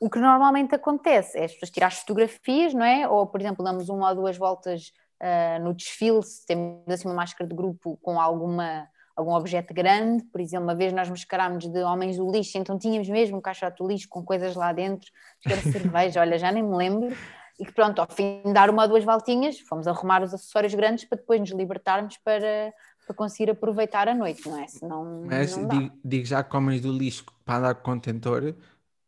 o 0.00 0.08
que 0.08 0.18
normalmente 0.18 0.74
acontece 0.74 1.38
é 1.38 1.44
as 1.44 1.52
pessoas 1.52 1.70
tirar 1.70 1.86
as 1.88 1.98
fotografias, 1.98 2.72
não 2.72 2.84
é? 2.84 3.08
Ou, 3.08 3.26
por 3.26 3.40
exemplo, 3.40 3.64
damos 3.64 3.88
uma 3.88 4.10
ou 4.10 4.14
duas 4.14 4.36
voltas 4.36 4.92
uh, 5.20 5.62
no 5.62 5.74
desfile, 5.74 6.22
se 6.22 6.46
temos 6.46 6.82
assim 6.88 7.08
uma 7.08 7.14
máscara 7.14 7.48
de 7.48 7.54
grupo 7.54 7.98
com 8.00 8.20
alguma, 8.20 8.86
algum 9.16 9.32
objeto 9.32 9.74
grande, 9.74 10.24
por 10.24 10.40
exemplo, 10.40 10.66
uma 10.66 10.74
vez 10.74 10.92
nós 10.92 11.08
mascarámos 11.08 11.66
de 11.66 11.82
homens 11.82 12.16
do 12.16 12.30
lixo, 12.30 12.58
então 12.58 12.78
tínhamos 12.78 13.08
mesmo 13.08 13.38
um 13.38 13.40
caixote 13.40 13.78
do 13.78 13.88
lixo 13.88 14.08
com 14.08 14.22
coisas 14.24 14.54
lá 14.54 14.72
dentro, 14.72 15.10
que 15.40 15.52
era 15.52 15.60
cerveja, 15.62 16.20
olha, 16.22 16.38
já 16.38 16.52
nem 16.52 16.62
me 16.62 16.76
lembro. 16.76 17.16
e 17.58 17.66
que 17.66 17.72
pronto, 17.72 18.00
ao 18.00 18.08
fim 18.08 18.40
de 18.44 18.52
dar 18.52 18.70
uma 18.70 18.82
ou 18.82 18.88
duas 18.88 19.04
voltinhas, 19.04 19.58
fomos 19.58 19.88
arrumar 19.88 20.22
os 20.22 20.32
acessórios 20.32 20.74
grandes 20.74 21.04
para 21.06 21.18
depois 21.18 21.40
nos 21.40 21.50
libertarmos 21.50 22.16
para, 22.18 22.72
para 23.04 23.16
conseguir 23.16 23.50
aproveitar 23.50 24.06
a 24.06 24.14
noite, 24.14 24.48
não 24.48 24.62
é? 24.62 24.68
Senão, 24.68 25.24
Mas 25.26 25.56
não 25.56 25.66
dá. 25.66 25.74
digo, 25.74 25.98
digo 26.04 26.24
já 26.24 26.44
que 26.44 26.56
homens 26.56 26.80
do 26.80 26.92
lixo 26.92 27.24
para 27.44 27.58
andar 27.58 27.74
com 27.74 27.90
contentor 27.90 28.54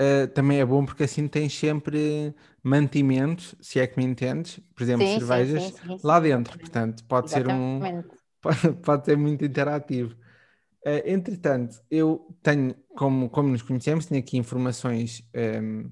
uh, 0.00 0.26
também 0.28 0.60
é 0.60 0.64
bom 0.64 0.84
porque 0.84 1.04
assim 1.04 1.28
tens 1.28 1.56
sempre 1.56 2.34
mantimentos, 2.62 3.54
se 3.60 3.78
é 3.78 3.86
que 3.86 3.98
me 3.98 4.04
entendes, 4.04 4.60
por 4.74 4.82
exemplo, 4.82 5.06
Sim, 5.06 5.18
cervejas 5.18 5.62
sim, 5.64 5.72
sim, 5.72 6.00
lá 6.02 6.20
dentro, 6.20 6.52
exatamente. 6.52 6.60
portanto 6.60 7.04
pode 7.04 7.30
ser 7.30 7.46
um 7.46 7.76
Exatamente. 7.76 8.08
pode, 8.40 8.72
pode 8.82 9.04
ser 9.04 9.16
muito 9.16 9.44
interativo. 9.44 10.14
Uh, 10.84 11.02
entretanto, 11.04 11.76
eu 11.90 12.34
tenho, 12.42 12.74
como, 12.96 13.28
como 13.28 13.50
nos 13.50 13.62
conhecemos, 13.62 14.06
tenho 14.06 14.20
aqui 14.20 14.38
informações. 14.38 15.22
um, 15.34 15.90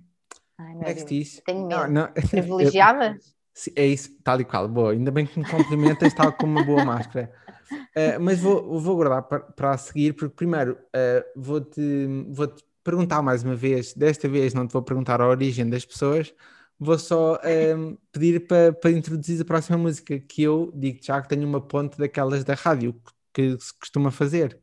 Ai, 0.58 0.74
meu 0.74 0.88
é 0.88 0.94
que 0.94 1.04
Deus. 1.04 1.40
Tenho 1.44 1.66
medo. 1.66 1.88
não, 1.88 2.08
Privilegiada? 2.30 3.18
Sim, 3.52 3.72
É 3.76 3.86
isso, 3.86 4.16
tal 4.22 4.40
e 4.40 4.44
qual. 4.44 4.68
Boa, 4.68 4.92
ainda 4.92 5.10
bem 5.10 5.26
que 5.26 5.38
me 5.38 5.44
cumprimentas, 5.44 6.14
tal 6.14 6.32
como 6.32 6.52
uma 6.52 6.64
boa 6.64 6.84
máscara. 6.84 7.30
Uh, 7.70 8.20
mas 8.20 8.40
vou, 8.40 8.80
vou 8.80 8.96
guardar 8.96 9.22
para, 9.24 9.40
para 9.40 9.70
a 9.72 9.78
seguir, 9.78 10.14
porque 10.14 10.34
primeiro 10.34 10.72
uh, 10.72 11.24
vou-te 11.36 12.06
vou-te 12.30 12.64
perguntar 12.88 13.20
mais 13.22 13.42
uma 13.42 13.54
vez. 13.54 13.92
Desta 13.92 14.28
vez 14.28 14.54
não 14.54 14.66
te 14.66 14.72
vou 14.72 14.82
perguntar 14.82 15.20
a 15.20 15.28
origem 15.28 15.68
das 15.68 15.84
pessoas, 15.84 16.32
vou 16.78 16.98
só 16.98 17.38
um, 17.76 17.96
pedir 18.10 18.46
para, 18.46 18.72
para 18.72 18.90
introduzir 18.90 19.40
a 19.42 19.44
próxima 19.44 19.76
música, 19.76 20.18
que 20.18 20.42
eu 20.42 20.72
digo 20.74 20.98
já 21.02 21.20
que 21.20 21.28
tenho 21.28 21.46
uma 21.46 21.60
ponte 21.60 21.98
daquelas 21.98 22.44
da 22.44 22.54
rádio 22.54 22.98
que 23.32 23.58
se 23.58 23.78
costuma 23.78 24.10
fazer. 24.10 24.58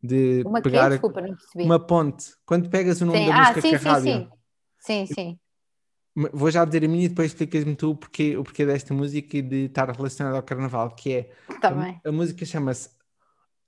De 0.00 0.42
Uma 0.46 0.62
que? 0.62 0.70
pegar 0.70 0.90
Desculpa, 0.90 1.20
não 1.20 1.34
percebi. 1.34 1.64
uma 1.64 1.80
ponte. 1.84 2.26
Quando 2.46 2.70
pegas 2.70 3.00
o 3.00 3.06
nome 3.06 3.18
Sim, 3.18 3.26
da 3.26 3.34
ah, 3.34 3.38
música 3.40 3.60
sim, 3.60 3.68
que 3.70 3.74
a 3.74 3.78
sim, 3.78 3.84
rádio. 3.88 4.12
sim. 4.12 4.28
Sim, 4.78 5.06
sim. 5.06 5.38
Vou 6.32 6.50
já 6.50 6.64
dizer 6.64 6.84
a 6.84 6.88
minha 6.88 7.04
e 7.04 7.08
depois 7.08 7.32
explicas-me 7.32 7.76
tu 7.76 7.90
o 7.90 7.96
porquê, 7.96 8.36
o 8.36 8.44
porquê 8.44 8.64
desta 8.66 8.92
música 8.94 9.36
e 9.36 9.42
de 9.42 9.64
estar 9.66 9.90
relacionada 9.90 10.36
ao 10.36 10.42
carnaval, 10.42 10.94
que 10.94 11.12
é 11.12 11.30
Também. 11.60 12.00
a, 12.04 12.08
a 12.08 12.12
música 12.12 12.44
chama-se 12.44 12.90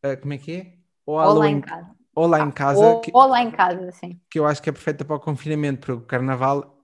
ah, 0.03 0.17
como 0.17 0.33
é 0.33 0.39
que 0.39 0.53
é? 0.53 0.75
Ou 1.07 1.15
Ou 1.15 1.21
Alô 1.21 1.39
lá 1.41 1.49
em, 1.49 1.57
em 1.57 1.61
casa. 1.61 2.00
Ou 2.21 2.27
lá 2.27 2.41
em 2.41 2.51
casa, 2.51 2.85
Ou, 2.85 3.01
que, 3.01 3.11
ou 3.15 3.27
lá 3.27 3.43
em 3.43 3.51
casa, 3.51 3.91
sim. 3.93 4.21
que 4.31 4.39
eu 4.39 4.47
acho 4.47 4.63
que 4.63 4.69
é 4.69 4.73
perfeita 4.73 5.05
para 5.05 5.17
o 5.17 5.21
confinamento, 5.21 5.81
porque 5.81 5.93
o 5.93 6.01
carnaval 6.07 6.77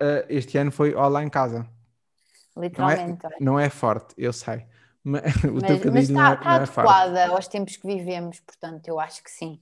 ah, 0.00 0.24
este 0.28 0.58
ano 0.58 0.72
foi 0.72 0.94
ou 0.94 1.08
lá 1.08 1.22
em 1.22 1.28
casa. 1.28 1.66
Não 2.56 2.62
é, 2.62 2.66
Literalmente. 2.66 3.26
não 3.40 3.60
é 3.60 3.70
forte, 3.70 4.14
eu 4.16 4.32
sei. 4.32 4.66
Mas, 5.04 5.22
o 5.44 5.54
Mas, 5.54 5.84
mas 5.86 6.08
está, 6.10 6.32
é, 6.32 6.44
não 6.44 6.52
é 6.52 6.56
adequada 6.56 7.28
aos 7.28 7.48
tempos 7.48 7.76
que 7.76 7.86
vivemos, 7.86 8.40
portanto, 8.40 8.88
eu 8.88 9.00
acho 9.00 9.22
que 9.22 9.30
sim. 9.30 9.58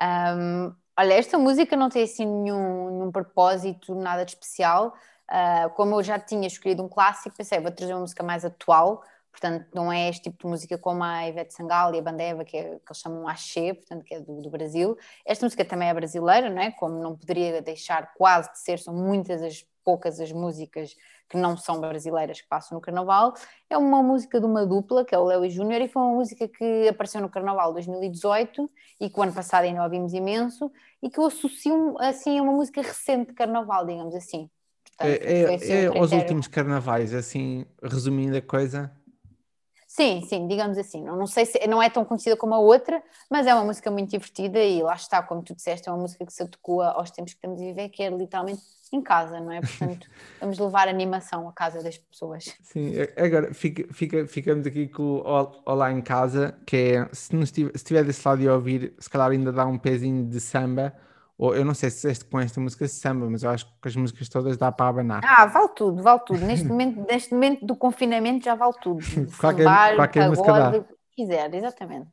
Ahm, 0.00 0.74
olha, 0.98 1.12
esta 1.14 1.38
música 1.38 1.76
não 1.76 1.88
tem 1.88 2.02
assim 2.02 2.26
nenhum, 2.26 2.90
nenhum 2.90 3.12
propósito, 3.12 3.94
nada 3.94 4.24
de 4.24 4.32
especial. 4.32 4.92
Ah, 5.28 5.70
como 5.76 5.94
eu 5.94 6.02
já 6.02 6.18
tinha 6.18 6.46
escolhido 6.46 6.82
um 6.82 6.88
clássico, 6.88 7.36
pensei, 7.36 7.60
vou 7.60 7.70
trazer 7.70 7.92
uma 7.94 8.00
música 8.00 8.22
mais 8.24 8.44
atual, 8.44 9.04
portanto, 9.32 9.66
não 9.74 9.90
é 9.90 10.08
este 10.08 10.24
tipo 10.24 10.44
de 10.44 10.46
música 10.46 10.78
como 10.78 11.02
a 11.02 11.26
Ivete 11.26 11.54
Sangalo 11.54 11.96
e 11.96 11.98
a 11.98 12.02
Bandeva, 12.02 12.44
que, 12.44 12.56
é, 12.56 12.62
que 12.62 12.68
eles 12.88 12.98
chamam 12.98 13.26
Axé, 13.26 13.74
portanto, 13.74 14.04
que 14.04 14.14
é 14.14 14.20
do, 14.20 14.40
do 14.40 14.50
Brasil. 14.50 14.96
Esta 15.24 15.44
música 15.44 15.64
também 15.64 15.88
é 15.88 15.94
brasileira, 15.94 16.48
não 16.48 16.62
é? 16.62 16.70
Como 16.70 17.02
não 17.02 17.16
poderia 17.16 17.60
deixar 17.60 18.12
quase 18.14 18.52
de 18.52 18.60
ser, 18.60 18.78
são 18.78 18.94
muitas 18.94 19.42
as 19.42 19.66
poucas 19.84 20.20
as 20.20 20.30
músicas 20.30 20.94
que 21.28 21.36
não 21.36 21.56
são 21.56 21.80
brasileiras 21.80 22.40
que 22.40 22.48
passam 22.48 22.76
no 22.76 22.80
Carnaval. 22.80 23.32
É 23.68 23.76
uma 23.78 24.02
música 24.02 24.38
de 24.38 24.46
uma 24.46 24.66
dupla, 24.66 25.04
que 25.04 25.14
é 25.14 25.18
o 25.18 25.24
Léo 25.24 25.44
e 25.44 25.50
Júnior, 25.50 25.80
e 25.80 25.88
foi 25.88 26.02
uma 26.02 26.14
música 26.14 26.46
que 26.46 26.88
apareceu 26.88 27.20
no 27.20 27.28
Carnaval 27.28 27.72
2018 27.72 28.70
e 29.00 29.08
que 29.08 29.18
o 29.18 29.22
ano 29.22 29.32
passado 29.32 29.64
ainda 29.64 29.82
ouvimos 29.82 30.12
imenso, 30.12 30.70
e 31.02 31.08
que 31.08 31.18
eu 31.18 31.24
associo 31.24 31.96
assim 31.98 32.38
a 32.38 32.42
uma 32.42 32.52
música 32.52 32.82
recente 32.82 33.28
de 33.28 33.34
Carnaval, 33.34 33.86
digamos 33.86 34.14
assim. 34.14 34.48
Portanto, 34.84 35.22
É, 35.22 35.40
é, 35.40 35.54
assim 35.54 35.72
é 35.72 35.86
aos 35.86 36.12
últimos 36.12 36.46
carnavais, 36.48 37.14
assim, 37.14 37.64
resumindo 37.82 38.36
a 38.36 38.42
coisa. 38.42 38.92
Sim, 39.94 40.22
sim, 40.22 40.48
digamos 40.48 40.78
assim. 40.78 41.04
Não, 41.04 41.14
não 41.16 41.26
sei 41.26 41.44
se 41.44 41.66
não 41.66 41.82
é 41.82 41.90
tão 41.90 42.02
conhecida 42.02 42.34
como 42.34 42.54
a 42.54 42.58
outra, 42.58 43.02
mas 43.30 43.46
é 43.46 43.52
uma 43.54 43.62
música 43.64 43.90
muito 43.90 44.08
divertida 44.08 44.58
e 44.58 44.82
lá 44.82 44.94
está, 44.94 45.22
como 45.22 45.42
tu 45.42 45.54
disseste, 45.54 45.86
é 45.86 45.92
uma 45.92 46.00
música 46.00 46.24
que 46.24 46.32
se 46.32 46.42
adequa 46.42 46.92
aos 46.92 47.10
tempos 47.10 47.34
que 47.34 47.36
estamos 47.36 47.60
a 47.60 47.64
viver, 47.64 47.90
que 47.90 48.02
é 48.02 48.08
literalmente 48.08 48.62
em 48.90 49.02
casa, 49.02 49.38
não 49.38 49.52
é? 49.52 49.60
Portanto, 49.60 50.06
vamos 50.40 50.58
levar 50.58 50.88
animação 50.88 51.46
à 51.46 51.52
casa 51.52 51.82
das 51.82 51.98
pessoas. 51.98 52.56
Sim, 52.62 52.94
agora 53.18 53.52
fica, 53.52 53.92
fica, 53.92 54.26
ficamos 54.26 54.66
aqui 54.66 54.88
com 54.88 55.02
o 55.02 55.28
Ol- 55.28 55.62
Olá 55.66 55.92
em 55.92 56.00
Casa, 56.00 56.54
que 56.66 56.74
é, 56.76 57.08
se, 57.12 57.36
estiver, 57.36 57.70
se 57.72 57.76
estiver 57.76 58.02
desse 58.02 58.26
lado 58.26 58.40
e 58.40 58.48
ouvir, 58.48 58.94
se 58.98 59.10
calhar 59.10 59.30
ainda 59.30 59.52
dá 59.52 59.66
um 59.66 59.76
pezinho 59.78 60.24
de 60.24 60.40
samba, 60.40 60.94
ou 61.42 61.56
eu 61.56 61.64
não 61.64 61.74
sei 61.74 61.90
se 61.90 61.96
disseste 61.96 62.24
com 62.26 62.38
esta 62.38 62.60
música 62.60 62.86
samba, 62.86 63.28
mas 63.28 63.42
eu 63.42 63.50
acho 63.50 63.66
que 63.66 63.88
as 63.88 63.96
músicas 63.96 64.28
todas 64.28 64.56
dá 64.56 64.70
para 64.70 64.88
abanar. 64.88 65.22
Ah, 65.26 65.44
vale 65.46 65.70
tudo, 65.74 66.00
vale 66.00 66.20
tudo. 66.24 66.38
Neste 66.46 66.66
momento, 66.70 67.04
neste 67.10 67.34
momento 67.34 67.66
do 67.66 67.74
confinamento 67.74 68.44
já 68.44 68.54
vale 68.54 68.74
tudo. 68.80 69.00
Qualquer- 69.40 69.64
Sambar, 69.64 69.96
qualquer 69.96 70.28
música 70.28 70.52
dá. 70.52 70.70
que 70.70 70.84
quiser, 71.16 71.52
exatamente. 71.52 72.06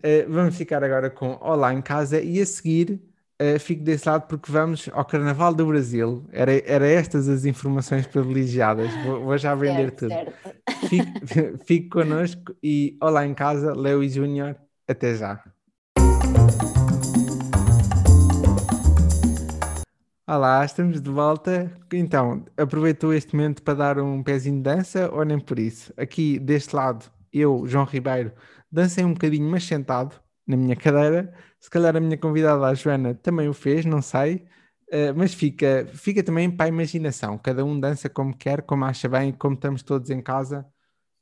Eh, 0.00 0.24
vamos 0.28 0.54
ficar 0.56 0.84
agora 0.84 1.10
com 1.10 1.36
Olá 1.40 1.74
em 1.74 1.82
Casa 1.82 2.20
e 2.20 2.40
a 2.40 2.46
seguir 2.46 3.02
eh, 3.36 3.58
fico 3.58 3.82
desse 3.82 4.08
lado 4.08 4.28
porque 4.28 4.50
vamos 4.52 4.88
ao 4.92 5.04
Carnaval 5.04 5.52
do 5.52 5.66
Brasil. 5.66 6.24
Era, 6.32 6.52
era 6.70 6.86
estas 6.86 7.28
as 7.28 7.44
informações 7.46 8.06
privilegiadas. 8.06 8.94
Vou, 9.04 9.24
vou 9.24 9.36
já 9.36 9.56
vender 9.56 9.90
Certo, 9.90 9.98
tudo. 9.98 10.08
certo. 10.10 10.56
Fique, 10.88 11.58
fique 11.66 11.88
connosco 11.88 12.54
e 12.62 12.96
Olá 13.02 13.26
em 13.26 13.34
Casa, 13.34 13.74
Leo 13.74 14.04
e 14.04 14.08
Júnior. 14.08 14.54
Até 14.86 15.16
já. 15.16 15.42
Olá, 20.28 20.64
estamos 20.64 21.00
de 21.00 21.08
volta. 21.10 21.70
Então, 21.92 22.44
aproveitou 22.56 23.12
este 23.14 23.34
momento 23.36 23.62
para 23.62 23.74
dar 23.74 23.98
um 24.00 24.22
pezinho 24.22 24.56
de 24.56 24.62
dança 24.62 25.08
ou 25.12 25.24
nem 25.24 25.38
por 25.38 25.58
isso? 25.58 25.92
Aqui 25.96 26.38
deste 26.38 26.74
lado, 26.74 27.04
eu, 27.32 27.64
João 27.66 27.84
Ribeiro, 27.84 28.32
dancei 28.70 29.04
um 29.04 29.12
bocadinho, 29.12 29.48
mas 29.48 29.64
sentado 29.64 30.20
na 30.46 30.56
minha 30.56 30.74
cadeira. 30.74 31.32
Se 31.60 31.70
calhar 31.70 31.96
a 31.96 32.00
minha 32.00 32.18
convidada, 32.18 32.66
a 32.66 32.74
Joana, 32.74 33.14
também 33.14 33.48
o 33.48 33.54
fez, 33.54 33.84
não 33.84 34.02
sei. 34.02 34.44
Eh, 34.90 35.12
mas 35.12 35.32
fica, 35.34 35.86
fica 35.94 36.22
também 36.24 36.50
para 36.50 36.66
a 36.66 36.68
imaginação. 36.68 37.38
Cada 37.38 37.64
um 37.64 37.78
dança 37.78 38.08
como 38.08 38.36
quer, 38.36 38.62
como 38.62 38.84
acha 38.84 39.08
bem, 39.08 39.32
como 39.32 39.54
estamos 39.54 39.82
todos 39.82 40.10
em 40.10 40.20
casa, 40.20 40.66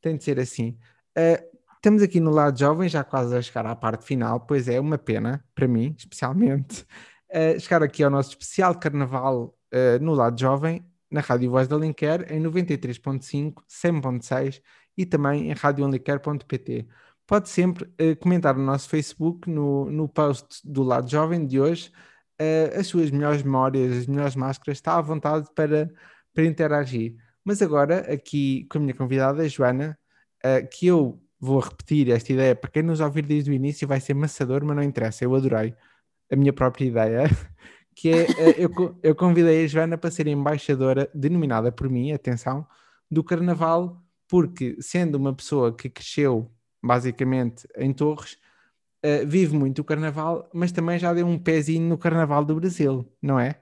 tem 0.00 0.16
de 0.16 0.24
ser 0.24 0.40
assim. 0.40 0.78
Eh, 1.16 1.44
estamos 1.76 2.02
aqui 2.02 2.20
no 2.20 2.30
lado 2.30 2.58
jovem, 2.58 2.88
já 2.88 3.04
quase 3.04 3.36
a 3.36 3.42
chegar 3.42 3.66
à 3.66 3.76
parte 3.76 4.04
final, 4.06 4.40
pois 4.40 4.68
é, 4.68 4.80
uma 4.80 4.98
pena, 4.98 5.44
para 5.54 5.68
mim, 5.68 5.94
especialmente, 5.98 6.86
eh, 7.30 7.58
chegar 7.58 7.82
aqui 7.82 8.02
ao 8.02 8.10
nosso 8.10 8.30
especial 8.30 8.78
carnaval 8.78 9.54
eh, 9.74 9.98
no 9.98 10.14
lado 10.14 10.38
jovem, 10.40 10.86
na 11.10 11.20
Rádio 11.20 11.50
Voz 11.50 11.66
da 11.66 11.76
Linker, 11.76 12.32
em 12.32 12.40
93.5, 12.40 13.54
100.6 13.68 14.62
e 14.96 15.04
também 15.04 15.50
em 15.50 15.52
radioonlycare.pt. 15.52 16.86
Pode 17.26 17.48
sempre 17.48 17.92
eh, 17.98 18.14
comentar 18.14 18.56
no 18.56 18.64
nosso 18.64 18.88
Facebook, 18.88 19.50
no, 19.50 19.90
no 19.90 20.08
post 20.08 20.60
do 20.64 20.84
lado 20.84 21.10
jovem 21.10 21.44
de 21.44 21.58
hoje, 21.58 21.90
eh, 22.38 22.72
as 22.76 22.86
suas 22.86 23.10
melhores 23.10 23.42
memórias, 23.42 23.98
as 23.98 24.06
melhores 24.06 24.36
máscaras, 24.36 24.78
está 24.78 24.96
à 24.96 25.00
vontade 25.00 25.48
para, 25.56 25.90
para 26.32 26.44
interagir. 26.44 27.16
Mas 27.44 27.60
agora, 27.60 28.00
aqui 28.12 28.66
com 28.70 28.78
a 28.78 28.80
minha 28.80 28.94
convidada, 28.94 29.42
a 29.42 29.48
Joana, 29.48 29.98
que 30.70 30.86
eu 30.86 31.20
vou 31.40 31.58
repetir 31.60 32.10
esta 32.10 32.32
ideia 32.32 32.54
para 32.54 32.70
quem 32.70 32.82
nos 32.82 33.00
ouvir 33.00 33.26
desde 33.26 33.50
o 33.50 33.54
início, 33.54 33.88
vai 33.88 34.00
ser 34.00 34.14
maçador, 34.14 34.64
mas 34.64 34.76
não 34.76 34.82
interessa, 34.82 35.24
eu 35.24 35.34
adorei 35.34 35.74
a 36.30 36.36
minha 36.36 36.52
própria 36.52 36.86
ideia, 36.86 37.24
que 37.94 38.10
é, 38.10 38.22
eh, 38.22 38.54
eu, 38.58 38.98
eu 39.02 39.14
convidei 39.14 39.64
a 39.64 39.68
Joana 39.68 39.98
para 39.98 40.10
ser 40.10 40.26
embaixadora, 40.26 41.10
denominada 41.14 41.70
por 41.70 41.88
mim, 41.88 42.12
atenção, 42.12 42.66
do 43.10 43.22
Carnaval, 43.22 44.02
porque 44.28 44.76
sendo 44.80 45.16
uma 45.16 45.34
pessoa 45.34 45.74
que 45.74 45.88
cresceu 45.88 46.50
basicamente 46.82 47.66
em 47.76 47.92
Torres, 47.92 48.38
eh, 49.02 49.24
vive 49.24 49.56
muito 49.56 49.80
o 49.80 49.84
Carnaval, 49.84 50.48
mas 50.52 50.72
também 50.72 50.98
já 50.98 51.12
deu 51.12 51.26
um 51.26 51.38
pezinho 51.38 51.88
no 51.88 51.98
Carnaval 51.98 52.44
do 52.44 52.54
Brasil, 52.54 53.06
não 53.20 53.38
é? 53.38 53.60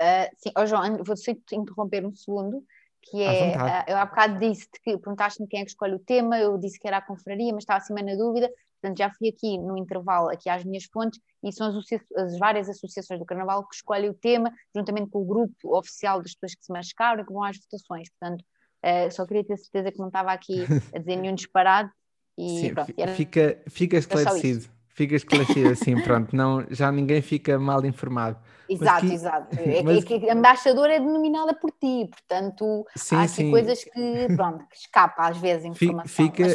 Ah, 0.00 0.28
sim, 0.36 0.50
oh, 0.56 0.66
João, 0.66 1.02
vou 1.04 1.16
só 1.16 1.32
te 1.34 1.54
interromper 1.54 2.04
um 2.04 2.14
segundo, 2.14 2.64
que 3.02 3.22
é, 3.22 3.54
ah, 3.56 3.84
eu 3.86 3.96
há 3.96 4.06
bocado 4.06 4.38
disse-te 4.38 4.80
que 4.80 4.96
perguntaste-me 4.96 5.46
quem 5.46 5.60
é 5.60 5.64
que 5.64 5.70
escolhe 5.70 5.94
o 5.94 5.98
tema, 5.98 6.38
eu 6.38 6.56
disse 6.58 6.78
que 6.78 6.88
era 6.88 6.96
a 6.96 7.02
confraria, 7.02 7.52
mas 7.52 7.62
estava 7.62 7.78
acima 7.78 8.02
na 8.02 8.14
dúvida, 8.14 8.50
portanto 8.84 8.98
já 8.98 9.10
fui 9.10 9.28
aqui 9.28 9.56
no 9.56 9.78
intervalo, 9.78 10.28
aqui 10.28 10.48
às 10.50 10.62
minhas 10.62 10.84
fontes, 10.84 11.18
e 11.42 11.50
são 11.50 11.68
as, 11.68 11.76
as 12.16 12.38
várias 12.38 12.68
associações 12.68 13.18
do 13.18 13.24
Carnaval 13.24 13.66
que 13.66 13.74
escolhem 13.76 14.10
o 14.10 14.14
tema, 14.14 14.52
juntamente 14.76 15.10
com 15.10 15.22
o 15.22 15.24
grupo 15.24 15.76
oficial 15.76 16.20
das 16.20 16.34
pessoas 16.34 16.54
que 16.54 16.64
se 16.64 16.72
mascaram 16.72 17.22
e 17.22 17.26
que 17.26 17.32
vão 17.32 17.42
às 17.42 17.56
votações, 17.58 18.08
portanto 18.10 18.44
ah, 18.82 19.10
só 19.10 19.26
queria 19.26 19.42
ter 19.44 19.56
certeza 19.56 19.90
que 19.90 19.98
não 19.98 20.08
estava 20.08 20.32
aqui 20.32 20.66
a 20.94 20.98
dizer 20.98 21.16
nenhum 21.16 21.34
disparate, 21.34 21.90
e 22.36 22.60
Sim, 22.60 22.74
pronto, 22.74 22.94
era 22.98 23.12
fica, 23.12 23.62
fica 23.68 23.96
esclarecido. 23.96 24.68
Fica 24.88 25.16
esclarecido 25.16 25.70
assim, 25.72 26.00
pronto, 26.00 26.36
não, 26.36 26.64
já 26.70 26.92
ninguém 26.92 27.20
fica 27.20 27.58
mal 27.58 27.84
informado. 27.84 28.38
Exato, 28.68 29.00
que- 29.06 29.12
exato. 29.12 29.48
É 29.58 29.78
que- 29.78 29.82
mas- 29.82 30.04
é 30.04 30.18
que 30.20 30.30
a 30.30 30.34
embaixadora 30.34 30.94
é 30.94 31.00
denominada 31.00 31.52
por 31.54 31.70
ti, 31.72 32.08
portanto, 32.08 32.86
Sim, 32.94 33.16
há 33.16 33.22
aqui 33.22 33.34
sim. 33.34 33.50
coisas 33.50 33.82
que, 33.82 34.28
pronto, 34.36 34.64
que 34.68 34.76
escapa 34.76 35.28
às 35.28 35.36
vezes 35.38 35.64
a 35.64 35.68
informação. 35.68 36.26
Fica, 36.26 36.46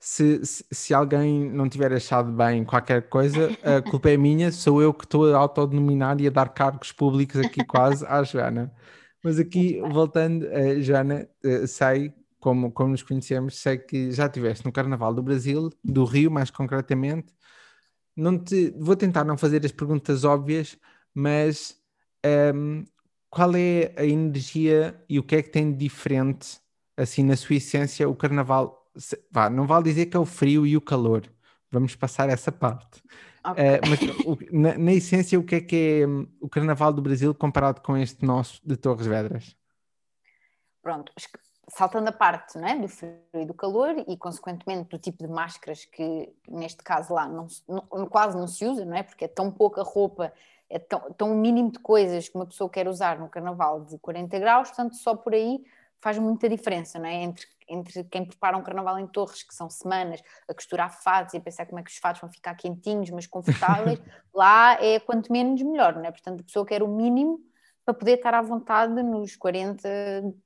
se, 0.00 0.44
se, 0.44 0.64
se 0.70 0.94
alguém 0.94 1.50
não 1.50 1.68
tiver 1.68 1.92
achado 1.92 2.30
bem 2.32 2.64
qualquer 2.64 3.08
coisa, 3.08 3.50
a 3.62 3.82
culpa 3.82 4.10
é 4.10 4.16
minha, 4.16 4.52
sou 4.52 4.80
eu 4.80 4.94
que 4.94 5.04
estou 5.04 5.34
a 5.34 5.38
autodenominar 5.38 6.20
e 6.20 6.26
a 6.28 6.30
dar 6.30 6.48
cargos 6.50 6.92
públicos 6.92 7.40
aqui 7.40 7.64
quase 7.64 8.06
à 8.06 8.22
Joana. 8.22 8.72
Mas 9.22 9.38
aqui, 9.38 9.80
voltando, 9.80 10.44
uh, 10.46 10.80
Joana, 10.80 11.28
uh, 11.44 11.66
sei, 11.66 12.12
como, 12.38 12.70
como 12.70 12.90
nos 12.90 13.02
conhecemos, 13.02 13.58
sei 13.58 13.78
que 13.78 14.12
já 14.12 14.26
estiveste 14.26 14.64
no 14.64 14.72
Carnaval 14.72 15.12
do 15.12 15.22
Brasil, 15.22 15.70
do 15.82 16.04
Rio 16.04 16.30
mais 16.30 16.50
concretamente. 16.50 17.34
Não 18.16 18.38
te, 18.38 18.70
vou 18.78 18.96
tentar 18.96 19.24
não 19.24 19.36
fazer 19.36 19.64
as 19.64 19.72
perguntas 19.72 20.24
óbvias, 20.24 20.78
mas 21.14 21.76
um, 22.24 22.28
ehm, 22.80 22.84
qual 23.30 23.54
é 23.56 23.92
a 23.96 24.04
energia 24.04 25.02
e 25.08 25.18
o 25.18 25.22
que 25.22 25.36
é 25.36 25.42
que 25.42 25.50
tem 25.50 25.72
de 25.72 25.78
diferente, 25.78 26.60
assim, 26.96 27.22
na 27.24 27.36
sua 27.36 27.56
essência, 27.56 28.08
o 28.08 28.14
Carnaval? 28.16 28.77
Vá, 29.30 29.48
não 29.48 29.66
vale 29.66 29.84
dizer 29.84 30.06
que 30.06 30.16
é 30.16 30.20
o 30.20 30.26
frio 30.26 30.66
e 30.66 30.76
o 30.76 30.80
calor, 30.80 31.22
vamos 31.70 31.94
passar 31.94 32.28
essa 32.28 32.50
parte. 32.50 33.02
Okay. 33.44 33.64
Uh, 33.64 33.80
mas 33.88 34.26
o, 34.26 34.38
na, 34.52 34.78
na, 34.78 34.92
essência, 34.92 35.38
o 35.38 35.44
que 35.44 35.54
é 35.54 35.60
que 35.60 36.00
é 36.02 36.06
um, 36.06 36.26
o 36.40 36.48
Carnaval 36.48 36.92
do 36.92 37.00
Brasil 37.00 37.34
comparado 37.34 37.80
com 37.80 37.96
este 37.96 38.24
nosso 38.24 38.60
de 38.66 38.76
Torres 38.76 39.06
Vedras? 39.06 39.56
Pronto, 40.82 41.12
saltando 41.68 42.08
a 42.08 42.12
parte 42.12 42.58
é, 42.58 42.76
do 42.76 42.88
frio 42.88 43.18
e 43.34 43.44
do 43.44 43.54
calor 43.54 44.04
e, 44.06 44.16
consequentemente, 44.16 44.88
do 44.90 44.98
tipo 44.98 45.24
de 45.24 45.30
máscaras 45.30 45.84
que, 45.84 46.32
neste 46.48 46.82
caso 46.82 47.14
lá, 47.14 47.28
não, 47.28 47.46
não, 47.68 48.06
quase 48.06 48.36
não 48.36 48.48
se 48.48 48.64
usa, 48.64 48.84
não 48.84 48.96
é? 48.96 49.02
Porque 49.02 49.26
é 49.26 49.28
tão 49.28 49.50
pouca 49.50 49.82
roupa, 49.82 50.32
é 50.68 50.78
tão, 50.78 51.12
tão 51.12 51.34
mínimo 51.34 51.70
de 51.70 51.78
coisas 51.78 52.28
que 52.28 52.34
uma 52.34 52.46
pessoa 52.46 52.68
quer 52.68 52.88
usar 52.88 53.18
no 53.18 53.28
carnaval 53.28 53.84
de 53.84 53.98
40 53.98 54.38
graus, 54.38 54.68
portanto, 54.68 54.96
só 54.96 55.14
por 55.14 55.34
aí 55.34 55.64
faz 56.00 56.18
muita 56.18 56.48
diferença, 56.48 56.98
não 56.98 57.06
é? 57.06 57.14
Entre, 57.22 57.46
entre 57.68 58.04
quem 58.04 58.24
prepara 58.24 58.56
um 58.56 58.62
carnaval 58.62 58.98
em 58.98 59.06
Torres, 59.06 59.42
que 59.42 59.54
são 59.54 59.68
semanas, 59.68 60.20
a 60.48 60.54
costurar 60.54 61.02
fatos 61.02 61.34
e 61.34 61.36
a 61.36 61.40
pensar 61.40 61.66
como 61.66 61.78
é 61.78 61.82
que 61.82 61.90
os 61.90 61.98
fatos 61.98 62.20
vão 62.20 62.30
ficar 62.30 62.54
quentinhos, 62.54 63.10
mas 63.10 63.26
confortáveis, 63.26 64.00
lá 64.34 64.82
é 64.82 64.98
quanto 65.00 65.32
menos 65.32 65.60
melhor, 65.62 65.94
não 65.94 66.04
é? 66.04 66.10
Portanto, 66.10 66.40
a 66.40 66.44
pessoa 66.44 66.66
quer 66.66 66.82
o 66.82 66.88
mínimo 66.88 67.40
para 67.84 67.94
poder 67.94 68.16
estar 68.18 68.34
à 68.34 68.42
vontade 68.42 69.02
nos 69.02 69.34
40 69.36 69.88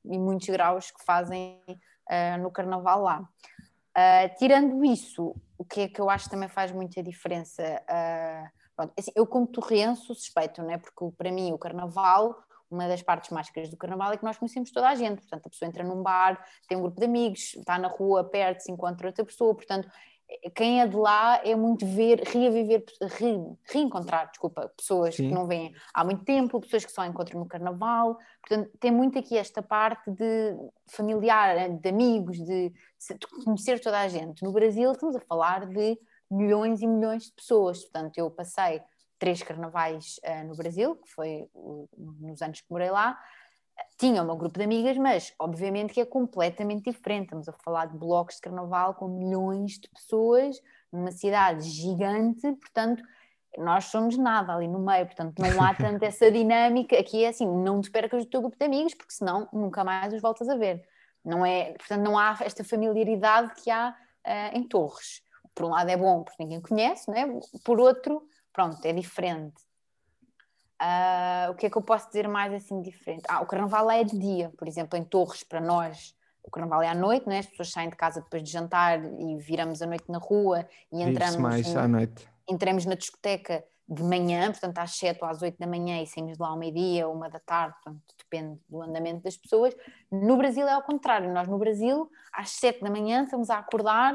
e 0.04 0.18
muitos 0.18 0.48
graus 0.48 0.90
que 0.90 1.04
fazem 1.04 1.60
uh, 1.68 2.40
no 2.40 2.50
carnaval 2.50 3.02
lá. 3.02 3.20
Uh, 3.20 4.38
tirando 4.38 4.84
isso, 4.84 5.34
o 5.58 5.64
que 5.64 5.82
é 5.82 5.88
que 5.88 6.00
eu 6.00 6.08
acho 6.08 6.24
que 6.24 6.30
também 6.30 6.48
faz 6.48 6.72
muita 6.72 7.02
diferença? 7.02 7.62
Uh, 7.82 8.48
pronto, 8.76 8.92
assim, 8.98 9.10
eu, 9.14 9.26
como 9.26 9.46
torrenço, 9.46 10.14
suspeito, 10.14 10.62
não 10.62 10.70
é? 10.70 10.78
Porque 10.78 11.04
para 11.16 11.32
mim 11.32 11.52
o 11.52 11.58
carnaval 11.58 12.36
uma 12.72 12.88
das 12.88 13.02
partes 13.02 13.30
mais 13.30 13.50
queridas 13.50 13.70
do 13.70 13.76
carnaval 13.76 14.12
é 14.12 14.16
que 14.16 14.24
nós 14.24 14.38
conhecemos 14.38 14.70
toda 14.70 14.88
a 14.88 14.94
gente. 14.94 15.20
Portanto, 15.20 15.46
a 15.46 15.50
pessoa 15.50 15.68
entra 15.68 15.84
num 15.84 16.02
bar, 16.02 16.44
tem 16.68 16.76
um 16.76 16.82
grupo 16.82 16.98
de 16.98 17.06
amigos, 17.06 17.54
está 17.54 17.78
na 17.78 17.88
rua, 17.88 18.24
perto, 18.24 18.60
se 18.60 18.72
encontra 18.72 19.06
outra 19.06 19.24
pessoa. 19.24 19.54
Portanto, 19.54 19.88
quem 20.54 20.80
é 20.80 20.86
de 20.86 20.96
lá 20.96 21.40
é 21.44 21.54
muito 21.54 21.86
ver, 21.86 22.20
reaviver, 22.20 22.84
re, 23.02 23.36
reencontrar, 23.64 24.30
desculpa, 24.30 24.72
pessoas 24.76 25.14
Sim. 25.14 25.28
que 25.28 25.34
não 25.34 25.46
vêm 25.46 25.74
há 25.92 26.04
muito 26.04 26.24
tempo, 26.24 26.60
pessoas 26.60 26.84
que 26.84 26.92
só 26.92 27.04
encontram 27.04 27.40
no 27.40 27.46
carnaval. 27.46 28.16
Portanto, 28.46 28.70
tem 28.80 28.90
muito 28.90 29.18
aqui 29.18 29.36
esta 29.36 29.62
parte 29.62 30.10
de 30.10 30.56
familiar, 30.88 31.68
de 31.68 31.88
amigos, 31.88 32.38
de, 32.38 32.70
de 32.70 33.44
conhecer 33.44 33.80
toda 33.80 34.00
a 34.00 34.08
gente. 34.08 34.42
No 34.42 34.52
Brasil, 34.52 34.90
estamos 34.92 35.16
a 35.16 35.20
falar 35.20 35.66
de 35.66 35.98
milhões 36.30 36.80
e 36.80 36.86
milhões 36.86 37.24
de 37.24 37.32
pessoas. 37.32 37.82
Portanto, 37.82 38.16
eu 38.16 38.30
passei 38.30 38.82
três 39.22 39.40
carnavais 39.40 40.18
uh, 40.24 40.48
no 40.48 40.56
Brasil, 40.56 40.96
que 40.96 41.08
foi 41.08 41.48
uh, 41.54 41.88
nos 42.18 42.42
anos 42.42 42.60
que 42.60 42.66
morei 42.68 42.90
lá. 42.90 43.16
Tinha 43.96 44.20
o 44.20 44.26
meu 44.26 44.34
grupo 44.34 44.58
de 44.58 44.64
amigas, 44.64 44.98
mas 44.98 45.32
obviamente 45.38 45.94
que 45.94 46.00
é 46.00 46.04
completamente 46.04 46.90
diferente. 46.90 47.26
Estamos 47.26 47.48
a 47.48 47.52
falar 47.52 47.86
de 47.86 47.96
blocos 47.96 48.34
de 48.34 48.40
carnaval 48.40 48.94
com 48.94 49.06
milhões 49.06 49.78
de 49.78 49.88
pessoas 49.90 50.60
numa 50.92 51.12
cidade 51.12 51.62
gigante, 51.62 52.52
portanto, 52.54 53.00
nós 53.56 53.84
somos 53.84 54.18
nada 54.18 54.56
ali 54.56 54.66
no 54.66 54.80
meio, 54.80 55.06
portanto, 55.06 55.38
não 55.38 55.62
há 55.62 55.72
tanto 55.72 56.02
essa 56.02 56.28
dinâmica. 56.28 56.98
Aqui 56.98 57.24
é 57.24 57.28
assim, 57.28 57.46
não 57.46 57.80
te 57.80 57.92
percas 57.92 58.24
do 58.24 58.30
teu 58.30 58.40
grupo 58.40 58.56
de 58.58 58.64
amigos, 58.66 58.92
porque 58.92 59.12
senão 59.12 59.48
nunca 59.52 59.84
mais 59.84 60.12
os 60.12 60.20
voltas 60.20 60.48
a 60.48 60.56
ver. 60.56 60.84
Não 61.24 61.46
é, 61.46 61.74
portanto, 61.74 62.02
não 62.02 62.18
há 62.18 62.36
esta 62.40 62.64
familiaridade 62.64 63.54
que 63.62 63.70
há 63.70 63.90
uh, 64.26 64.58
em 64.58 64.66
Torres. 64.66 65.22
Por 65.54 65.66
um 65.66 65.68
lado 65.68 65.88
é 65.88 65.96
bom 65.96 66.24
porque 66.24 66.42
ninguém 66.42 66.60
conhece, 66.60 67.08
não 67.08 67.16
é? 67.16 67.40
por 67.64 67.78
outro 67.78 68.26
pronto, 68.52 68.84
é 68.84 68.92
diferente. 68.92 69.60
Uh, 70.80 71.52
o 71.52 71.54
que 71.54 71.66
é 71.66 71.70
que 71.70 71.78
eu 71.78 71.82
posso 71.82 72.08
dizer 72.08 72.26
mais 72.26 72.52
assim 72.52 72.82
diferente? 72.82 73.22
Ah, 73.28 73.40
o 73.40 73.46
carnaval 73.46 73.88
é 73.90 74.02
de 74.02 74.18
dia, 74.18 74.52
por 74.58 74.66
exemplo, 74.66 74.98
em 74.98 75.04
Torres, 75.04 75.44
para 75.44 75.60
nós, 75.60 76.14
o 76.42 76.50
carnaval 76.50 76.82
é 76.82 76.88
à 76.88 76.94
noite, 76.94 77.26
não 77.26 77.32
é? 77.32 77.38
as 77.38 77.46
pessoas 77.46 77.70
saem 77.70 77.88
de 77.88 77.96
casa 77.96 78.20
depois 78.20 78.42
de 78.42 78.50
jantar 78.50 78.98
e 79.04 79.36
viramos 79.38 79.80
a 79.80 79.86
noite 79.86 80.04
na 80.08 80.18
rua 80.18 80.66
e 80.92 81.00
entramos, 81.02 81.36
mais 81.36 81.68
em, 81.68 81.76
à 81.76 81.86
noite. 81.86 82.28
entramos 82.48 82.84
na 82.84 82.96
discoteca 82.96 83.64
de 83.88 84.02
manhã, 84.02 84.50
portanto 84.50 84.78
às 84.78 84.96
7 84.96 85.22
ou 85.22 85.28
às 85.28 85.40
8 85.40 85.56
da 85.58 85.66
manhã 85.66 86.02
e 86.02 86.06
saímos 86.06 86.32
de 86.32 86.42
lá 86.42 86.48
ao 86.48 86.58
meio-dia 86.58 87.06
ou 87.06 87.14
uma 87.14 87.28
da 87.28 87.38
tarde, 87.38 87.74
portanto 87.74 88.02
depende 88.18 88.60
do 88.68 88.82
andamento 88.82 89.22
das 89.22 89.36
pessoas. 89.36 89.74
No 90.10 90.36
Brasil 90.36 90.66
é 90.66 90.72
ao 90.72 90.82
contrário, 90.82 91.32
nós 91.32 91.46
no 91.46 91.58
Brasil 91.58 92.10
às 92.32 92.50
7 92.50 92.80
da 92.80 92.90
manhã 92.90 93.22
estamos 93.22 93.50
a 93.50 93.58
acordar 93.58 94.14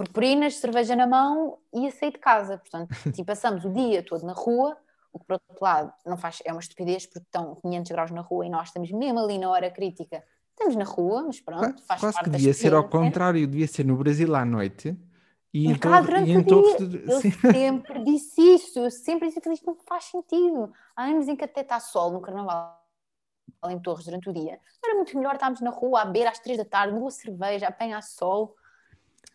purpurinas, 0.00 0.56
cerveja 0.56 0.96
na 0.96 1.06
mão 1.06 1.58
e 1.72 1.86
a 1.86 1.90
sair 1.90 2.12
de 2.12 2.18
casa. 2.18 2.58
Portanto, 2.58 2.88
tipo, 3.12 3.24
passamos 3.24 3.64
o 3.64 3.70
dia 3.70 4.02
todo 4.02 4.24
na 4.24 4.32
rua, 4.32 4.76
o 5.12 5.18
que 5.18 5.26
por 5.26 5.34
outro 5.34 5.56
lado 5.60 5.92
não 6.06 6.16
faz, 6.16 6.40
é 6.44 6.52
uma 6.52 6.60
estupidez 6.60 7.06
porque 7.06 7.20
estão 7.20 7.54
500 7.56 7.92
graus 7.92 8.10
na 8.10 8.20
rua 8.20 8.46
e 8.46 8.50
nós 8.50 8.68
estamos 8.68 8.90
mesmo 8.90 9.18
ali 9.18 9.38
na 9.38 9.50
hora 9.50 9.70
crítica. 9.70 10.22
Estamos 10.50 10.76
na 10.76 10.84
rua, 10.84 11.22
mas 11.22 11.40
pronto, 11.40 11.82
faz 11.84 12.00
Quase 12.00 12.14
parte 12.14 12.24
que 12.24 12.36
devia 12.36 12.54
ser 12.54 12.74
ao 12.74 12.88
contrário, 12.88 13.46
devia 13.46 13.66
ser 13.66 13.84
no 13.84 13.96
Brasil 13.96 14.34
à 14.34 14.44
noite. 14.44 14.96
E, 15.52 15.66
em 15.66 15.76
cá 15.76 16.00
durante 16.00 16.30
o 16.36 16.88
dia, 16.88 17.02
eu 17.06 17.20
sempre 17.20 18.04
disse 18.04 18.40
isso, 18.40 18.78
eu 18.78 18.90
sempre 18.90 19.28
disse 19.28 19.40
que 19.40 19.50
isto 19.50 19.66
não 19.66 19.76
faz 19.86 20.04
sentido. 20.04 20.72
Há 20.94 21.04
anos 21.04 21.28
em 21.28 21.34
que 21.34 21.44
até 21.44 21.62
está 21.62 21.80
sol 21.80 22.12
no 22.12 22.20
carnaval 22.20 22.78
em 23.68 23.78
Torres 23.80 24.04
durante 24.04 24.30
o 24.30 24.32
dia. 24.32 24.60
Era 24.84 24.94
muito 24.94 25.16
melhor 25.16 25.34
estarmos 25.34 25.60
na 25.60 25.70
rua 25.70 26.02
a 26.02 26.04
beber 26.04 26.28
às 26.28 26.38
três 26.38 26.56
da 26.56 26.64
tarde, 26.64 26.96
boa 26.96 27.10
cerveja, 27.10 27.66
a 27.66 27.68
apanhar 27.70 28.02
sol, 28.02 28.54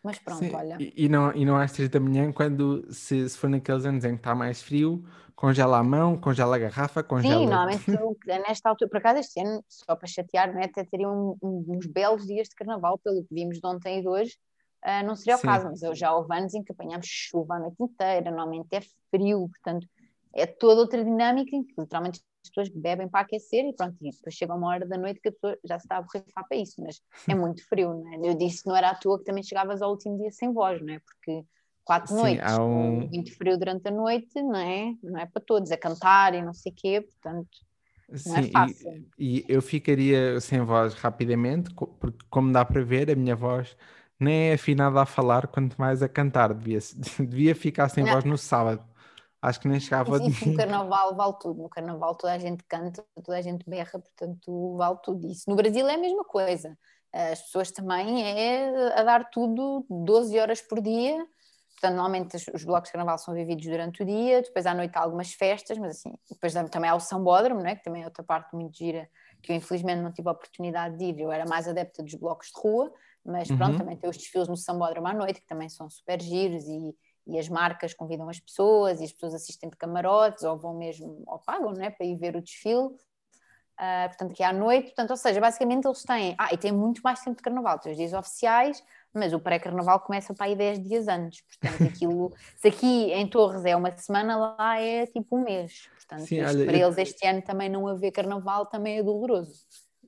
mas 0.06 0.20
pronto, 0.20 0.40
Sim, 0.40 0.56
olha. 0.56 0.78
E, 0.80 1.06
e, 1.06 1.10
não, 1.10 1.34
e 1.34 1.44
não 1.44 1.58
às 1.58 1.72
três 1.72 1.90
da 1.90 2.00
manhã, 2.00 2.32
quando 2.32 2.86
se, 2.94 3.28
se 3.28 3.38
for 3.38 3.50
naqueles 3.50 3.86
anos 3.86 4.06
em 4.06 4.12
que 4.12 4.18
está 4.18 4.36
mais 4.36 4.62
frio, 4.62 5.04
congela 5.36 5.80
a 5.80 5.84
mão, 5.84 6.16
congela 6.16 6.56
a 6.56 6.60
garrafa, 6.60 7.04
congela. 7.04 7.42
Sim, 7.42 7.48
normalmente 7.48 7.86
nesta 8.48 8.70
altura, 8.70 8.90
por 8.90 8.98
acaso 8.98 9.20
este 9.20 9.42
ano, 9.42 9.64
só 9.68 9.96
para 9.96 10.08
chatear, 10.08 10.54
né, 10.54 10.66
até 10.66 10.84
teriam 10.86 11.38
um, 11.42 11.66
uns 11.68 11.88
belos 11.88 12.26
dias 12.26 12.48
de 12.48 12.56
carnaval, 12.56 13.00
pelo 13.00 13.24
que 13.24 13.34
vimos 13.34 13.60
de 13.60 13.68
ontem 13.68 14.00
e 14.00 14.02
de 14.02 14.08
hoje. 14.08 14.38
Uh, 14.86 15.04
não 15.04 15.16
seria 15.16 15.36
o 15.36 15.40
Sim. 15.40 15.48
caso, 15.48 15.66
mas 15.66 15.82
eu 15.82 15.96
já 15.96 16.14
houve 16.14 16.32
anos 16.36 16.54
em 16.54 16.64
que 16.64 16.72
apanhamos 16.72 17.08
chuva 17.08 17.56
a 17.56 17.60
noite 17.60 17.82
inteira, 17.82 18.30
normalmente 18.30 18.68
é 18.74 18.82
frio, 19.10 19.50
portanto 19.50 19.88
é 20.36 20.46
toda 20.46 20.82
outra 20.82 21.04
dinâmica 21.04 21.56
em 21.56 21.64
que 21.64 21.74
literalmente 21.80 22.22
pessoas 22.50 22.70
bebem 22.70 23.08
para 23.08 23.22
aquecer 23.22 23.66
e 23.66 23.74
pronto, 23.74 23.96
e 24.02 24.12
depois 24.12 24.36
chega 24.36 24.54
uma 24.54 24.68
hora 24.68 24.86
da 24.86 24.98
noite 24.98 25.20
que 25.20 25.30
a 25.30 25.32
pessoa 25.32 25.58
já 25.64 25.80
se 25.80 25.86
está 25.86 25.98
a 25.98 26.02
borrifar 26.02 26.48
para 26.48 26.58
isso, 26.58 26.82
mas 26.82 27.02
é 27.28 27.36
muito 27.36 27.68
frio, 27.68 27.94
não 27.94 28.14
é? 28.14 28.30
Eu 28.30 28.36
disse 28.36 28.64
que 28.64 28.70
não 28.70 28.76
era 28.76 28.90
à 28.90 28.96
toa 28.96 29.20
que 29.20 29.26
também 29.26 29.44
chegavas 29.44 29.82
ao 29.82 29.92
último 29.92 30.18
dia 30.18 30.32
sem 30.32 30.52
voz, 30.54 30.82
não 30.82 30.94
é? 30.94 31.00
Porque 31.00 31.44
quatro 31.84 32.14
Sim, 32.14 32.22
noites, 32.22 32.58
um... 32.60 33.08
muito 33.08 33.36
frio 33.38 33.58
durante 33.58 33.88
a 33.88 33.92
noite, 33.92 34.42
não 34.42 34.60
é? 34.60 34.94
Não 35.04 35.20
é 35.20 35.26
para 35.26 35.42
todos, 35.42 35.72
é 35.72 35.78
cantar 35.78 36.34
e 36.34 36.42
não 36.42 36.54
sei 36.54 36.72
o 36.72 36.76
quê, 36.76 37.02
portanto. 37.02 37.50
Sim, 38.14 38.30
não 38.30 38.38
é 38.38 38.44
fácil. 38.44 39.06
E, 39.18 39.40
e 39.40 39.46
eu 39.48 39.62
ficaria 39.62 40.40
sem 40.40 40.62
voz 40.62 40.94
rapidamente, 40.94 41.74
porque 41.74 42.26
como 42.30 42.52
dá 42.52 42.64
para 42.64 42.84
ver, 42.84 43.10
a 43.10 43.16
minha 43.16 43.36
voz 43.36 43.76
nem 44.20 44.50
é 44.50 44.54
afinada 44.54 45.02
a 45.02 45.06
falar, 45.06 45.48
quanto 45.48 45.76
mais 45.78 46.02
a 46.02 46.10
cantar. 46.10 46.54
Devia, 46.54 46.80
devia 47.20 47.56
ficar 47.56 47.90
sem 47.90 48.04
não. 48.04 48.12
voz 48.12 48.24
no 48.24 48.38
sábado. 48.38 48.84
Acho 49.46 49.60
que 49.60 49.68
nem 49.68 49.80
chegava 49.80 50.18
isso, 50.24 50.50
no 50.50 50.58
carnaval 50.58 51.16
vale 51.16 51.36
tudo. 51.40 51.62
No 51.62 51.70
carnaval 51.70 52.16
toda 52.16 52.34
a 52.34 52.40
gente 52.40 52.64
canta, 52.64 53.06
toda 53.24 53.38
a 53.38 53.42
gente 53.42 53.70
berra, 53.70 54.00
portanto 54.00 54.76
vale 54.76 54.98
tudo. 55.04 55.28
Isso 55.28 55.48
no 55.48 55.56
Brasil 55.56 55.88
é 55.88 55.94
a 55.94 55.98
mesma 56.00 56.24
coisa. 56.24 56.76
As 57.14 57.44
pessoas 57.44 57.72
também 57.72 58.24
é 58.24 59.00
a 59.00 59.04
dar 59.04 59.30
tudo 59.30 59.86
12 59.88 60.40
horas 60.40 60.62
por 60.62 60.82
dia. 60.82 61.16
Portanto, 61.74 61.96
normalmente 61.96 62.38
os 62.54 62.64
blocos 62.64 62.90
de 62.90 62.94
carnaval 62.94 63.18
são 63.20 63.34
vividos 63.34 63.66
durante 63.66 64.02
o 64.02 64.06
dia, 64.06 64.42
depois 64.42 64.66
à 64.66 64.74
noite 64.74 64.98
há 64.98 65.02
algumas 65.02 65.34
festas, 65.34 65.78
mas 65.78 65.98
assim, 65.98 66.14
depois 66.32 66.54
também 66.72 66.90
há 66.90 66.96
o 66.96 67.00
Sambódromo, 67.00 67.62
não 67.62 67.70
é? 67.70 67.76
que 67.76 67.84
também 67.84 68.02
é 68.02 68.06
outra 68.06 68.24
parte 68.24 68.56
muito 68.56 68.76
gira, 68.78 69.10
que 69.44 69.52
eu 69.52 69.56
infelizmente 69.56 70.02
não 70.02 70.12
tive 70.12 70.30
a 70.30 70.32
oportunidade 70.32 70.98
de 70.98 71.04
ir, 71.04 71.20
eu 71.20 71.32
era 71.32 71.46
mais 71.46 71.68
adepta 71.68 72.02
dos 72.02 72.16
blocos 72.16 72.48
de 72.48 72.62
rua, 72.62 72.92
mas 73.26 73.50
pronto, 73.50 73.74
uhum. 73.74 73.78
também 73.78 73.98
tem 73.98 74.10
os 74.10 74.18
desfiles 74.18 74.48
no 74.48 74.56
Sambódromo 74.56 75.08
à 75.08 75.14
noite, 75.14 75.42
que 75.42 75.48
também 75.48 75.68
são 75.68 75.90
super 75.90 76.20
giros 76.22 76.64
e, 76.64 76.96
e 77.28 77.40
as 77.40 77.50
marcas 77.50 77.94
convidam 77.94 78.30
as 78.30 78.40
pessoas 78.40 79.02
e 79.02 79.06
as 79.06 79.12
pessoas 79.12 79.34
assistem 79.34 79.70
de 79.70 79.78
camarotes 79.78 80.44
ou 80.44 80.58
vão 80.58 80.74
mesmo, 80.76 81.24
ou 81.26 81.40
pagam, 81.40 81.74
né, 81.74 81.90
para 81.90 82.06
ir 82.06 82.16
ver 82.18 82.36
o 82.36 82.42
desfile. 82.42 82.90
Uh, 83.78 84.08
portanto, 84.08 84.34
que 84.34 84.42
é 84.42 84.46
à 84.46 84.54
noite, 84.54 84.86
portanto, 84.86 85.12
ou 85.12 85.18
seja, 85.18 85.42
basicamente 85.42 85.86
eles 85.86 86.02
têm, 86.04 86.34
ah, 86.38 86.54
e 86.54 86.58
tem 86.58 86.72
muito 86.72 87.02
mais 87.04 87.20
tempo 87.20 87.36
de 87.36 87.44
carnaval, 87.44 87.78
tem 87.78 87.92
os 87.92 87.98
dias 87.98 88.14
oficiais, 88.14 88.82
mas 89.14 89.34
o 89.34 89.40
pré-carnaval 89.40 90.00
começa 90.00 90.34
para 90.34 90.46
aí 90.46 90.56
10 90.56 90.82
dias 90.82 91.08
antes, 91.10 91.42
portanto, 91.42 91.84
aquilo, 91.92 92.34
se 92.56 92.70
aqui 92.70 93.12
em 93.12 93.28
Torres 93.28 93.66
é 93.66 93.76
uma 93.76 93.92
semana, 93.98 94.56
lá 94.58 94.80
é 94.80 95.06
tipo 95.08 95.38
um 95.38 95.44
mês, 95.44 95.90
portanto, 95.94 96.26
Sim, 96.26 96.42
olha, 96.42 96.66
para 96.66 96.78
eu... 96.78 96.88
eles 96.88 96.98
este 96.98 97.28
ano 97.28 97.42
também 97.42 97.68
não 97.68 97.86
haver 97.86 98.12
carnaval 98.12 98.66
também 98.66 98.98
é 98.98 99.04
doloroso. 99.04 99.66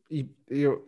E 0.10 0.30
eu 0.50 0.88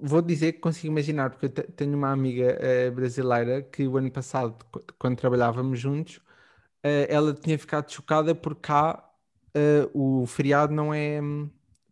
vou 0.00 0.20
dizer 0.20 0.54
que 0.54 0.58
consigo 0.60 0.92
imaginar, 0.92 1.30
porque 1.30 1.46
eu 1.46 1.50
tenho 1.50 1.96
uma 1.96 2.10
amiga 2.10 2.58
uh, 2.58 2.92
brasileira 2.92 3.62
que 3.62 3.86
o 3.86 3.96
ano 3.96 4.10
passado, 4.10 4.56
quando 4.98 5.16
trabalhávamos 5.16 5.78
juntos, 5.78 6.16
uh, 6.16 7.06
ela 7.08 7.32
tinha 7.32 7.58
ficado 7.58 7.90
chocada 7.90 8.34
porque 8.34 8.62
cá 8.62 9.08
uh, 9.56 10.22
o 10.22 10.26
feriado 10.26 10.74
não 10.74 10.92
é, 10.92 11.20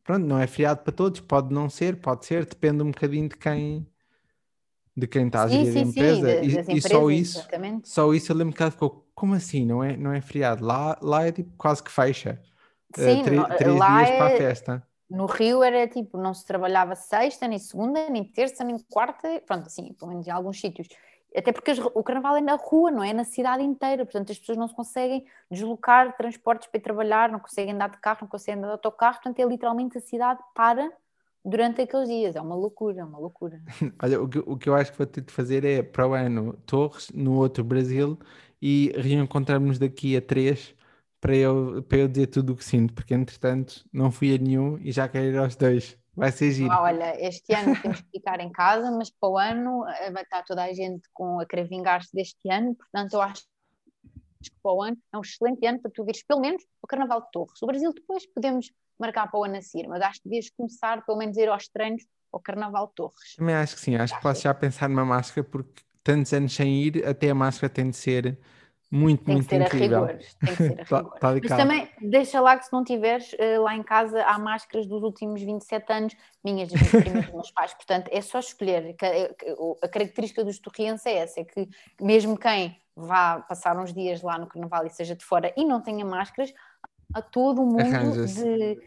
pronto, 0.02 0.26
não 0.26 0.38
é 0.38 0.46
feriado 0.46 0.82
para 0.82 0.92
todos, 0.92 1.20
pode 1.20 1.52
não 1.54 1.70
ser, 1.70 1.96
pode 1.96 2.26
ser, 2.26 2.44
depende 2.44 2.82
um 2.82 2.90
bocadinho 2.90 3.28
de 3.28 3.36
quem 3.36 3.86
de 4.96 5.08
quem 5.08 5.26
está 5.26 5.42
a 5.42 5.48
gerir 5.48 5.72
sim, 5.72 5.78
a 5.78 5.82
empresa. 5.82 6.42
Sim, 6.42 6.72
e, 6.72 6.76
e, 6.76 6.80
só 6.80 7.10
isso, 7.10 7.38
exatamente. 7.40 7.88
só 7.88 8.14
isso 8.14 8.30
eu 8.30 8.36
lembro 8.36 8.54
que 8.54 8.70
ficou, 8.70 9.08
como 9.12 9.34
assim? 9.34 9.64
Não 9.64 9.82
é, 9.82 9.96
não 9.96 10.12
é 10.12 10.20
feriado? 10.20 10.64
Lá, 10.64 10.96
lá 11.02 11.26
é 11.26 11.32
tipo 11.32 11.52
quase 11.56 11.82
que 11.82 11.90
fecha. 11.90 12.40
Sim, 12.94 13.22
três, 13.24 13.42
três 13.58 13.74
dias 13.74 14.08
é... 14.08 14.16
para 14.16 14.34
a 14.34 14.36
festa. 14.36 14.86
No 15.14 15.26
Rio 15.26 15.62
era 15.62 15.86
tipo, 15.86 16.18
não 16.18 16.34
se 16.34 16.44
trabalhava 16.44 16.94
sexta, 16.94 17.46
nem 17.46 17.58
segunda, 17.58 18.10
nem 18.10 18.24
terça, 18.24 18.64
nem 18.64 18.78
quarta, 18.90 19.40
pronto, 19.46 19.66
assim, 19.66 19.92
pelo 19.92 20.10
menos 20.10 20.26
em 20.26 20.30
alguns 20.30 20.60
sítios. 20.60 20.88
Até 21.36 21.52
porque 21.52 21.72
o 21.94 22.02
carnaval 22.02 22.36
é 22.36 22.40
na 22.40 22.54
rua, 22.54 22.90
não 22.90 23.02
é 23.02 23.12
na 23.12 23.24
cidade 23.24 23.62
inteira, 23.62 24.04
portanto 24.04 24.30
as 24.30 24.38
pessoas 24.38 24.58
não 24.58 24.68
se 24.68 24.74
conseguem 24.74 25.24
deslocar 25.50 26.16
transportes 26.16 26.68
para 26.68 26.80
trabalhar, 26.80 27.30
não 27.30 27.40
conseguem 27.40 27.74
andar 27.74 27.90
de 27.90 27.98
carro, 27.98 28.18
não 28.22 28.28
conseguem 28.28 28.58
andar 28.58 28.68
de 28.68 28.72
autocarro, 28.72 29.14
portanto 29.14 29.38
é 29.40 29.44
literalmente 29.44 29.98
a 29.98 30.00
cidade 30.00 30.40
para 30.54 30.92
durante 31.44 31.82
aqueles 31.82 32.08
dias, 32.08 32.36
é 32.36 32.40
uma 32.40 32.54
loucura, 32.54 33.00
é 33.00 33.04
uma 33.04 33.18
loucura. 33.18 33.60
Olha, 34.02 34.22
o 34.22 34.28
que, 34.28 34.38
o 34.38 34.56
que 34.56 34.68
eu 34.68 34.74
acho 34.74 34.92
que 34.92 34.98
vou 34.98 35.06
ter 35.06 35.20
de 35.20 35.32
fazer 35.32 35.64
é 35.64 35.82
para 35.82 36.08
o 36.08 36.14
ano 36.14 36.54
Torres, 36.64 37.10
no 37.12 37.34
outro 37.34 37.62
Brasil, 37.62 38.18
e 38.62 38.92
reencontrarmos 38.96 39.78
daqui 39.78 40.16
a 40.16 40.22
três 40.22 40.74
para 41.24 41.34
eu, 41.34 41.82
para 41.88 41.96
eu 41.96 42.06
dizer 42.06 42.26
tudo 42.26 42.52
o 42.52 42.56
que 42.56 42.62
sinto, 42.62 42.92
porque 42.92 43.14
entretanto 43.14 43.82
não 43.90 44.12
fui 44.12 44.34
a 44.34 44.36
nenhum 44.36 44.76
e 44.82 44.92
já 44.92 45.08
quero 45.08 45.24
ir 45.24 45.38
aos 45.38 45.56
dois. 45.56 45.96
Vai 46.14 46.30
ser 46.30 46.52
giro. 46.52 46.70
Ah, 46.70 46.82
olha, 46.82 47.18
este 47.18 47.54
ano 47.54 47.80
temos 47.80 48.02
que 48.02 48.10
ficar 48.10 48.40
em 48.40 48.52
casa, 48.52 48.90
mas 48.90 49.08
para 49.08 49.28
o 49.30 49.38
ano 49.38 49.88
eh, 49.88 50.10
vai 50.10 50.22
estar 50.22 50.42
toda 50.44 50.62
a 50.62 50.70
gente 50.74 51.08
com 51.14 51.40
a 51.40 51.46
querer 51.46 51.66
vingar-se 51.66 52.14
deste 52.14 52.46
ano, 52.50 52.74
portanto 52.74 53.14
eu 53.14 53.22
acho 53.22 53.40
que 53.40 54.50
para 54.62 54.72
o 54.72 54.82
ano 54.82 54.98
é 55.14 55.16
um 55.16 55.22
excelente 55.22 55.66
ano 55.66 55.80
para 55.80 55.90
tu 55.90 56.04
vires 56.04 56.22
pelo 56.22 56.42
menos 56.42 56.62
o 56.82 56.86
Carnaval 56.86 57.22
de 57.22 57.30
Torres. 57.32 57.62
O 57.62 57.66
Brasil 57.66 57.90
depois 57.94 58.26
podemos 58.26 58.70
marcar 58.98 59.26
para 59.30 59.40
o 59.40 59.44
ano 59.44 59.56
a 59.56 59.62
seguir, 59.62 59.88
mas 59.88 60.02
acho 60.02 60.20
que 60.20 60.28
devias 60.28 60.50
começar 60.50 61.06
pelo 61.06 61.16
menos 61.16 61.38
a 61.38 61.40
ir 61.40 61.48
aos 61.48 61.66
treinos 61.68 62.02
ao 62.30 62.38
Carnaval 62.38 62.88
de 62.88 62.96
Torres. 62.96 63.36
Também 63.38 63.54
acho 63.54 63.76
que 63.76 63.80
sim, 63.80 63.96
acho 63.96 64.14
que 64.14 64.20
posso 64.22 64.42
já 64.42 64.52
pensar 64.52 64.90
numa 64.90 65.06
máscara 65.06 65.42
porque 65.42 65.80
tantos 66.02 66.34
anos 66.34 66.54
sem 66.54 66.82
ir, 66.82 67.08
até 67.08 67.30
a 67.30 67.34
máscara 67.34 67.72
tem 67.72 67.88
de 67.88 67.96
ser 67.96 68.38
muito, 68.90 69.24
tem 69.24 69.34
muito 69.34 69.48
que 69.48 69.56
ser 69.56 69.62
incrível. 69.62 70.04
A 70.04 70.06
rigor, 70.06 70.24
tem 70.40 70.56
que 70.56 70.62
ser 70.62 70.80
a 70.80 70.84
tá, 70.86 70.96
rigor. 70.98 71.18
tá, 71.18 71.32
Mas 71.32 71.56
também 71.56 71.88
deixa 72.00 72.40
lá 72.40 72.56
que 72.56 72.66
se 72.66 72.72
não 72.72 72.84
tiveres 72.84 73.32
uh, 73.32 73.62
lá 73.62 73.74
em 73.74 73.82
casa 73.82 74.22
há 74.22 74.38
máscaras 74.38 74.86
dos 74.86 75.02
últimos 75.02 75.42
27 75.42 75.92
anos, 75.92 76.16
minhas, 76.44 76.70
primas, 76.90 77.24
dos 77.24 77.34
meus 77.34 77.50
pais, 77.50 77.74
portanto 77.74 78.08
é 78.12 78.20
só 78.20 78.38
escolher. 78.38 78.94
Eh, 79.02 79.34
a 79.82 79.88
característica 79.88 80.44
dos 80.44 80.58
torrienses 80.58 81.06
é 81.06 81.16
essa, 81.16 81.40
é 81.40 81.44
que 81.44 81.68
mesmo 82.00 82.38
quem 82.38 82.76
vá 82.96 83.40
passar 83.40 83.76
uns 83.76 83.92
dias 83.92 84.22
lá 84.22 84.38
no 84.38 84.46
carnaval 84.46 84.86
e 84.86 84.90
seja 84.90 85.16
de 85.16 85.24
fora 85.24 85.52
e 85.56 85.64
não 85.64 85.80
tenha 85.80 86.04
máscaras, 86.04 86.52
a 87.12 87.20
todo 87.20 87.62
o 87.62 87.66
mundo 87.66 88.26
de, 88.26 88.78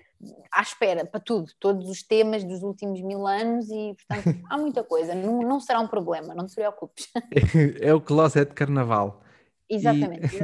à 0.52 0.62
espera 0.62 1.06
para 1.06 1.20
tudo, 1.20 1.52
todos 1.60 1.90
os 1.90 2.02
temas 2.02 2.44
dos 2.44 2.64
últimos 2.64 3.02
mil 3.02 3.28
anos 3.28 3.70
e 3.70 3.96
portanto 3.96 4.40
há 4.50 4.58
muita 4.58 4.84
coisa, 4.84 5.14
não, 5.14 5.42
não 5.42 5.60
será 5.60 5.80
um 5.80 5.88
problema, 5.88 6.34
não 6.34 6.46
te 6.46 6.56
preocupes. 6.56 7.10
É 7.82 7.94
o 7.94 8.02
closet 8.02 8.50
de 8.50 8.56
carnaval. 8.56 9.22
Exatamente. 9.70 10.36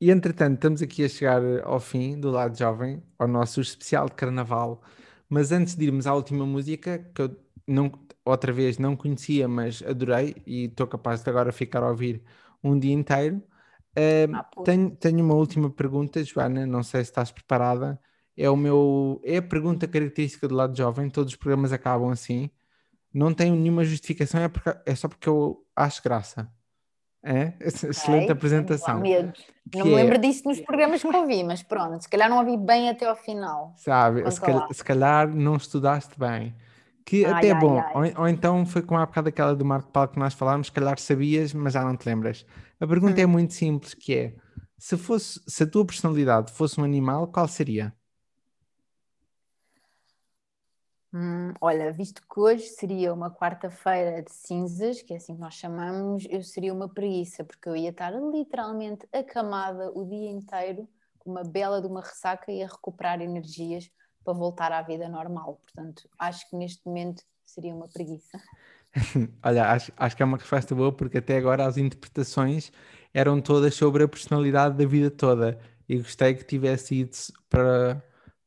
E, 0.00 0.06
e 0.08 0.10
entretanto, 0.10 0.54
estamos 0.54 0.82
aqui 0.82 1.04
a 1.04 1.08
chegar 1.08 1.42
ao 1.64 1.80
fim 1.80 2.18
do 2.18 2.30
lado 2.30 2.56
jovem, 2.58 3.02
ao 3.18 3.28
nosso 3.28 3.60
especial 3.60 4.06
de 4.06 4.14
carnaval. 4.14 4.82
Mas 5.28 5.52
antes 5.52 5.74
de 5.74 5.84
irmos 5.84 6.06
à 6.06 6.14
última 6.14 6.46
música, 6.46 6.98
que 7.14 7.22
eu 7.22 7.36
não, 7.66 7.92
outra 8.24 8.52
vez 8.52 8.78
não 8.78 8.96
conhecia, 8.96 9.46
mas 9.46 9.82
adorei 9.82 10.36
e 10.46 10.64
estou 10.64 10.86
capaz 10.86 11.22
de 11.22 11.28
agora 11.30 11.52
ficar 11.52 11.82
a 11.82 11.90
ouvir 11.90 12.22
um 12.62 12.78
dia 12.78 12.92
inteiro. 12.92 13.42
Uh, 13.96 14.34
ah, 14.34 14.50
tenho, 14.64 14.90
tenho 14.96 15.24
uma 15.24 15.34
última 15.34 15.70
pergunta, 15.70 16.22
Joana, 16.24 16.66
não 16.66 16.82
sei 16.82 17.04
se 17.04 17.10
estás 17.10 17.30
preparada. 17.30 18.00
É, 18.36 18.48
o 18.48 18.56
meu, 18.56 19.20
é 19.24 19.38
a 19.38 19.42
pergunta 19.42 19.88
característica 19.88 20.46
do 20.46 20.54
lado 20.54 20.76
jovem, 20.76 21.10
todos 21.10 21.32
os 21.32 21.38
programas 21.38 21.72
acabam 21.72 22.10
assim. 22.10 22.50
Não 23.12 23.34
tenho 23.34 23.56
nenhuma 23.56 23.84
justificação, 23.84 24.40
é, 24.40 24.48
porque, 24.48 24.70
é 24.86 24.94
só 24.94 25.08
porque 25.08 25.28
eu 25.28 25.66
acho 25.74 26.02
graça. 26.02 26.50
É? 27.22 27.52
Excelente 27.60 28.24
okay. 28.24 28.30
apresentação. 28.30 28.94
Não 28.94 29.02
me 29.02 29.92
é 29.92 29.96
lembro 29.96 30.18
disso 30.18 30.42
nos 30.46 30.60
programas 30.60 31.02
que 31.02 31.16
ouvi, 31.16 31.42
mas 31.44 31.62
pronto, 31.62 32.00
se 32.00 32.08
calhar 32.08 32.30
não 32.30 32.38
ouvi 32.38 32.56
bem 32.56 32.88
até 32.88 33.06
ao 33.06 33.16
final. 33.16 33.74
Sabe, 33.76 34.30
se 34.30 34.40
calhar, 34.40 34.68
se 34.72 34.84
calhar, 34.84 35.28
não 35.28 35.56
estudaste 35.56 36.18
bem. 36.18 36.54
Que 37.04 37.24
ai, 37.24 37.32
até 37.32 37.48
é 37.48 37.54
bom. 37.54 37.78
Ai. 37.78 38.12
Ou, 38.16 38.22
ou, 38.22 38.28
então 38.28 38.64
foi 38.64 38.82
como 38.82 39.00
há 39.00 39.06
bocado 39.06 39.28
aquela 39.28 39.54
do 39.54 39.64
Marco 39.64 39.90
Paulo 39.90 40.10
que 40.10 40.18
nós 40.18 40.34
falámos, 40.34 40.68
se 40.68 40.72
calhar 40.72 40.98
sabias, 40.98 41.52
mas 41.52 41.72
já 41.72 41.82
não 41.82 41.96
te 41.96 42.06
lembras. 42.06 42.46
A 42.80 42.86
pergunta 42.86 43.20
é 43.20 43.26
hum. 43.26 43.30
é 43.30 43.32
muito 43.32 43.54
simples, 43.54 43.94
que 43.94 44.14
é 44.14 44.34
se, 44.78 44.96
fosse, 44.96 45.40
se 45.46 45.64
a 45.64 45.66
tua 45.66 45.84
personalidade 45.84 46.52
fosse 46.52 46.80
um 46.80 46.84
animal, 46.84 47.26
qual 47.26 47.48
seria? 47.48 47.92
Hum, 51.12 51.54
olha, 51.60 51.90
visto 51.90 52.20
que 52.20 52.38
hoje 52.38 52.64
seria 52.64 53.14
uma 53.14 53.30
quarta-feira 53.30 54.22
de 54.22 54.30
cinzas, 54.30 55.00
que 55.00 55.14
é 55.14 55.16
assim 55.16 55.34
que 55.34 55.40
nós 55.40 55.54
chamamos, 55.54 56.26
eu 56.28 56.42
seria 56.42 56.72
uma 56.72 56.88
preguiça, 56.88 57.42
porque 57.44 57.66
eu 57.68 57.74
ia 57.74 57.88
estar 57.90 58.10
literalmente 58.10 59.08
acamada 59.10 59.90
o 59.92 60.04
dia 60.04 60.30
inteiro, 60.30 60.86
com 61.18 61.30
uma 61.30 61.42
bela 61.42 61.80
de 61.80 61.86
uma 61.86 62.02
ressaca 62.02 62.52
e 62.52 62.62
a 62.62 62.66
recuperar 62.66 63.22
energias 63.22 63.90
para 64.22 64.34
voltar 64.34 64.70
à 64.70 64.82
vida 64.82 65.08
normal. 65.08 65.60
Portanto, 65.64 66.06
acho 66.18 66.48
que 66.50 66.56
neste 66.56 66.84
momento 66.86 67.22
seria 67.42 67.74
uma 67.74 67.88
preguiça. 67.88 68.38
Olha, 69.42 69.70
acho, 69.70 69.90
acho 69.96 70.14
que 70.14 70.22
é 70.22 70.26
uma 70.26 70.36
resposta 70.36 70.74
boa, 70.74 70.92
porque 70.92 71.18
até 71.18 71.38
agora 71.38 71.66
as 71.66 71.78
interpretações 71.78 72.70
eram 73.14 73.40
todas 73.40 73.74
sobre 73.74 74.02
a 74.04 74.08
personalidade 74.08 74.76
da 74.76 74.84
vida 74.86 75.10
toda 75.10 75.58
e 75.88 75.96
gostei 75.96 76.34
que 76.34 76.44
tivesse 76.44 76.96
ido 76.96 77.16
para, 77.48 78.02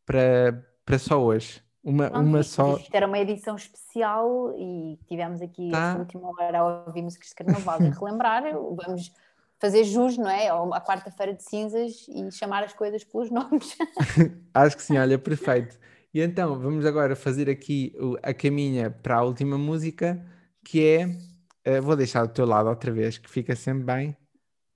para, 0.05 0.63
para 0.85 0.99
só 0.99 1.19
hoje. 1.19 1.61
Uma, 1.83 2.09
Pronto, 2.09 2.25
uma 2.25 2.43
só. 2.43 2.77
Isto 2.77 2.93
era 2.93 3.07
uma 3.07 3.17
edição 3.17 3.55
especial 3.55 4.53
e 4.57 4.99
tivemos 5.07 5.41
aqui 5.41 5.71
tá. 5.71 5.89
esta 5.89 5.99
última 5.99 6.29
hora 6.29 6.59
a 6.59 6.85
ouvir 6.85 7.01
músicas 7.01 7.29
de 7.29 7.35
carnaval 7.35 7.81
e 7.81 7.89
relembrar. 7.97 8.43
Vamos 8.53 9.11
fazer 9.59 9.83
jus, 9.83 10.17
não 10.17 10.29
é? 10.29 10.49
A 10.49 10.81
quarta-feira 10.81 11.33
de 11.33 11.43
cinzas 11.43 12.05
e 12.07 12.31
chamar 12.31 12.63
as 12.63 12.73
coisas 12.73 13.03
pelos 13.03 13.31
nomes. 13.31 13.75
Acho 14.53 14.77
que 14.77 14.83
sim, 14.83 14.97
olha, 14.97 15.17
perfeito. 15.17 15.79
E 16.13 16.21
então, 16.21 16.59
vamos 16.59 16.85
agora 16.85 17.15
fazer 17.15 17.49
aqui 17.49 17.93
a 18.21 18.33
caminha 18.33 18.91
para 18.91 19.17
a 19.17 19.23
última 19.23 19.57
música, 19.57 20.23
que 20.63 20.85
é. 20.85 21.05
Uh, 21.63 21.79
vou 21.79 21.95
deixar 21.95 22.25
do 22.25 22.33
teu 22.33 22.45
lado 22.45 22.67
outra 22.67 22.91
vez, 22.91 23.19
que 23.19 23.29
fica 23.29 23.55
sempre 23.55 23.83
bem 23.83 24.17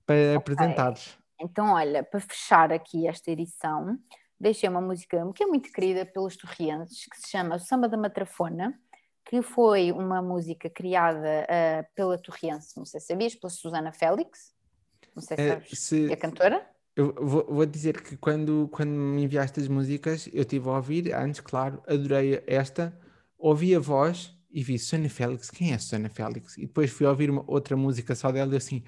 para 0.06 0.14
okay. 0.14 0.36
apresentares. 0.36 1.18
Então, 1.40 1.72
olha, 1.72 2.02
para 2.02 2.20
fechar 2.20 2.72
aqui 2.72 3.08
esta 3.08 3.30
edição, 3.30 3.98
deixei 4.38 4.68
uma 4.68 4.80
música 4.80 5.18
que 5.34 5.42
é 5.42 5.46
muito 5.46 5.70
querida 5.72 6.04
pelos 6.04 6.36
torrienses, 6.36 7.06
que 7.06 7.20
se 7.20 7.30
chama 7.30 7.58
Samba 7.58 7.88
da 7.88 7.96
Matrafona, 7.96 8.78
que 9.24 9.42
foi 9.42 9.90
uma 9.90 10.22
música 10.22 10.70
criada 10.70 11.44
uh, 11.44 11.94
pela 11.94 12.16
torriense, 12.16 12.76
não 12.76 12.84
sei 12.84 13.00
se 13.00 13.08
sabias, 13.08 13.34
pela 13.34 13.50
Susana 13.50 13.92
Félix, 13.92 14.54
não 15.14 15.22
sei 15.22 15.36
se 15.36 15.42
é, 15.42 15.48
sabes, 15.48 15.78
se... 15.78 16.12
é 16.12 16.16
cantora. 16.16 16.66
Eu 16.94 17.12
vou, 17.14 17.44
vou, 17.46 17.66
dizer 17.66 18.00
que 18.00 18.16
quando, 18.16 18.68
quando 18.72 18.90
me 18.90 19.24
enviaste 19.24 19.60
as 19.60 19.68
músicas, 19.68 20.28
eu 20.32 20.42
estive 20.42 20.68
a 20.68 20.72
ouvir, 20.72 21.12
antes, 21.12 21.40
claro, 21.40 21.82
adorei 21.86 22.42
esta, 22.46 22.98
ouvi 23.36 23.74
a 23.74 23.78
voz 23.78 24.34
e 24.50 24.62
vi 24.62 24.78
Susana 24.78 25.08
Félix, 25.08 25.50
quem 25.50 25.72
é 25.72 25.78
Susana 25.78 26.08
Félix? 26.08 26.56
E 26.56 26.62
depois 26.62 26.90
fui 26.90 27.06
ouvir 27.06 27.28
uma 27.28 27.44
outra 27.46 27.76
música 27.76 28.14
só 28.14 28.30
dela 28.30 28.54
e 28.54 28.56
assim, 28.56 28.82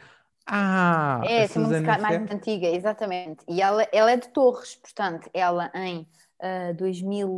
ah, 0.50 1.20
é 1.24 1.42
essa 1.42 1.60
música 1.60 1.98
mais 1.98 2.30
antiga, 2.30 2.68
exatamente. 2.68 3.44
E 3.46 3.60
ela, 3.60 3.86
ela 3.92 4.10
é 4.10 4.16
de 4.16 4.28
Torres, 4.30 4.76
portanto, 4.76 5.28
ela 5.34 5.70
em 5.74 6.08
uh, 6.40 6.74
2000, 6.74 7.28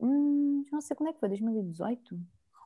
hum, 0.00 0.64
não 0.72 0.80
sei 0.80 0.96
quando 0.96 1.10
é 1.10 1.12
que 1.12 1.20
foi, 1.20 1.28
2018? 1.28 2.18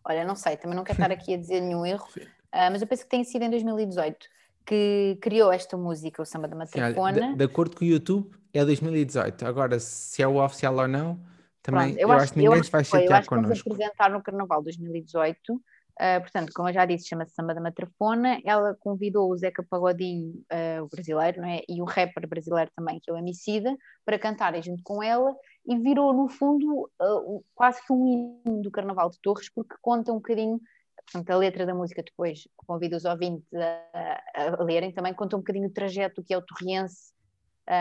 Olha, 0.04 0.24
não 0.24 0.34
sei, 0.34 0.56
também 0.56 0.74
não 0.74 0.84
quero 0.84 0.96
estar 0.96 1.12
aqui 1.12 1.34
a 1.34 1.36
dizer 1.36 1.60
nenhum 1.60 1.84
erro, 1.86 2.08
uh, 2.16 2.70
mas 2.72 2.80
eu 2.80 2.88
penso 2.88 3.02
que 3.04 3.10
tem 3.10 3.22
sido 3.22 3.42
em 3.42 3.50
2018 3.50 4.26
que 4.64 5.18
criou 5.20 5.52
esta 5.52 5.76
música, 5.76 6.22
o 6.22 6.24
Samba 6.24 6.48
da 6.48 6.56
Matrafona. 6.56 7.28
De, 7.28 7.36
de, 7.36 7.44
acordo 7.44 7.76
com 7.76 7.84
o 7.84 7.88
YouTube, 7.88 8.30
é 8.52 8.64
2018. 8.64 9.46
Agora, 9.46 9.78
se 9.80 10.22
é 10.22 10.26
o 10.26 10.42
oficial 10.42 10.76
ou 10.76 10.88
não, 10.88 11.18
também 11.62 11.94
Pronto, 11.94 11.98
eu, 11.98 12.08
eu, 12.08 12.12
acho, 12.12 12.32
que 12.32 12.38
ninguém 12.38 12.62
se 12.62 12.70
vai 12.70 12.84
chatear 12.84 13.26
connosco. 13.26 13.48
Eu 13.48 13.52
acho 13.52 13.64
que 13.64 13.72
apresentar 13.72 14.10
no 14.10 14.22
Carnaval 14.22 14.62
2018 14.62 15.62
Uh, 15.98 16.20
portanto, 16.20 16.52
como 16.54 16.68
eu 16.68 16.72
já 16.72 16.86
disse, 16.86 17.08
chama-se 17.08 17.34
Samba 17.34 17.52
da 17.52 17.60
Matrafona. 17.60 18.40
Ela 18.44 18.76
convidou 18.78 19.32
o 19.32 19.36
Zeca 19.36 19.64
Pagodinho, 19.68 20.32
uh, 20.52 20.84
o 20.84 20.88
brasileiro, 20.88 21.40
não 21.40 21.48
é? 21.48 21.62
e 21.68 21.82
o 21.82 21.84
rapper 21.84 22.28
brasileiro 22.28 22.70
também, 22.76 23.00
que 23.00 23.10
é 23.10 23.12
o 23.14 23.16
Emicida, 23.16 23.76
para 24.04 24.16
cantarem 24.16 24.62
junto 24.62 24.80
com 24.84 25.02
ela 25.02 25.34
e 25.66 25.76
virou, 25.76 26.12
no 26.12 26.28
fundo, 26.28 26.88
uh, 27.02 27.44
quase 27.52 27.84
que 27.84 27.92
um 27.92 28.40
hino 28.46 28.62
do 28.62 28.70
Carnaval 28.70 29.10
de 29.10 29.18
Torres, 29.20 29.50
porque 29.52 29.74
conta 29.82 30.12
um 30.12 30.16
bocadinho, 30.16 30.60
portanto, 31.04 31.30
a 31.30 31.36
letra 31.36 31.66
da 31.66 31.74
música 31.74 32.00
depois, 32.00 32.46
convido 32.56 32.96
os 32.96 33.04
ouvintes 33.04 33.48
a, 33.52 34.20
a, 34.34 34.62
lerem, 34.62 34.92
também 34.92 35.12
conta 35.12 35.34
um 35.34 35.40
bocadinho 35.40 35.66
o 35.66 35.72
trajeto 35.72 36.22
que 36.22 36.32
é 36.32 36.38
o 36.38 36.42
torriense 36.42 37.12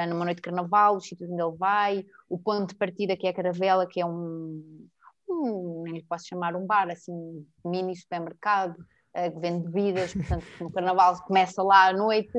numa 0.10 0.26
noite 0.26 0.38
de 0.38 0.42
Carnaval, 0.42 0.98
os 0.98 1.08
sítios 1.08 1.30
onde 1.30 1.42
ele 1.42 1.56
vai, 1.56 2.06
o 2.28 2.38
ponto 2.38 2.68
de 2.72 2.76
partida 2.76 3.16
que 3.16 3.26
é 3.26 3.30
a 3.30 3.34
Caravela, 3.34 3.88
que 3.88 4.02
é 4.02 4.06
um 4.06 4.86
um, 5.30 5.84
posso 6.08 6.28
chamar 6.28 6.56
um 6.56 6.66
bar, 6.66 6.90
assim, 6.90 7.46
mini 7.66 7.96
supermercado 7.96 8.78
uh, 8.78 9.32
que 9.34 9.40
vende 9.40 9.70
bebidas, 9.70 10.14
portanto, 10.14 10.46
no 10.60 10.72
carnaval 10.72 11.22
começa 11.24 11.62
lá 11.64 11.88
à 11.88 11.94
noite, 11.94 12.38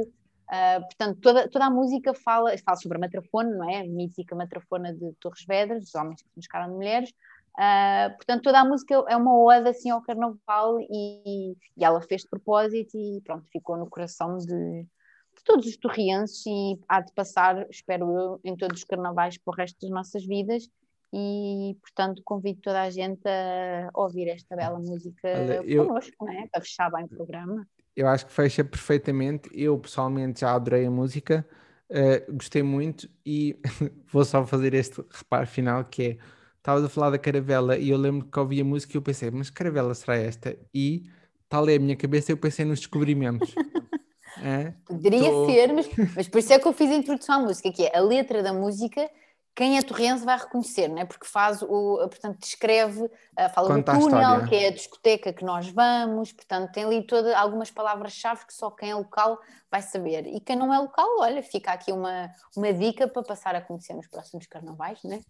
Uh, 0.48 0.80
portanto, 0.80 1.20
toda, 1.20 1.48
toda 1.48 1.66
a 1.66 1.70
música 1.70 2.14
fala, 2.14 2.56
fala 2.64 2.76
sobre 2.78 2.96
a 2.96 3.00
matrafona, 3.00 3.50
não 3.50 3.68
é? 3.68 3.80
A 3.80 3.84
mítica 3.84 4.34
matrafona 4.34 4.94
de 4.94 5.12
Torres 5.20 5.44
Vedras, 5.46 5.84
dos 5.84 5.94
homens 5.94 6.22
que 6.22 6.40
de 6.40 6.70
mulheres. 6.70 7.10
Uh, 7.54 8.16
portanto, 8.16 8.44
toda 8.44 8.60
a 8.60 8.64
música 8.64 8.94
é 9.08 9.16
uma 9.16 9.38
ode 9.38 9.68
assim 9.68 9.90
ao 9.90 10.00
carnaval 10.00 10.80
e, 10.80 11.52
e 11.76 11.84
ela 11.84 12.00
fez 12.00 12.22
de 12.22 12.28
propósito 12.30 12.96
e 12.96 13.20
pronto, 13.22 13.44
ficou 13.52 13.76
no 13.76 13.90
coração 13.90 14.38
de, 14.38 14.46
de 14.46 15.44
todos 15.44 15.66
os 15.66 15.76
torrienses 15.76 16.46
e 16.46 16.80
há 16.88 17.00
de 17.02 17.12
passar, 17.12 17.66
espero 17.68 18.16
eu, 18.16 18.40
em 18.42 18.56
todos 18.56 18.78
os 18.78 18.84
carnavais 18.84 19.36
para 19.36 19.52
o 19.52 19.54
resto 19.54 19.78
das 19.82 19.90
nossas 19.90 20.24
vidas 20.24 20.66
e 21.12 21.76
portanto 21.80 22.22
convido 22.24 22.60
toda 22.60 22.82
a 22.82 22.90
gente 22.90 23.22
a 23.26 23.90
ouvir 23.94 24.28
esta 24.28 24.54
bela 24.54 24.78
música 24.78 25.28
Olha, 25.28 25.62
eu, 25.64 25.86
connosco, 25.86 26.24
não 26.24 26.32
é? 26.32 26.46
para 26.46 26.60
fechar 26.60 26.90
bem 26.90 27.04
o 27.04 27.08
programa 27.08 27.66
eu 27.98 28.06
acho 28.06 28.26
que 28.26 28.32
fecha 28.32 28.62
perfeitamente. 28.62 29.50
Eu 29.52 29.76
pessoalmente 29.76 30.42
já 30.42 30.54
adorei 30.54 30.86
a 30.86 30.90
música, 30.90 31.44
uh, 31.90 32.32
gostei 32.32 32.62
muito 32.62 33.10
e 33.26 33.58
vou 34.12 34.24
só 34.24 34.46
fazer 34.46 34.72
este 34.72 35.02
reparo 35.10 35.48
final 35.48 35.84
que 35.84 36.02
é 36.02 36.16
estavas 36.58 36.84
a 36.84 36.88
falar 36.88 37.10
da 37.10 37.18
caravela 37.18 37.76
e 37.76 37.90
eu 37.90 37.98
lembro 37.98 38.28
que 38.28 38.38
ouvi 38.38 38.60
a 38.60 38.64
música 38.64 38.92
e 38.92 38.98
eu 38.98 39.02
pensei, 39.02 39.32
mas 39.32 39.50
caravela 39.50 39.92
será 39.94 40.16
esta? 40.16 40.56
E 40.72 41.10
tal 41.48 41.68
é 41.68 41.74
a 41.74 41.78
minha 41.80 41.96
cabeça, 41.96 42.30
eu 42.30 42.36
pensei 42.36 42.64
nos 42.64 42.78
descobrimentos. 42.78 43.52
é? 44.44 44.74
Poderia 44.86 45.30
Tô... 45.30 45.46
ser, 45.46 45.72
mas, 45.72 45.88
mas 46.14 46.28
por 46.28 46.38
isso 46.38 46.52
é 46.52 46.58
que 46.60 46.68
eu 46.68 46.72
fiz 46.72 46.90
a 46.92 46.94
introdução 46.94 47.34
à 47.34 47.38
música, 47.40 47.72
que 47.72 47.84
é 47.84 47.96
a 47.96 48.00
letra 48.00 48.44
da 48.44 48.52
música 48.52 49.10
quem 49.58 49.76
é 49.76 49.82
torrense 49.82 50.24
vai 50.24 50.38
reconhecer, 50.38 50.86
não 50.86 50.98
é? 50.98 51.04
Porque 51.04 51.26
faz 51.26 51.62
o, 51.62 51.98
portanto, 52.08 52.38
descreve, 52.38 53.10
eh, 53.36 53.48
fala 53.48 53.66
Conta 53.66 53.92
do 53.92 53.98
túnel, 53.98 54.46
que 54.46 54.54
é 54.54 54.68
a 54.68 54.70
discoteca 54.70 55.32
que 55.32 55.44
nós 55.44 55.68
vamos, 55.68 56.30
portanto, 56.30 56.70
tem 56.70 56.84
ali 56.84 57.04
toda, 57.04 57.36
algumas 57.36 57.68
palavras-chave 57.68 58.46
que 58.46 58.54
só 58.54 58.70
quem 58.70 58.92
é 58.92 58.94
local 58.94 59.36
vai 59.68 59.82
saber. 59.82 60.28
E 60.28 60.38
quem 60.38 60.54
não 60.54 60.72
é 60.72 60.78
local, 60.78 61.08
olha, 61.18 61.42
fica 61.42 61.72
aqui 61.72 61.90
uma, 61.90 62.30
uma 62.56 62.72
dica 62.72 63.08
para 63.08 63.20
passar 63.24 63.56
a 63.56 63.60
conhecer 63.60 63.94
nos 63.94 64.06
próximos 64.06 64.46
carnavais, 64.46 65.00
não 65.02 65.14
é? 65.14 65.20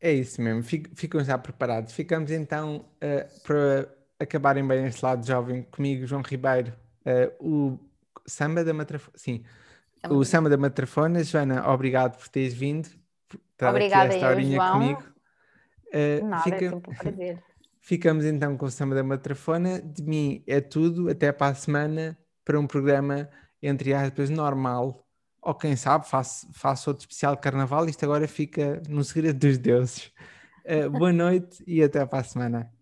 É 0.00 0.10
isso 0.10 0.40
mesmo, 0.40 0.62
ficam 0.62 1.22
já 1.22 1.36
preparados. 1.36 1.92
Ficamos 1.92 2.30
então 2.30 2.78
uh, 2.78 3.40
para 3.42 3.94
acabarem 4.18 4.66
bem 4.66 4.86
este 4.86 5.04
lado 5.04 5.26
jovem 5.26 5.64
comigo, 5.64 6.06
João 6.06 6.22
Ribeiro, 6.22 6.72
uh, 7.04 7.46
o 7.46 7.78
samba 8.26 8.64
da 8.64 8.72
Matrafona, 8.72 9.18
sim, 9.18 9.44
o 10.08 10.24
samba 10.24 10.48
da 10.48 10.56
Matrafona. 10.56 11.22
Joana, 11.22 11.70
obrigado 11.70 12.16
por 12.16 12.28
teres 12.28 12.54
vindo 12.54 12.88
estar 13.56 13.70
Obrigada 13.70 14.04
aqui 14.06 14.16
esta 14.16 14.28
horinha 14.28 14.56
João. 14.56 14.72
comigo. 14.72 15.02
Uh, 15.88 16.26
Nada, 16.26 16.42
fica... 16.42 16.56
é 16.56 16.70
sempre 16.70 16.76
um 16.76 16.94
prazer. 16.94 17.42
Ficamos 17.80 18.24
então 18.24 18.56
com 18.56 18.66
o 18.66 18.70
Samba 18.70 18.94
da 18.94 19.02
Matrafona. 19.02 19.80
De 19.80 20.02
mim 20.02 20.42
é 20.46 20.60
tudo. 20.60 21.08
Até 21.08 21.32
para 21.32 21.52
a 21.52 21.54
semana 21.54 22.18
para 22.44 22.58
um 22.60 22.66
programa, 22.66 23.28
entre 23.62 23.94
aspas, 23.94 24.28
normal. 24.28 25.04
Ou 25.40 25.54
quem 25.54 25.76
sabe, 25.76 26.08
faço, 26.08 26.48
faço 26.52 26.90
outro 26.90 27.02
especial 27.04 27.34
de 27.36 27.40
carnaval. 27.40 27.88
Isto 27.88 28.04
agora 28.04 28.26
fica 28.26 28.82
no 28.88 29.02
segredo 29.04 29.38
dos 29.38 29.58
deuses. 29.58 30.12
Uh, 30.64 30.90
boa 30.90 31.12
noite 31.12 31.62
e 31.66 31.82
até 31.82 32.04
para 32.04 32.18
a 32.18 32.24
semana. 32.24 32.75